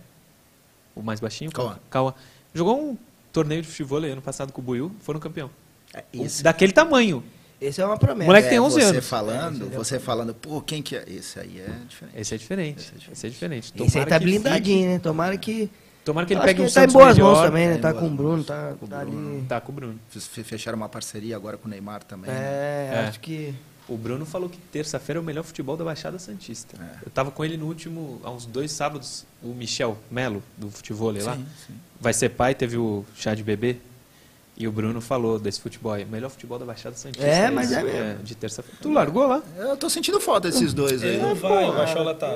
[0.96, 1.52] O mais baixinho?
[1.52, 1.78] Cauã.
[1.90, 2.14] Cauã.
[2.54, 2.98] Jogou um
[3.32, 5.50] torneio de futebol ano passado com o Buiu, foram campeão.
[5.94, 7.24] É, O- Daquele tamanho.
[7.60, 8.26] esse é uma promessa.
[8.28, 9.08] Moleque tem 11 você anos.
[9.08, 11.04] falando, É, você falando, pô, quem que é?
[11.08, 12.20] Esse aí é diferente.
[12.20, 12.80] Esse é diferente.
[12.80, 13.12] Esse é diferente.
[13.12, 13.74] Esse é diferente.
[13.88, 15.00] Esse aí tá blindadinho, né?
[15.00, 15.70] Tomara que.
[16.04, 17.46] Tomara que ele pegue que um ele tá em boas mãos melhor.
[17.48, 17.78] também, né?
[17.78, 18.46] Tá Tá com o Bruno, mãos.
[18.46, 19.12] tá, Com o tá ali.
[19.12, 19.46] Bruno.
[19.48, 20.00] Tá com o Bruno.
[20.10, 22.30] Fecharam uma parceria agora com o Neymar também.
[22.32, 22.38] né?
[22.38, 23.08] É, É.
[23.08, 23.54] acho que.
[23.86, 26.78] O Bruno falou que terça-feira é o melhor futebol da Baixada Santista.
[26.82, 27.06] É.
[27.06, 31.12] Eu tava com ele no último, há uns dois sábados, o Michel Melo, do futebol
[31.12, 31.36] lá.
[31.36, 31.74] Sim, sim.
[32.00, 33.78] Vai ser pai, teve o chá de bebê.
[34.56, 36.06] E o Bruno falou desse futebol aí.
[36.06, 37.26] Melhor futebol da Baixada Santista.
[37.26, 38.24] É, mas esse, é mesmo.
[38.24, 38.78] de terça-feira.
[38.82, 39.42] Tu largou lá?
[39.58, 41.10] Eu tô sentindo falta desses dois aí.
[41.16, 42.32] Ele não vai, o Bachola tá.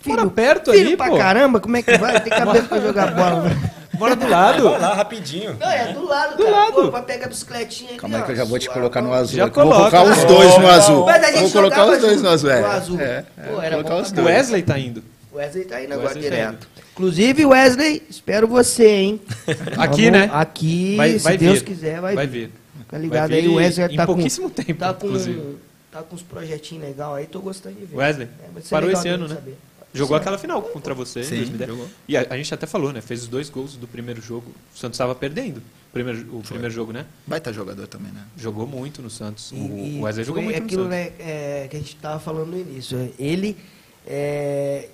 [0.00, 1.16] Fora perto filho ali, pra pô.
[1.18, 2.20] caramba, como é que vai?
[2.20, 3.42] Tem cabelo pra jogar bola.
[3.48, 3.72] né?
[3.98, 4.70] Mora do lado.
[4.70, 5.56] Vai lá, rapidinho.
[5.58, 6.56] Não, é do lado, Do cara.
[6.56, 6.72] lado.
[6.74, 9.12] Pô, pra pegar a bicicletinha aqui, Calma aí que eu já vou te colocar no
[9.12, 9.36] azul.
[9.36, 9.54] Já aqui.
[9.56, 10.24] Vou coloca, colocar os né?
[10.26, 11.04] dois no azul.
[11.06, 12.50] Mas a gente Vou colocar os dois no azul.
[12.50, 13.00] É, no azul.
[13.00, 14.26] é, Pô, é, era colocar os O dois.
[14.28, 15.02] Wesley tá indo.
[15.36, 16.68] O Wesley tá indo agora Wesley tá direto.
[16.92, 19.20] Inclusive, Wesley, espero você, hein?
[19.76, 20.30] Aqui, Vamos- né?
[20.32, 21.64] Aqui, Vai, se vai Deus vir.
[21.66, 22.46] quiser, vai, Vai vir.
[22.48, 22.50] vir.
[22.88, 23.48] Tá ligado Vai aí?
[23.48, 25.56] O Wesley em tá com, pouquíssimo tempo, tá com, inclusive.
[25.92, 27.96] tá com uns projetinhos legais aí, tô gostando de ver.
[27.98, 29.34] Wesley, É, vai parou esse ano, né?
[29.34, 29.58] saber.
[29.92, 31.70] Jogou aquela final contra você Sim, em 2010.
[31.70, 31.88] jogou.
[32.08, 33.02] E a, a gente até falou, né?
[33.02, 34.50] Fez os dois gols do primeiro jogo.
[34.74, 37.04] O Santos estava perdendo o primeiro, o primeiro jogo, né?
[37.26, 38.22] Baita jogador também, né?
[38.38, 39.52] Jogou muito no Santos.
[39.52, 41.10] E, o Wesley jogou foi muito aquilo no Santos.
[41.10, 43.12] né, é, que a gente tava falando no início.
[43.18, 43.56] Ele
[44.06, 44.88] é,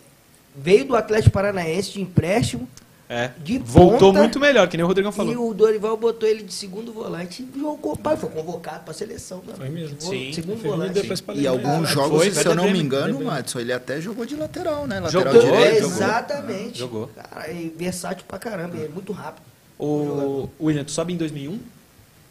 [0.55, 2.69] veio do Atlético Paranaense de empréstimo
[3.09, 3.31] É.
[3.45, 5.51] de Voltou ponta, muito melhor, que nem o Rodrigão e falou.
[5.51, 9.57] o Dorival botou ele de segundo volante e jogou, pai, foi convocado pra seleção também.
[9.57, 10.01] Foi mesmo.
[10.01, 10.33] Sim.
[10.33, 11.01] Segundo Foi volante.
[11.35, 13.23] E alguns jogos, foi, se eu não me engano.
[13.23, 15.01] Madison, ele até jogou de lateral, né?
[15.01, 15.81] Lateral Jogou, direito.
[15.83, 15.97] Jogou.
[15.97, 16.79] exatamente.
[16.79, 17.11] Jogou.
[17.15, 19.45] Cara, e versátil pra caramba, é muito rápido.
[19.79, 21.59] O William, tu sobe em 2001?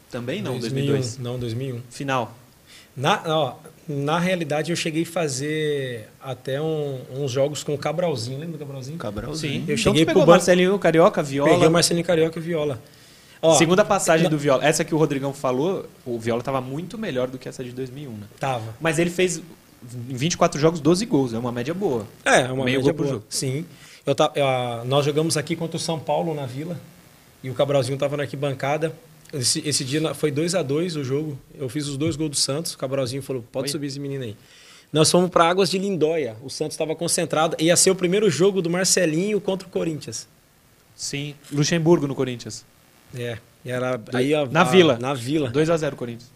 [0.09, 1.17] Também não, 2002.
[1.19, 1.82] Não, 2001.
[1.89, 2.36] Final.
[2.95, 3.55] Na, ó,
[3.91, 8.39] na realidade, eu cheguei a fazer até um- uns jogos com o Cabralzinho.
[8.39, 8.97] Lembra do Cabralzinho?
[8.97, 9.53] Cabralzinho.
[9.53, 9.57] Sim.
[9.59, 11.51] Eu então cheguei tu pegou pro Marcelinho, Carioca, Viola.
[11.51, 12.81] Peguei o Marcelinho Carioca e Viola.
[13.41, 14.63] Ó, Segunda passagem na- do Viola.
[14.63, 18.11] Essa que o Rodrigão falou, o Viola estava muito melhor do que essa de 2001,
[18.11, 18.27] né?
[18.39, 18.75] Tava.
[18.79, 22.05] Mas ele fez em 24 jogos 12 gols, é uma média boa.
[22.23, 23.09] É, uma Meio média boa.
[23.09, 23.23] jogo.
[23.29, 23.65] Sim.
[24.05, 26.77] Eu ta- eu, nós jogamos aqui contra o São Paulo na Vila.
[27.43, 28.93] E o Cabralzinho estava na arquibancada.
[29.34, 31.39] Esse, esse dia foi 2 a 2 o jogo.
[31.57, 32.73] Eu fiz os dois gols do Santos.
[32.73, 33.71] O Cabralzinho falou: pode Oi.
[33.71, 34.36] subir esse menino aí.
[34.91, 36.36] Nós fomos para Águas de Lindóia.
[36.43, 37.55] O Santos estava concentrado.
[37.59, 40.27] Ia ser o primeiro jogo do Marcelinho contra o Corinthians.
[40.95, 41.34] Sim.
[41.51, 42.65] Luxemburgo no Corinthians.
[43.15, 43.38] É.
[43.63, 44.97] E era, aí a- Na a- Vila.
[44.99, 45.49] Na Vila.
[45.49, 46.29] 2 a 0 Corinthians.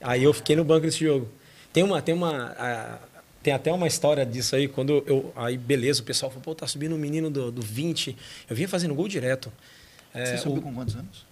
[0.00, 1.28] Aí eu fiquei no banco desse jogo.
[1.72, 2.98] Tem uma, tem uma, ah,
[3.42, 4.66] tem até uma história disso aí.
[4.66, 8.16] Quando eu, aí beleza, o pessoal falou, pô, tá subindo um menino do, do 20.
[8.48, 9.52] Eu vinha fazendo gol direto.
[10.14, 11.26] É, Você subiu o- com quantos anos?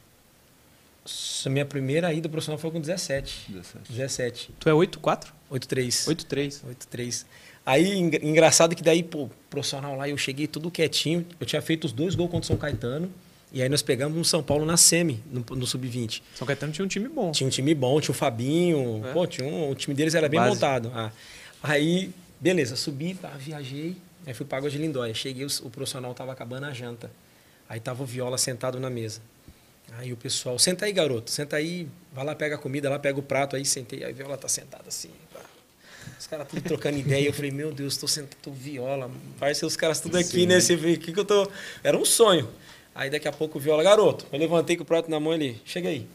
[1.50, 3.46] Minha primeira ida profissional foi com 17.
[3.48, 3.92] 17.
[3.92, 4.50] 17.
[4.59, 5.26] Tu é 8-4?
[5.50, 6.06] 8-3.
[6.09, 6.61] 8-3.
[6.92, 7.24] 8-3.
[7.64, 11.26] Aí, engra- engraçado que daí, pô, profissional lá, eu cheguei tudo quietinho.
[11.38, 13.11] Eu tinha feito os dois gols contra o São Caetano.
[13.52, 16.22] E aí nós pegamos um São Paulo na semi, no, no Sub-20.
[16.34, 17.30] São Caetano tinha um time bom.
[17.32, 19.02] Tinha um time bom, tinha o Fabinho.
[19.06, 19.12] É.
[19.12, 20.52] Pô, tinha um, o time deles era bem Base.
[20.54, 20.92] montado.
[20.94, 21.11] Ah.
[21.62, 23.96] Aí, beleza, subi, tá, viajei.
[24.26, 25.14] Aí fui para Água de Lindóia.
[25.14, 27.11] Cheguei, o, o profissional tava acabando a janta.
[27.68, 29.20] Aí tava o Viola sentado na mesa.
[29.97, 33.18] Aí o pessoal, senta aí, garoto, senta aí, vai lá, pega a comida, lá pega
[33.18, 33.57] o prato.
[33.57, 35.11] Aí sentei, aí Viola tá sentado assim.
[35.32, 35.41] pá.
[36.18, 37.26] Os caras tudo trocando ideia.
[37.26, 39.11] Eu falei, meu Deus, tô sentado, tô Viola.
[39.39, 40.47] Parece os caras tudo aqui, Sim.
[40.47, 40.61] né?
[40.61, 41.51] Você vê, o que que eu tô...
[41.82, 42.49] Era um sonho.
[42.95, 45.61] Aí daqui a pouco o Viola, garoto, eu levantei com o prato na mão ele,
[45.64, 46.07] chega aí.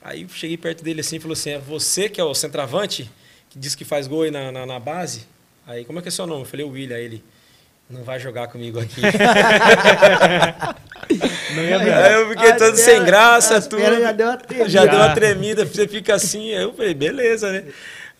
[0.00, 3.10] Aí eu cheguei perto dele assim e falou assim: é você que é o centroavante,
[3.50, 5.26] que diz que faz gol aí na, na, na base?
[5.66, 6.42] Aí, como é que é seu nome?
[6.42, 6.96] Eu falei, o William.
[6.96, 7.24] Aí ele,
[7.90, 9.00] não vai jogar comigo aqui.
[11.54, 13.80] Não ia aí eu fiquei As todo sem graça, as tudo.
[13.82, 14.68] já deu uma tremida.
[14.68, 16.54] Já deu uma tremida, você fica assim.
[16.54, 17.64] Aí eu falei, beleza, né?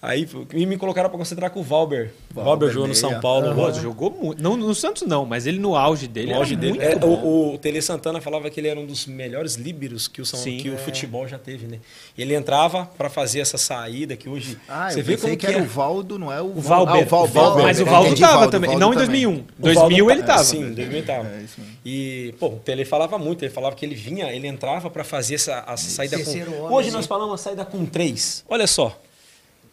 [0.01, 2.13] Aí e me colocaram para concentrar com o Valber.
[2.31, 2.95] O Valber, Valber jogou no.
[2.95, 3.53] São Paulo.
[3.53, 3.83] Valber.
[3.83, 4.41] jogou muito.
[4.41, 6.73] Não, no Santos não, mas ele no auge dele O auge era dele.
[6.79, 7.09] muito É, bom.
[7.09, 10.39] o, o Tele Santana falava que ele era um dos melhores líberos que o, São,
[10.39, 10.59] Sim.
[10.59, 10.77] que o É.
[10.77, 11.81] futebol já teve, né?
[12.17, 14.57] Ele entrava para fazer essa saída que hoje.
[14.69, 15.63] Ah, você eu vê como que que era é.
[15.63, 16.95] o Valdo, não é o, O Valber.
[16.95, 17.65] Ah, o Val- O Valber.
[17.65, 17.85] Mas o.
[17.85, 18.71] Valdo Entendi, tava Valdo, também.
[18.71, 19.23] Valdo Não em também.
[19.27, 19.33] 2001.
[19.59, 19.75] O 2000
[20.07, 20.45] Valdo ele tá- tava.
[20.45, 21.27] Sim, 2000 ele tava.
[21.27, 21.45] É.
[21.85, 25.35] E, pô, o Tele falava muito, ele falava que ele vinha, ele entrava para fazer
[25.35, 26.31] essa, essa saída com.
[26.73, 26.97] Hoje né?
[26.97, 28.45] nós falamos uma saída com três.
[28.49, 28.97] Olha só.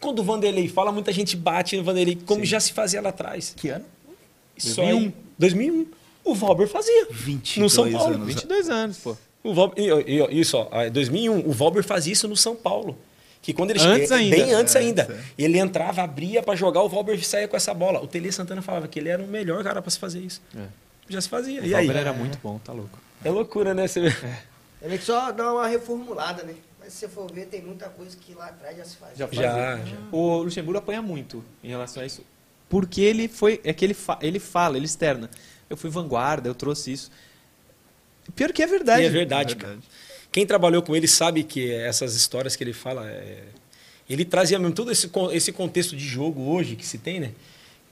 [0.00, 3.54] Quando o Vanderlei fala, muita gente bate no Vanderlei, como já se fazia lá atrás.
[3.56, 3.84] Que ano?
[4.56, 4.98] Isso 2001.
[4.98, 5.14] aí.
[5.38, 5.86] 2001.
[6.24, 7.06] O Valber fazia.
[7.10, 8.14] 22 no São Paulo.
[8.14, 8.26] anos.
[8.26, 9.16] 22 anos, pô.
[9.44, 9.76] O Valber,
[10.32, 12.98] isso, ó, ah, 2001, o Valber fazia isso no São Paulo.
[13.40, 14.36] Que quando ele Antes é, ainda.
[14.36, 15.02] Bem antes É, ainda.
[15.38, 15.44] é.
[15.44, 18.00] Ele entrava, abria para jogar, o Valber saía com essa bola.
[18.02, 20.42] O Tele Santana falava que ele era o melhor cara para se fazer isso.
[20.56, 20.64] É.
[21.08, 21.62] Já se fazia.
[21.62, 21.86] O e aí?
[21.86, 22.98] Valber era muito bom, tá louco.
[23.24, 23.86] É loucura, né?
[23.86, 24.12] Você vê.
[24.82, 26.54] Ele só dá uma reformulada, né?
[26.86, 29.18] Mas se você for ver, tem muita coisa que lá atrás já se faz.
[29.18, 29.96] Já Já, já.
[30.12, 32.22] O Luxemburgo apanha muito em relação a isso.
[32.68, 33.60] Porque ele foi.
[33.64, 35.28] É que ele, fa- ele fala, ele externa.
[35.68, 37.10] Eu fui vanguarda, eu trouxe isso.
[38.36, 39.02] Pior que é verdade.
[39.02, 39.78] E é verdade, cara.
[40.30, 43.08] Quem trabalhou com ele sabe que essas histórias que ele fala.
[43.10, 43.42] é-
[44.08, 47.32] Ele trazia mesmo todo esse, esse contexto de jogo hoje que se tem, né?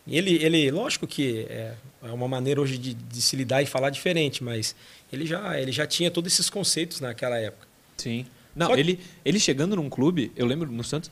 [0.07, 3.91] Ele, ele lógico que é, é uma maneira hoje de, de se lidar e falar
[3.91, 4.77] diferente, mas
[5.13, 7.67] ele já, ele já tinha todos esses conceitos naquela época.
[7.97, 8.27] Sim.
[8.55, 11.11] Não, que- ele, ele chegando num clube, eu lembro no Santos,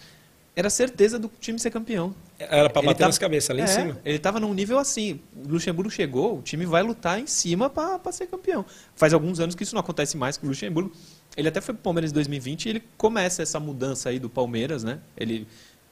[0.55, 2.14] era certeza do time ser campeão.
[2.38, 3.99] Era para bater tava- nas cabeças, lá em É, cima.
[4.05, 5.18] Ele tava num nível assim.
[5.34, 8.64] O Luxemburgo chegou, o time vai lutar em cima pra ser campeão.
[8.95, 10.93] Faz alguns anos que isso não acontece mais com o Luxemburgo.
[11.36, 14.84] Ele até foi pro Palmeiras em 2020 e ele começa essa mudança aí do Palmeiras,
[14.84, 14.99] né?
[15.16, 15.47] Ele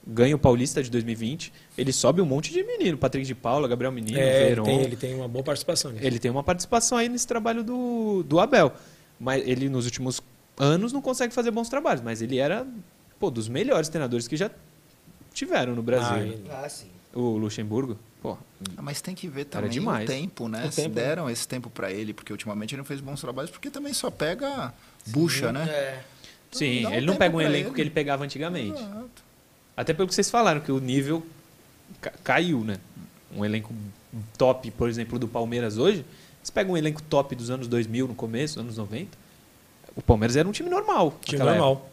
[0.06, 3.92] ganha o Paulista de 2020, ele sobe um monte de menino, Patrick de Paula, Gabriel
[3.92, 6.04] Menino, É, ele ele tem uma boa participação nisso.
[6.04, 8.72] Ele tem uma participação aí nesse trabalho do, do Abel.
[9.18, 10.22] Mas ele, nos últimos
[10.60, 12.02] anos, não consegue fazer bons trabalhos.
[12.02, 12.66] Mas ele era,
[13.18, 14.50] pô, dos melhores treinadores que já
[15.32, 16.08] tiveram no Brasil.
[16.08, 16.62] Ah, né?
[16.64, 16.86] Ah, sim.
[17.12, 18.36] O Luxemburgo, pô,
[18.76, 20.04] Ah, Mas tem que ver também demais.
[20.08, 20.66] o tempo, né?
[20.66, 23.50] O Se tempo, deram esse tempo pra ele, porque ultimamente ele não fez bons trabalhos,
[23.50, 24.72] porque também só pega
[25.06, 25.64] bucha, né?
[25.68, 26.02] É.
[26.52, 27.74] sim, dá um ele não pega um elenco ele.
[27.74, 28.80] que ele pegava antigamente.
[28.80, 29.24] Exato.
[29.76, 31.24] Até pelo que vocês falaram, que o nível
[32.00, 32.76] ca- caiu, né?
[33.34, 33.72] Um elenco
[34.36, 36.04] top, por exemplo, do Palmeiras hoje,
[36.42, 39.16] você pega um elenco top dos anos 2000, no começo, anos 90,
[40.00, 41.18] o Palmeiras era um time normal.
[41.24, 41.72] Time normal.
[41.72, 41.90] época.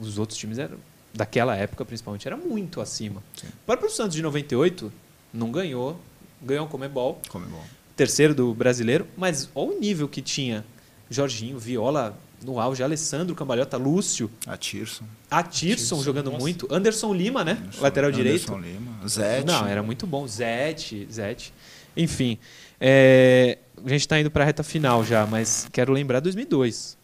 [0.00, 0.78] Os outros times eram,
[1.12, 3.22] daquela época, principalmente, era muito acima.
[3.44, 4.92] O próprio Santos de 98
[5.32, 5.98] não ganhou,
[6.40, 7.62] ganhou o Comebol, Como bom.
[7.96, 10.64] terceiro do brasileiro, mas olha o nível que tinha
[11.10, 15.04] Jorginho, Viola no auge, Alessandro, Cambalhota, Lúcio, A Tirson.
[15.30, 16.38] a Tirson Tirson, jogando nossa.
[16.40, 17.52] muito, Anderson Lima, né?
[17.60, 18.56] Anderson- Lateral Anderson direito.
[18.58, 19.08] Lima.
[19.08, 19.46] Zete.
[19.46, 20.26] Não, era muito bom.
[20.26, 21.52] Zete, Zete.
[21.96, 22.38] Enfim,
[22.80, 26.96] é, a gente está indo para a reta final já, mas quero lembrar 2002.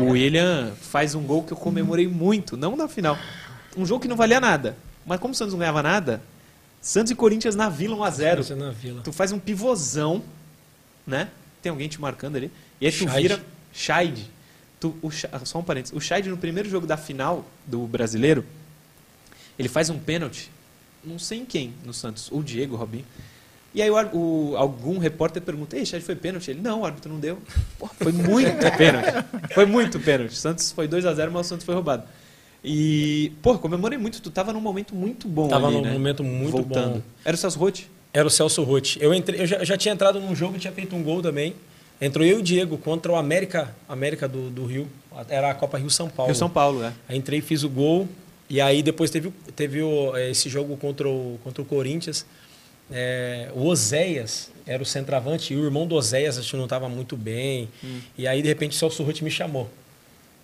[0.00, 3.18] O William faz um gol que eu comemorei muito, não na final.
[3.76, 4.76] Um jogo que não valia nada.
[5.04, 6.22] Mas como o Santos não ganhava nada,
[6.80, 9.02] Santos e Corinthians na Vila 1 a 0 Isso é na Vila.
[9.02, 10.22] Tu faz um pivôzão,
[11.06, 11.28] né?
[11.60, 12.50] Tem alguém te marcando ali.
[12.80, 13.22] E aí tu Scheid.
[13.22, 13.44] vira.
[13.72, 14.30] Scheid.
[14.80, 15.96] Tu, o, Scha- só um parênteses.
[15.96, 18.44] O Scheid, no primeiro jogo da final do brasileiro,
[19.58, 20.50] ele faz um pênalti,
[21.02, 22.28] não sei em quem, no Santos.
[22.30, 23.04] O Diego, Robinho.
[23.74, 26.50] E aí o, o- algum repórter pergunta: Ei, foi pênalti?
[26.50, 27.38] Ele: Não, o árbitro não deu.
[27.78, 29.08] Porra, foi muito pênalti.
[29.52, 30.30] Foi muito pênalti.
[30.32, 32.04] O Santos foi 2 a 0 mas o Santos foi roubado.
[32.62, 34.20] E, pô, comemorei muito.
[34.22, 35.92] Tu tava num momento muito bom Tava ali, num né?
[35.92, 36.94] momento muito Voltando.
[36.94, 37.02] bom.
[37.24, 37.90] Era o Celso Rotti?
[38.12, 38.98] Era o Celso Rotti.
[39.02, 41.20] Eu, entrei, eu já, eu já tinha entrado num jogo e tinha feito um gol
[41.20, 41.54] também.
[42.00, 44.88] Entrou eu e o Diego contra o América, América do, do Rio.
[45.28, 46.30] Era a Copa Rio São Paulo.
[46.30, 46.92] Rio São Paulo, é.
[47.08, 48.08] Aí entrei, fiz o gol.
[48.48, 52.24] E aí depois teve, teve o- eh, esse jogo contra o, contra o Corinthians.
[52.90, 56.88] É, o Oséias era o centroavante e o irmão do Oséias acho que não estava
[56.88, 57.68] muito bem.
[58.16, 59.70] E aí, de repente, o Celso Ruth me chamou.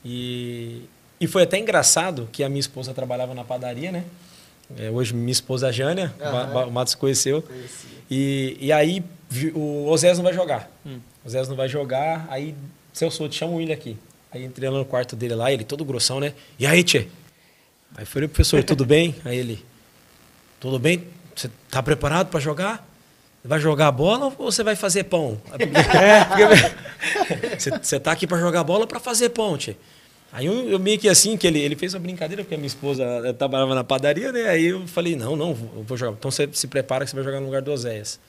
[0.05, 0.83] E,
[1.21, 4.05] e foi até engraçado que a minha esposa trabalhava na padaria, né?
[4.79, 6.15] É, hoje, minha esposa a Jânia,
[6.67, 7.45] o Matos conheceu.
[8.11, 9.03] E, e aí,
[9.55, 10.71] o Oséias não vai jogar.
[10.87, 10.99] Hum.
[11.25, 12.27] O Oséias não vai jogar.
[12.31, 12.55] Aí,
[12.93, 13.97] Celso Ruth chama o William aqui.
[14.33, 16.35] Aí entrei lá no quarto dele lá, ele todo grossão, né?
[16.59, 17.09] E aí, tchê?
[17.97, 19.15] Aí falei, professor, tudo bem?
[19.25, 19.65] Aí ele,
[20.61, 21.05] tudo bem?
[21.41, 22.87] Você tá preparado para jogar?
[23.43, 25.41] Vai jogar bola ou você vai fazer pão?
[25.97, 29.75] É, Você, você tá aqui para jogar bola ou para fazer pão, tchê?
[30.31, 32.67] Aí eu, eu meio que assim, que ele, ele fez uma brincadeira, porque a minha
[32.67, 33.03] esposa
[33.39, 34.51] trabalhava na padaria, né?
[34.51, 36.13] Aí eu falei, não, não, eu vou jogar.
[36.13, 38.21] Então você se prepara que você vai jogar no lugar do Oséias.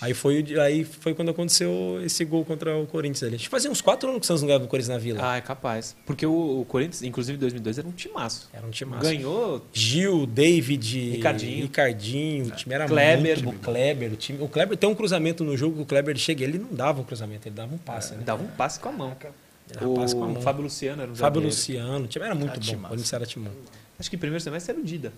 [0.00, 3.34] Aí foi, o aí foi quando aconteceu esse gol contra o Corinthians ali.
[3.36, 5.20] Acho que fazia uns quatro anos que o Santos não ganhava do Corinthians na Vila.
[5.22, 5.94] Ah, é capaz.
[6.06, 8.48] Porque o, o Corinthians, inclusive em 2002, era um timaço.
[8.52, 9.02] Era um massa.
[9.02, 9.66] Ganhou.
[9.72, 11.62] Gil, David, Ricardinho.
[11.62, 13.42] Ricardinho, o time era Kleber.
[13.42, 13.50] muito bom.
[13.50, 16.44] O Kleber, o time, o Kleber tem um cruzamento no jogo que o Kleber chega,
[16.44, 18.22] ele não dava um cruzamento, ele dava um passe, né?
[18.24, 19.16] Dava um passe com a mão.
[19.20, 20.42] Ele dava um passe com a O mão.
[20.42, 21.46] Fábio Luciano era um Fábio zagueiro.
[21.56, 22.60] Luciano, o time era muito Ah, bom.
[22.60, 22.84] timaço.
[22.86, 23.52] O Corinthians era timão.
[23.98, 25.12] Acho que primeiro semestre era o Dida.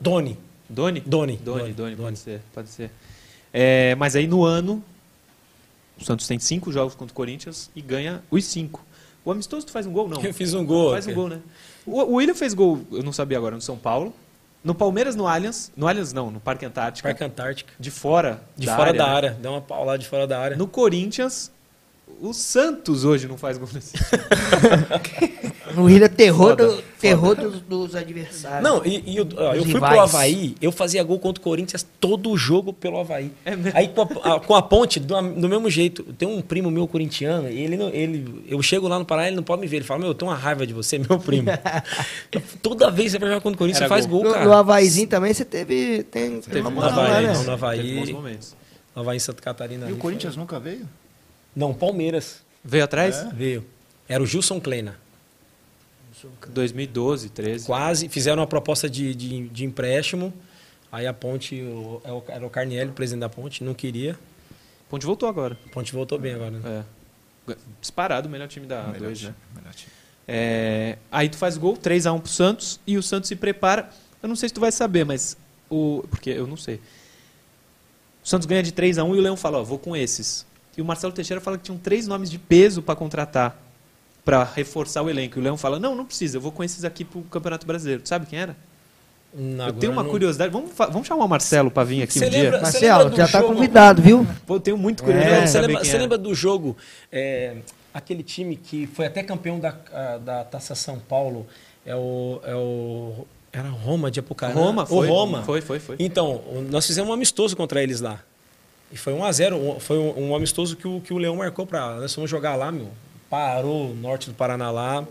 [0.00, 0.38] Doni.
[0.68, 1.00] Doni?
[1.00, 1.36] Doni.
[1.36, 2.40] Doni, Doni, pode ser.
[2.52, 2.90] Pode ser.
[3.52, 4.82] É, mas aí no ano,
[5.98, 8.84] o Santos tem cinco jogos contra o Corinthians e ganha os cinco.
[9.24, 10.08] O amistoso tu faz um gol?
[10.08, 10.22] Não.
[10.24, 10.92] Eu fiz um gol.
[10.92, 11.40] Faz um gol, né?
[11.84, 14.12] O, o William fez gol, eu não sabia agora, no São Paulo.
[14.62, 15.70] No Palmeiras, no Allianz.
[15.76, 17.08] No Allianz não, no Parque Antártica.
[17.08, 17.72] Parque Antártica.
[17.78, 19.14] De fora De da fora área, da né?
[19.14, 19.30] área.
[19.30, 20.56] Deu uma paulada de fora da área.
[20.56, 21.52] No Corinthians,
[22.20, 23.94] o Santos hoje não faz gol nesse.
[25.76, 28.62] O William terror, Foda, do, terror dos, dos adversários.
[28.62, 29.98] Não, e, e eu, ó, eu fui pro rivais.
[30.14, 33.30] Havaí, eu fazia gol contra o Corinthians todo o jogo pelo Havaí.
[33.44, 33.76] É mesmo?
[33.78, 36.86] Aí com a, a- com a ponte, do, do mesmo jeito, tem um primo meu
[36.88, 39.78] corintiano, e ele, não- ele, eu chego lá no Pará, ele não pode me ver.
[39.78, 41.48] Ele fala, meu, eu tenho uma raiva de você, meu primo.
[42.62, 44.20] Toda vez que você vai jogar contra o Corinthians, Era você faz gol.
[44.22, 44.46] gol, no, cara.
[44.46, 46.04] no Havaizinho também você teve.
[46.04, 47.32] Tem, tem uma no moral Havaí, lá, não, né?
[47.32, 48.56] no Teve Havaí, bons momentos.
[48.94, 49.84] Havaí em Santa Catarina.
[49.84, 50.88] E ali o Corinthians foi- nunca veio?
[51.56, 53.26] Não, Palmeiras Veio atrás?
[53.32, 53.66] veio.
[54.08, 54.98] Era o Gilson Kleina.
[56.48, 57.66] 2012, 13.
[57.66, 60.32] Quase, fizeram uma proposta de, de, de empréstimo,
[60.90, 64.18] aí a Ponte, o- é era o Carnielli, o presidente da Ponte, não queria.
[64.88, 65.58] Ponte voltou agora.
[65.66, 66.84] A Ponte voltou bem agora, né?
[67.48, 67.54] É.
[67.80, 69.36] Disparado o melhor time da Melhor 2, time, né?
[69.56, 69.92] melhor time.
[70.28, 73.88] É, aí tu faz gol, 3x1 pro Santos, e o Santos se prepara.
[74.22, 75.36] Eu não sei se tu vai saber, mas.
[75.70, 76.76] O, porque eu não sei.
[78.24, 80.44] O Santos ganha de 3x1 e o Leão fala, ó, vou com esses.
[80.76, 83.56] E o Marcelo Teixeira fala que tinham três nomes de peso para contratar,
[84.24, 85.38] para reforçar o elenco.
[85.38, 88.02] E o Leão fala, não, não precisa, eu vou com esses aqui pro Campeonato Brasileiro.
[88.02, 88.56] Tu sabe quem era?
[89.34, 90.50] Não, eu tenho uma não- curiosidade.
[90.52, 92.42] Vamos, vamos chamar o Marcelo para vir aqui Você um dia?
[92.44, 93.54] lembra- Marcelo, lembra do já tá jogo?
[93.54, 94.26] convidado, viu?
[94.46, 96.76] Pô, eu tenho muito É, curiosidade de Você, saber lembra, lembra do jogo,
[97.12, 97.56] é,
[97.92, 99.70] aquele time que foi até campeão da,
[100.24, 101.46] da Taça São Paulo,
[101.84, 102.40] É o.
[102.44, 104.58] É o era Roma de Apucarana.
[104.60, 105.08] Roma, o foi.
[105.08, 105.42] Roma.
[105.44, 105.96] Foi, foi, foi.
[105.98, 108.20] Então, o- nós fizemos um amistoso contra eles lá.
[108.92, 111.36] E foi 1 a 0 um- Foi um, um amistoso que o, que o Leão
[111.36, 111.96] marcou pra.
[111.96, 112.88] Nós fomos jogar lá, meu.
[113.28, 115.04] Parou, norte do Paraná lá.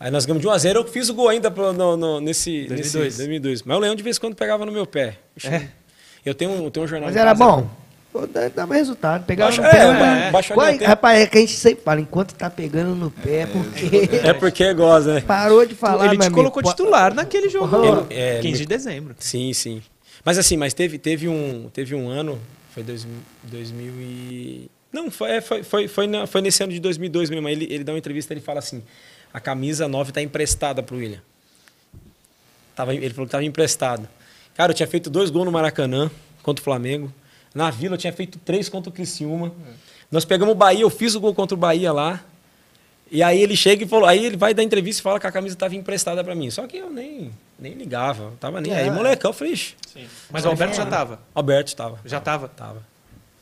[0.00, 2.20] Aí nós ganhamos de 1 a 0 Eu fiz o gol ainda pro- no, no-
[2.20, 2.76] nesse, 2002.
[2.78, 3.62] nesse 2002.
[3.64, 5.18] Mas o Leão de vez em quando pegava no meu pé.
[5.44, 5.68] É.
[6.24, 7.68] Eu tenho, um- eu tenho um jornal Mas era casa- bom.
[8.54, 9.24] Dava resultado.
[9.26, 9.78] Pegava Baixa- no pé.
[9.78, 12.48] é, mas- é, baixa Qual- o rapaz, é que a gente sempre fala, enquanto tá
[12.50, 15.20] pegando no pé, porque É porque gosta, né?
[15.20, 16.34] parou de falar, ele te amigo.
[16.34, 17.76] colocou Pô, titular naquele jogo.
[17.84, 19.14] Ele- é, 15 me- de dezembro.
[19.18, 19.82] Sim, sim.
[20.24, 22.40] Mas assim, mas teve, teve, um, teve um ano,
[22.78, 23.06] foi dois,
[23.44, 24.70] 2000 e...
[24.92, 27.48] Não, foi, é, foi, foi, foi, na- foi nesse ano de 2002 mesmo.
[27.48, 28.82] Ele, ele dá uma entrevista ele fala assim,
[29.34, 31.20] a camisa 9 está emprestada pro William.
[32.76, 34.08] Tava, ele falou que estava emprestado.
[34.54, 36.10] Cara, eu tinha feito dois gols no Maracanã
[36.42, 37.12] contra o Flamengo.
[37.54, 39.52] Na Vila eu tinha feito três contra o Criciúma.
[40.10, 42.24] Nós pegamos o Bahia, eu fiz o gol contra o Bahia lá.
[43.10, 45.32] E aí ele chega e falou, aí ele vai dar entrevista e fala que a
[45.32, 46.50] camisa estava emprestada para mim.
[46.50, 48.82] Só que eu nem, nem ligava, eu tava nem É.
[48.82, 48.90] aí.
[48.90, 49.74] Molecão, eu falei, "Ixi,
[50.30, 51.20] Mas o Alberto já tava.
[51.34, 51.98] Alberto estava.
[52.04, 52.48] Já tava.
[52.48, 52.82] Tava.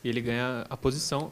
[0.03, 1.31] E ele ganha a posição.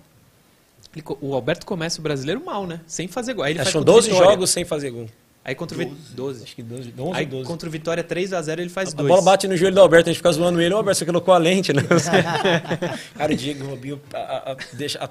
[0.95, 2.79] Ele o Alberto começa o brasileiro mal, né?
[2.87, 3.43] Sem fazer gol.
[3.43, 4.31] Aí ele faz são contra o 12 Vitória.
[4.31, 5.09] jogos sem fazer gol.
[5.43, 6.43] Aí contra o Vi- 12.
[6.43, 7.43] Acho que 12, 11 Aí ou 12.
[7.45, 9.07] contra o Vitória 3x0 ele faz A dois.
[9.09, 10.73] bola bate no joelho do Alberto, a gente fica zoando ele.
[10.73, 11.83] Ô, Alberto, você colocou a lente, né?
[13.15, 15.09] Cara, o Diego Robinho a, a, deixa, a,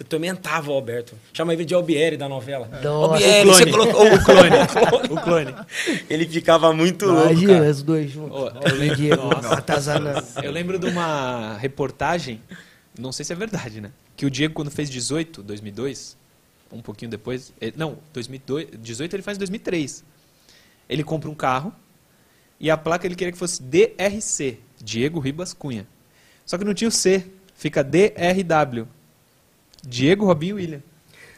[0.00, 1.14] atormentava o Alberto.
[1.32, 2.68] Chama ele de Albieri da novela.
[2.82, 3.92] Nossa, Albieri, o você clone.
[3.92, 5.14] colocou o clone.
[5.14, 5.54] O clone.
[6.08, 7.70] Ele ficava muito louco, Imagina cara.
[7.70, 8.36] os dois juntos.
[8.38, 10.26] Ô, Olha o Diego atazanando.
[10.42, 12.40] Eu lembro de uma reportagem,
[12.98, 13.90] não sei se é verdade, né?
[14.16, 16.16] Que o Diego, quando fez 18, 2002,
[16.70, 17.52] um pouquinho depois.
[17.60, 20.04] ele- não, 2002, 18 ele faz em 2003.
[20.88, 21.72] Ele compra um carro
[22.60, 25.86] e a placa ele queria que fosse DRC, Diego Ribas Cunha.
[26.46, 28.86] Só que não tinha o C, fica DRW,
[29.82, 30.82] Diego Robinho William.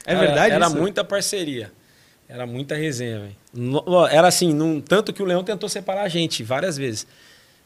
[0.07, 0.77] É Cara, verdade Era isso?
[0.77, 1.73] muita parceria.
[2.29, 3.85] Era muita resenha, velho.
[4.11, 7.07] Era assim, num, tanto que o Leão tentou separar a gente várias vezes.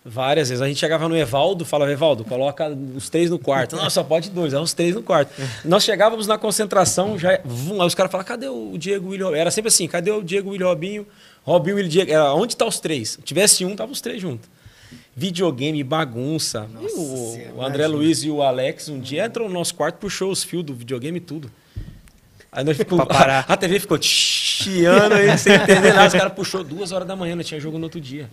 [0.05, 0.63] Várias vezes.
[0.63, 3.75] A gente chegava no Evaldo, falava, Evaldo, coloca os três no quarto.
[3.77, 5.33] Não, só pode dois, é os três no quarto.
[5.65, 7.41] Nós chegávamos na concentração, já.
[7.45, 9.35] Vum, aí os caras falavam, cadê o Diego William?
[9.37, 11.07] Era sempre assim, cadê o Diego William Robinho?
[11.43, 12.11] Robinho William Diego.
[12.11, 13.11] Era, onde tá os três?
[13.11, 14.49] Se tivesse um, tava os três juntos.
[15.19, 16.71] Videogame, bagunça.
[16.81, 20.31] E o, o André Luiz e o Alex um dia entrou no nosso quarto, puxou
[20.31, 21.51] os fios do videogame e tudo.
[22.53, 23.05] Aí nós ficamos.
[23.05, 23.45] Pra parar.
[23.51, 26.07] A, TV ficou chiando aí, sem entender nada.
[26.07, 28.31] Os caras puxou duas horas da manhã, não tinha jogo no outro dia.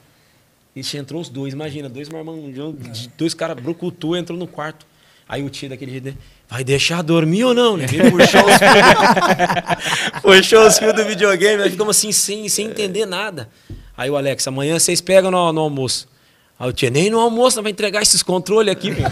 [0.76, 2.78] E entrou os dois, imagina, dois marmanjão,
[3.18, 4.86] dois caras brucutu, entrou no quarto.
[5.28, 6.14] Aí o tio daquele jeito, né?
[6.48, 7.78] vai deixar dormir ou não?
[7.78, 10.22] Ninguém puxou os fios.
[10.22, 13.50] puxou os fios do videogame, nós ficamos assim, sem, sem entender nada.
[13.98, 16.14] Aí o Alex, amanhã vocês pegam no, no almoço.
[16.58, 19.04] Aí o tio, nem no almoço, vai entregar esses controles aqui, meu.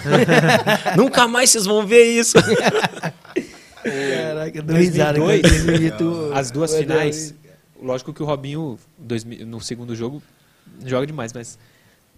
[0.96, 2.38] Nunca mais vocês vão ver isso.
[3.84, 5.20] Caraca, dou risada.
[5.20, 6.04] 2002, quando ele imita
[6.34, 7.34] As duas finais.
[7.82, 10.24] Lógico que o Robinho, 2000 no segundo jogo,
[10.86, 11.60] joga demais, mas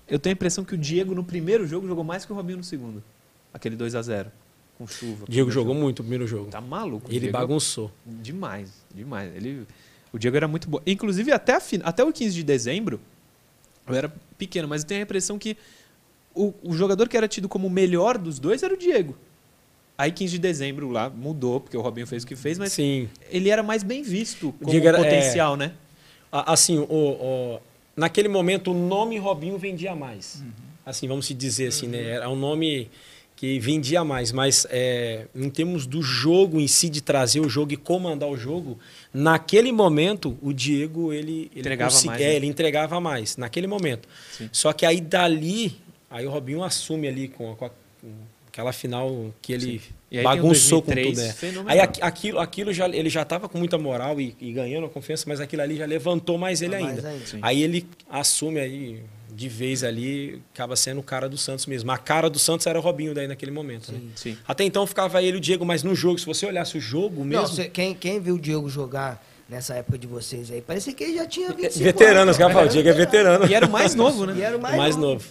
[0.08, 2.60] eu tenho a impressão que o Diego no primeiro jogo jogou mais que o Robinho
[2.60, 3.04] no segundo.
[3.52, 4.32] Aquele 2 a 0
[4.78, 5.26] com chuva.
[5.28, 5.84] Diego jogou jogo.
[5.84, 6.52] muito o primeiro jogo.
[6.52, 7.10] Tá maluco.
[7.10, 7.90] Ele Diego- bagunçou.
[8.06, 9.34] Demais, demais.
[9.36, 9.66] Ele,
[10.14, 10.80] o Diego era muito bom.
[10.86, 13.00] Inclusive, até, a até o 15 de dezembro,
[13.88, 15.58] eu era pequeno, mas eu tenho a impressão que
[16.34, 19.16] o, o jogador que era tido como o melhor dos dois era o Diego.
[19.98, 23.08] Aí 15 de dezembro lá mudou, porque o Robinho fez o que fez, mas Sim.
[23.30, 25.72] ele era mais bem visto como Diego era- potencial, né?
[26.32, 27.60] A- Assim, o, o-
[27.96, 30.44] naquele momento o nome Robinho vendia mais.
[30.86, 32.02] Assim, vamos se dizer assim, né?
[32.10, 32.90] Era um nome
[33.46, 37.74] que vendia mais, mas é, em termos do jogo em si, de trazer o jogo
[37.74, 38.80] e comandar o jogo,
[39.14, 42.36] naquele momento o Diego ele, ele Entregava consegui- mais, é, né?
[42.36, 44.08] ele entregava mais naquele momento.
[44.36, 44.50] Sim.
[44.52, 45.76] Só que aí dali,
[46.10, 48.08] aí o Robinho assume ali com, a- com a- com
[48.48, 51.70] aquela final que ele E aí bagunçou 2003 com tudo.
[51.70, 51.74] É.
[51.74, 54.90] Aí aqui- aquilo, aquilo já, ele já estava com muita moral e, e ganhando a
[54.90, 57.10] confiança, mas aquilo ali já levantou mais ele Ah, mais ainda.
[57.10, 57.26] ainda.
[57.28, 57.40] Sim.
[57.44, 59.02] Aí ele assume aí
[59.36, 61.92] de vez ali, acaba sendo o cara do Santos mesmo.
[61.92, 63.92] A cara do Santos era o Robinho daí naquele momento.
[63.92, 64.00] né?
[64.16, 64.38] Sim.
[64.48, 67.24] Até então ficava ele e o Diego, mas no jogo, se você olhasse o jogo
[67.26, 67.44] mesmo.
[67.44, 71.04] Não, cê- quem, quem viu o Diego jogar nessa época de vocês aí, parecia que
[71.04, 72.38] ele já tinha 25 veterano, os anos.
[72.38, 73.46] caras falam, o Diego é veterano.
[73.48, 74.34] E era o mais novo, né?
[74.38, 75.14] E era o mais, mais, novo.
[75.14, 75.26] novo.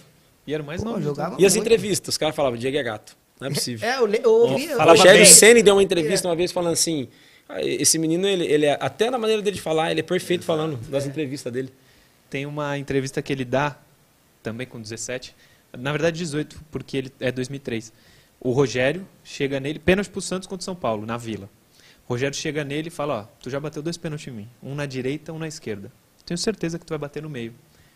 [0.47, 1.01] E era o mais Pô, novo.
[1.01, 1.65] jogava E as muito.
[1.65, 3.17] entrevistas, os caras falavam, o Diego é gato.
[3.41, 3.89] Não é possível.
[3.89, 4.73] É, eu, eu ouvi.
[4.73, 5.25] O Rogério.
[5.25, 7.09] Ceni deu uma entrevista uma vez falando assim:
[7.49, 10.45] "Ah, esse menino, ele, ele é, até na maneira dele de falar, ele é perfeito
[10.45, 11.69] falando das entrevistas dele.
[12.29, 13.75] Tem uma entrevista que ele dá,
[14.45, 15.35] também com 17,
[15.77, 17.91] na verdade 18, porque ele é 2003.
[18.39, 21.49] O Rogério chega nele, pênalti pro Santos contra o São Paulo, na Vila.
[22.07, 24.75] O Rogério chega nele e fala, ó, tu já bateu dois pênaltis em mim, um
[24.75, 25.91] na direita, um na esquerda.
[26.23, 27.53] Tenho certeza que tu vai bater no meio.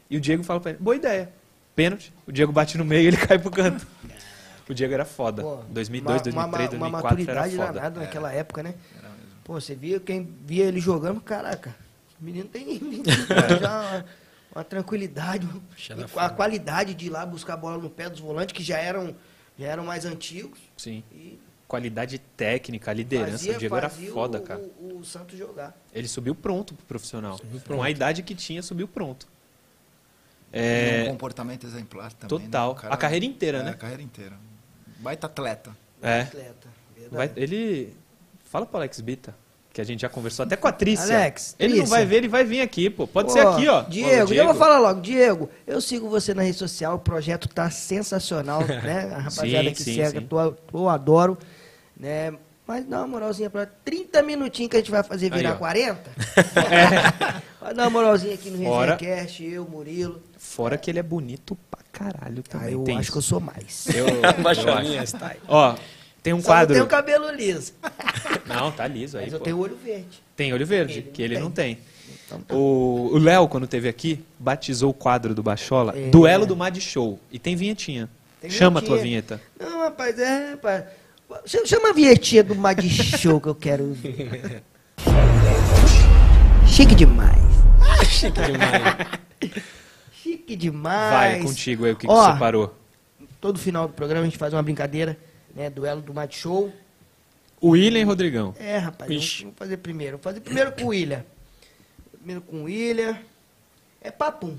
[0.09, 1.31] E o Diego fala pra ele, boa ideia.
[1.75, 3.85] Pênalti, o Diego bate no meio e ele cai pro canto.
[4.67, 5.43] O Diego era foda.
[5.43, 7.73] Pô, 2002, uma- 2003, uma, uma 2004 era maturidade foda.
[7.73, 8.73] danada naquela época, né?
[9.43, 11.75] Pô, você via quem via ele jogando, caraca.
[12.19, 12.79] O menino tem
[13.61, 14.03] já
[14.53, 15.47] uma, tranquilidade,
[15.77, 18.77] Cheira a qualidade de ir lá buscar a bola no pé dos volantes, que já
[18.77, 19.15] eram,
[19.57, 20.59] já eram mais antigos.
[20.77, 21.03] Sim.
[21.11, 23.31] E Qualidade técnica, liderança.
[23.33, 24.59] fazia, o Diego era foda, o, cara.
[24.79, 25.77] O, o Santos jogar.
[25.93, 27.37] Ele subiu pronto pro profissional.
[27.37, 27.83] Subiu Com pronto.
[27.83, 29.27] a idade que tinha, subiu pronto.
[30.51, 32.27] Um É, comportamento exemplar também.
[32.47, 32.73] Total.
[32.73, 32.89] né?
[32.89, 33.69] O A carreira inteira, é, né?
[33.69, 34.35] A carreira inteira.
[34.97, 35.77] Baita atleta.
[36.01, 36.21] é.
[36.21, 36.67] Atleta.
[37.11, 37.95] Vai- ele.
[38.45, 39.35] Fala pro Alex Bita,
[39.71, 41.15] que a gente já conversou até com a Trícia.
[41.15, 41.95] Alex, ele não Trícia.
[41.97, 43.05] vai ver, ele vai vir aqui, pô.
[43.07, 43.81] Pode ser Ó, aqui, ó.
[43.83, 44.99] Diego, Ô, já vou falar logo.
[45.01, 49.11] Diego, eu sigo você na rede social, o projeto tá sensacional, né?
[49.15, 50.25] A rapaziada Sim, que sim, segue, sim.
[50.25, 51.37] tô- eu adoro,
[51.97, 52.33] né?
[52.67, 55.57] Mas dá uma moralzinha pra 30 minutinhos que a gente vai fazer virar Aí, ó.
[55.57, 56.11] 40.
[57.59, 58.95] Vai dar uma moralzinha aqui no Fora.
[58.95, 60.21] ResenCast, eu, Murilo.
[60.37, 62.73] Fora que ele é bonito pra caralho Ah, também.
[62.73, 63.87] eu tem acho que eu sou mais.
[63.93, 64.61] eu, eu acho.
[65.47, 65.75] Ó,
[66.23, 66.73] tem um Só não quadro.
[66.75, 67.73] tenho cabelo liso.
[68.45, 69.25] Não, tá liso aí.
[69.25, 69.45] Mas eu pô.
[69.45, 70.23] tenho olho verde.
[70.35, 71.43] Tem olho verde, Ele que não ele tem.
[71.43, 71.77] não tem.
[72.25, 72.55] Então tá.
[72.55, 76.09] O o Léo, quando teve aqui, batizou o quadro do Bachola É.
[76.09, 77.19] Duelo do Mad Show.
[77.31, 78.09] E tem vinhetinha.
[78.41, 79.37] Tem Chama a tua vinhetinha.
[79.37, 79.41] vinheta.
[79.59, 80.83] Não, rapaz, é, rapaz.
[81.45, 83.95] Ch- Chama a vinhetinha do Mad Show que eu quero.
[86.67, 87.37] Chique demais.
[88.09, 89.07] Chique demais.
[90.11, 91.11] Chique demais.
[91.13, 92.75] Vai, contigo aí, o que, que Ó, você separou?
[93.41, 95.17] Todo final do programa a gente faz uma brincadeira,
[95.59, 95.69] né?
[95.69, 96.71] Duelo do Mad Show.
[97.59, 98.55] O William e Rodrigão.
[98.57, 100.11] É, rapaz, vamos, vamos fazer primeiro.
[100.13, 101.25] Vamos fazer primeiro com o William.
[102.13, 103.19] Primeiro com o William.
[104.01, 104.57] É papum.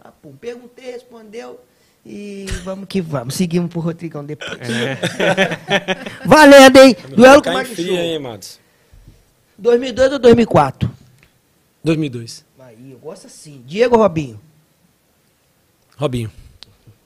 [0.00, 0.36] Papum.
[0.36, 1.60] Perguntei, respondeu.
[2.06, 3.34] E vamos que vamos.
[3.34, 4.56] Seguimos pro Rodrigão depois.
[6.24, 6.96] Valendo, hein?
[7.16, 7.96] Duelo com o fria, Show.
[7.96, 8.60] hein, Matos?
[9.58, 10.88] 2002 ou 2004?
[11.82, 12.44] 2002.
[12.60, 13.64] Aí, eu gosto assim.
[13.66, 14.40] Diego ou Robinho?
[15.96, 16.30] Robinho.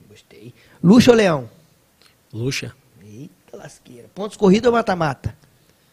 [0.06, 0.52] Gostei.
[0.84, 1.48] Luxa ou Leão?
[2.30, 2.74] Luxa.
[3.62, 4.08] Lasqueira.
[4.14, 5.36] Pontos corridos ou mata-mata?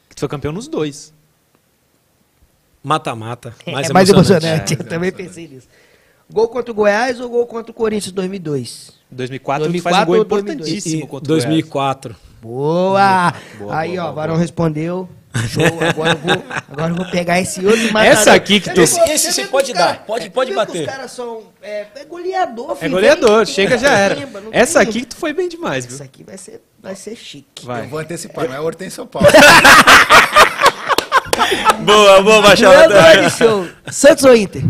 [0.09, 1.13] Que tu foi campeão nos dois.
[2.83, 3.53] Mata-mata.
[3.67, 4.73] Mais é mais emocionante.
[4.73, 5.67] É, Eu também pensei nisso.
[6.31, 8.91] Gol contra o Goiás ou gol contra o Corinthians 2002?
[9.11, 10.67] Em 2004, tu 2004 faz um gol 2002?
[10.67, 11.43] importantíssimo E contra o Goiás.
[11.45, 12.15] 2004.
[12.41, 13.33] Boa!
[13.57, 14.41] Boa, Aí, boa, ó, boa, o Varão boa.
[14.41, 15.09] respondeu.
[15.47, 15.63] Show.
[15.63, 18.11] Agora eu vou, agora eu vou pegar esse outro matador.
[18.19, 20.81] Essa aqui que tu- Esse- esse Você pode os cara- dar, pode- pode bater.
[20.81, 21.43] Os caras são.
[21.61, 22.91] É, é goleador, É filho.
[22.91, 24.17] goleador, Tem- chega já era.
[24.51, 25.95] Essa aqui que tu foi bem demais, viu?
[25.95, 27.63] Essa aqui vai ser, vai ser chique.
[27.65, 27.83] Vai.
[27.85, 29.27] Eu vou antecipar, não é Hortência Paulo.
[31.83, 33.67] Boa, boa, Show.
[33.91, 34.63] Santos ou Inter?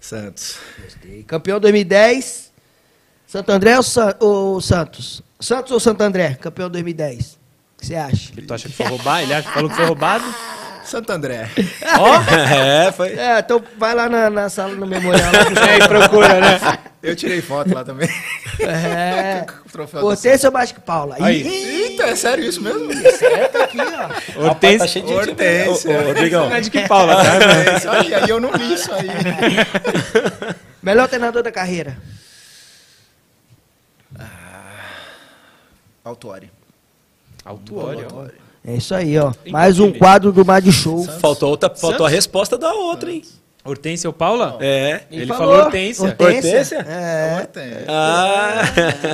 [0.00, 0.56] Santos.
[0.82, 1.22] Gostei.
[1.24, 2.50] Campeão 2010.
[3.26, 5.22] Santo André ou, San- ou Santos?
[5.38, 6.34] Santos ou Santo André?
[6.40, 7.38] Campeão 2010.
[7.80, 8.32] O que você acha?
[8.32, 9.22] Que tu acha que foi roubar?
[9.22, 10.24] Ele acha que falou que foi roubado?
[10.84, 11.48] Santo André.
[12.86, 13.12] é, foi.
[13.16, 15.30] É, então vai lá na, na sala no memorial.
[15.32, 16.78] Lá, É, e procura, né?
[17.02, 18.08] Eu tirei foto lá também.
[18.60, 19.46] é.
[19.72, 21.16] Troféu Hortência ou Basque Paula?
[21.18, 21.46] Aí.
[21.46, 22.92] Eita, é sério isso mesmo?
[23.16, 24.42] certo aqui, ó.
[24.48, 24.78] Hortência.
[24.80, 25.12] Tá cheio de.
[25.14, 26.02] Hortência.
[26.02, 26.50] Rodrigão.
[26.50, 27.92] Não é que Paula, tá?
[27.92, 29.08] Aí, eu não li isso aí.
[30.82, 31.96] Melhor treinador da carreira?
[36.04, 36.50] Autuori.
[36.50, 36.59] Autuori,
[37.44, 38.26] ó.
[38.62, 39.32] É isso aí, ó.
[39.50, 41.04] Mais um quadro do Mad Show.
[41.04, 43.22] Faltou, outra, faltou a resposta da outra, hein?
[43.62, 44.56] Hortência ou Paula?
[44.60, 45.02] É.
[45.10, 46.04] Ele falou Hortência.
[46.04, 46.76] Hortência?
[46.78, 47.38] É.
[47.40, 47.84] Hortência.
[47.88, 48.62] Ah,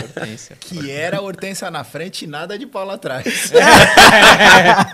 [0.05, 0.57] Hortência.
[0.61, 3.51] Que era Hortência na frente e nada de Paulo atrás.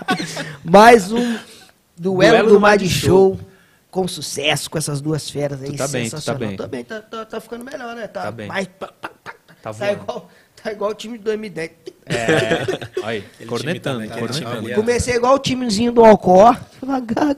[0.63, 1.37] Mais um
[1.95, 3.39] duelo, Duelo do do Mad Mad Show.
[3.91, 5.69] Com sucesso, com essas duas feras aí.
[5.71, 6.39] Tu tá bem, tu tá sensacional.
[6.39, 6.57] bem.
[6.57, 8.07] Tá bem, tá, tá, tá ficando melhor, né?
[8.07, 8.47] Tá, Tá bem.
[8.47, 8.67] mais.
[8.79, 10.29] Tá, tá, tá, Tá tá igual,
[10.61, 11.71] tá igual o time de 2010.
[12.05, 13.03] É.
[13.03, 14.73] Aí, time cornetando, time cornetando.
[14.73, 16.57] Comecei igual o timezinho do Alcor.
[16.79, 17.35] Devagar.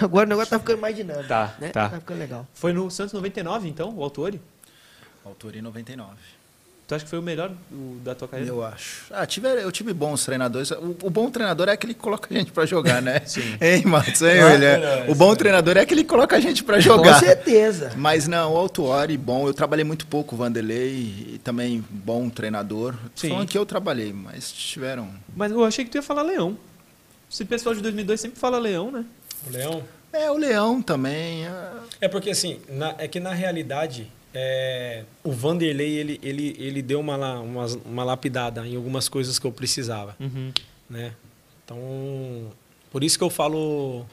[0.00, 1.28] Agora o negócio tá ficando mais dinâmico.
[1.28, 1.68] Tá, né?
[1.68, 1.88] tá.
[1.88, 2.46] Tá ficando legal.
[2.54, 4.40] Foi no Santos 99, então, o Autuori?
[5.24, 6.10] Autuori 99.
[6.86, 8.50] Tu acha que foi o melhor do- da tua carreira?
[8.52, 9.04] Eu acho.
[9.10, 10.70] Ah, tive, eu tive bons treinadores.
[10.70, 13.20] O, o bom treinador é aquele que coloca a gente pra jogar, né?
[13.24, 13.56] Sim.
[13.58, 14.20] Hein, Matos?
[14.20, 15.04] Hein, Ah, William?
[15.08, 17.14] O bom treinador é aquele que coloca a gente pra jogar.
[17.14, 17.92] Com certeza.
[17.96, 19.46] Mas não, o Autuori, bom.
[19.48, 20.90] Eu trabalhei muito pouco, o Vanderlei,
[21.34, 22.94] e também bom treinador.
[23.14, 23.30] Sim.
[23.30, 25.08] falando que eu trabalhei, mas tiveram.
[25.34, 26.54] Mas eu achei que tu ia falar Leão.
[27.32, 29.06] Esse pessoal de 2002 sempre fala Leão, né?
[29.48, 29.82] O Leão?
[30.12, 31.46] É, o Leão também.
[31.48, 36.82] ah, É porque assim, na- é que na realidade é, o Vanderlei ele, ele, ele
[36.82, 40.52] deu uma, uma, uma lapidada em algumas coisas que eu precisava, Uhum.
[40.90, 41.12] né?
[41.64, 41.78] Então,
[42.90, 44.04] por isso que eu falo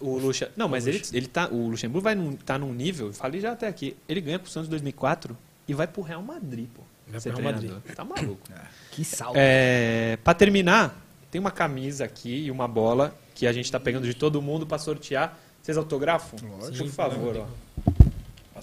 [0.00, 0.50] O Luxa...
[0.56, 3.52] Não, mas ele, ele tá, o Luxemburgo vai num, tá num nível, eu falei já
[3.52, 5.36] até aqui, ele ganha pro Santos em 2004
[5.68, 6.82] e vai pro Real Madrid, pô.
[7.06, 7.80] Vai pro Real treinador.
[7.94, 8.48] Tá maluco.
[8.90, 9.34] Que salto.
[9.36, 11.00] É, para terminar,
[11.30, 14.64] tem uma camisa aqui e uma bola que a gente tá pegando de todo mundo
[14.66, 15.36] para sortear.
[15.60, 16.36] Vocês autografam?
[16.60, 16.84] Lógico.
[16.84, 17.92] Por favor, ó.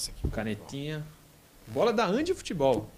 [0.02, 0.28] Passa aqui.
[0.30, 1.04] Canetinha.
[1.68, 2.90] Bola da Andy Futebol.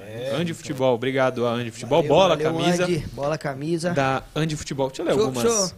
[0.00, 2.00] É, Andy Futebol, obrigado a Andy Futebol.
[2.00, 2.98] Valeu, bola, valeu, camisa Andy.
[3.12, 3.90] Bola, camisa.
[3.90, 4.88] da Andy Futebol.
[4.88, 5.42] Deixa eu ler Show, algumas.
[5.42, 5.72] show.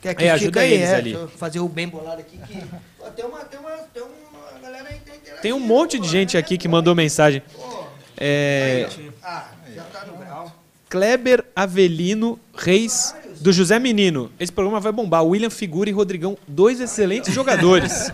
[0.00, 1.28] Quer É, que ajuda aí, eles é, ali.
[1.36, 2.38] fazer o bem bolado aqui.
[2.38, 2.64] Que...
[2.98, 6.06] Pô, tem uma, tem uma, tem uma galera aí que tá Tem um monte de
[6.06, 7.42] gente aqui que mandou mensagem.
[7.52, 7.84] Pô,
[8.16, 8.88] É,
[9.24, 10.52] Ah, já tá no grau.
[10.88, 14.30] Kleber Avelino Reis do José Menino.
[14.38, 15.24] Esse programa vai bombar.
[15.24, 18.12] William Figura e Rodrigão, dois excelentes jogadores.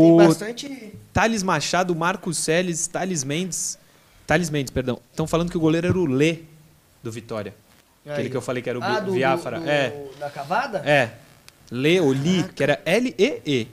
[0.00, 0.92] Tem, O- bastante.
[1.12, 3.78] Thales Machado, Marcos Celes, Thales Mendes.
[4.26, 4.98] Thales Mendes, perdão.
[5.10, 6.40] Estão falando que o goleiro era o Lê
[7.02, 7.54] do Vitória.
[8.04, 8.30] Aquele Aí.
[8.30, 9.58] que eu falei que era o Ah, do, Biafra.
[9.58, 10.78] do- do- É, Da cavada?
[10.84, 11.12] é.
[11.70, 13.66] Lê ou Li, que era L-E-E.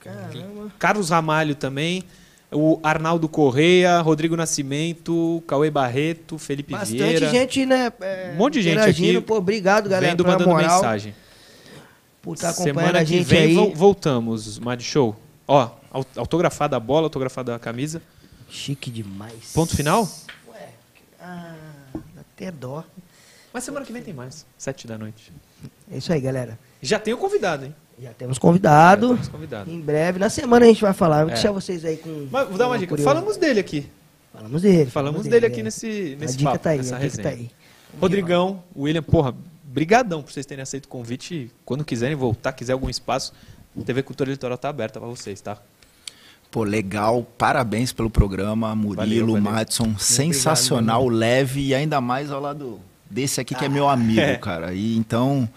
[0.00, 0.72] Caramba.
[0.78, 2.02] Carlos Ramalho também.
[2.50, 7.28] O Arnaldo Correia, Rodrigo Nascimento, Cauê Barreto, Felipe Bastante Vieira.
[7.30, 7.92] gente, né?
[8.00, 10.76] é, Um monte de gente aqui Pô, obrigado, galera, vendo, mandando moral.
[10.76, 11.14] mensagem.
[12.28, 13.54] Por estar acompanhando Semana a que gente vem aí.
[13.54, 15.16] vo- voltamos, Mad Show.
[15.46, 18.02] Ó, au- autografada a bola, autografada a camisa.
[18.50, 19.52] Chique demais.
[19.54, 20.06] Ponto final?
[20.48, 20.68] Ué,
[21.20, 21.54] ah,
[22.20, 22.84] até dó.
[23.52, 24.44] Mas semana que vem tem mais.
[24.58, 25.32] Sete da noite.
[25.90, 26.58] É isso aí, galera.
[26.82, 27.74] Já tem o convidado, hein?
[28.00, 29.06] Já temos convidado.
[29.08, 29.70] Já temos convidado.
[29.70, 31.22] Em breve, na semana a gente vai falar.
[31.22, 31.34] Vou É.
[31.34, 32.28] deixar vocês aí com.
[32.30, 32.96] Mas vou dar uma dica.
[32.98, 33.86] Falamos dele aqui.
[34.32, 34.90] Falamos dele.
[34.90, 35.62] Falamos dele aqui é.
[35.64, 37.22] nesse, A nesse dica papo, tá aí, nessa a dica resenha.
[37.22, 37.50] tá aí.
[37.98, 39.34] Rodrigão, William, porra,
[39.68, 41.50] brigadão por vocês terem aceito o convite.
[41.64, 43.32] Quando quiserem voltar, quiser algum espaço,
[43.84, 45.58] TV Cultura Litoral tá aberta pra vocês, tá?
[46.50, 47.22] Pô, legal.
[47.36, 49.42] Parabéns pelo programa, Murilo, valeu.
[49.42, 49.96] Madson.
[49.98, 52.80] Sensacional, leve e ainda mais ao lado
[53.10, 54.36] desse aqui que é meu amigo, É.
[54.36, 54.72] cara.
[54.72, 55.48] E então,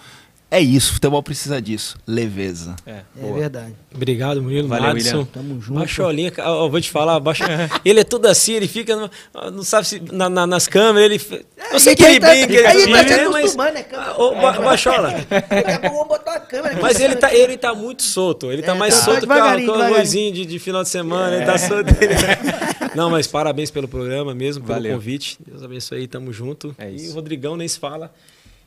[0.52, 0.94] é isso.
[0.94, 1.98] Futebol precisa disso.
[2.06, 2.76] Leveza.
[2.86, 3.74] É, É verdade.
[3.96, 4.68] Obrigado, Murilo.
[4.68, 5.10] Valeu, Madison.
[5.20, 5.26] William.
[5.34, 5.80] Tamo junto.
[5.80, 7.44] Baixolinha, eu vou te falar, baixo...
[7.84, 9.10] ele é tudo assim, ele fica, no-
[9.52, 11.44] não sabe se na- na- nas câmeras, ele...
[11.72, 14.12] Eu sei que a ele tá- brinca, ele a gente tá se acostumando, né, câmera?
[14.12, 16.82] Ah, ô, Ba- Baixola, Daqui a pouco vamos botar uma câmera aqui.
[16.82, 19.36] mas ele tá, ele tá muito solto, ele tá É, mais tá solto que a,
[19.36, 19.98] a devagarinho.
[20.00, 21.92] luzinha de, de final de semana, ele tá solto.
[22.96, 24.94] Não, mas parabéns pelo programa mesmo, pelo Valeu.
[24.96, 26.76] convite, Deus abençoe aí, tamo junto.
[26.78, 27.12] É E isso.
[27.12, 28.12] o Rodrigão nem se fala.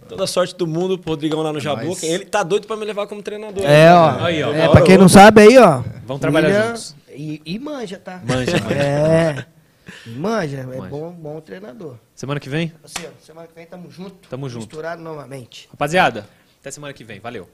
[0.08, 2.00] Toda a sorte do mundo pro Rodrigão lá no Jabu, nóis.
[2.00, 3.64] que ele tá doido pra me levar como treinador.
[3.64, 4.24] É, ó.
[4.24, 4.52] Aí, ó.
[4.52, 5.82] É, pra quem não sabe aí, ó.
[6.06, 6.96] Vamos trabalhar William- juntos.
[7.10, 8.20] E, e manja, tá?
[8.26, 8.74] Manja, manja.
[8.74, 9.46] É.
[10.06, 10.88] Manja, é Manja.
[10.88, 11.96] bom, bom treinador.
[12.14, 12.72] Semana que vem?
[12.82, 14.28] Assim, ó, semana que vem tamo junto.
[14.28, 14.62] Tamo junto.
[14.66, 15.68] Misturado novamente.
[15.70, 16.26] Rapaziada,
[16.60, 17.20] até semana que vem.
[17.20, 17.48] Valeu.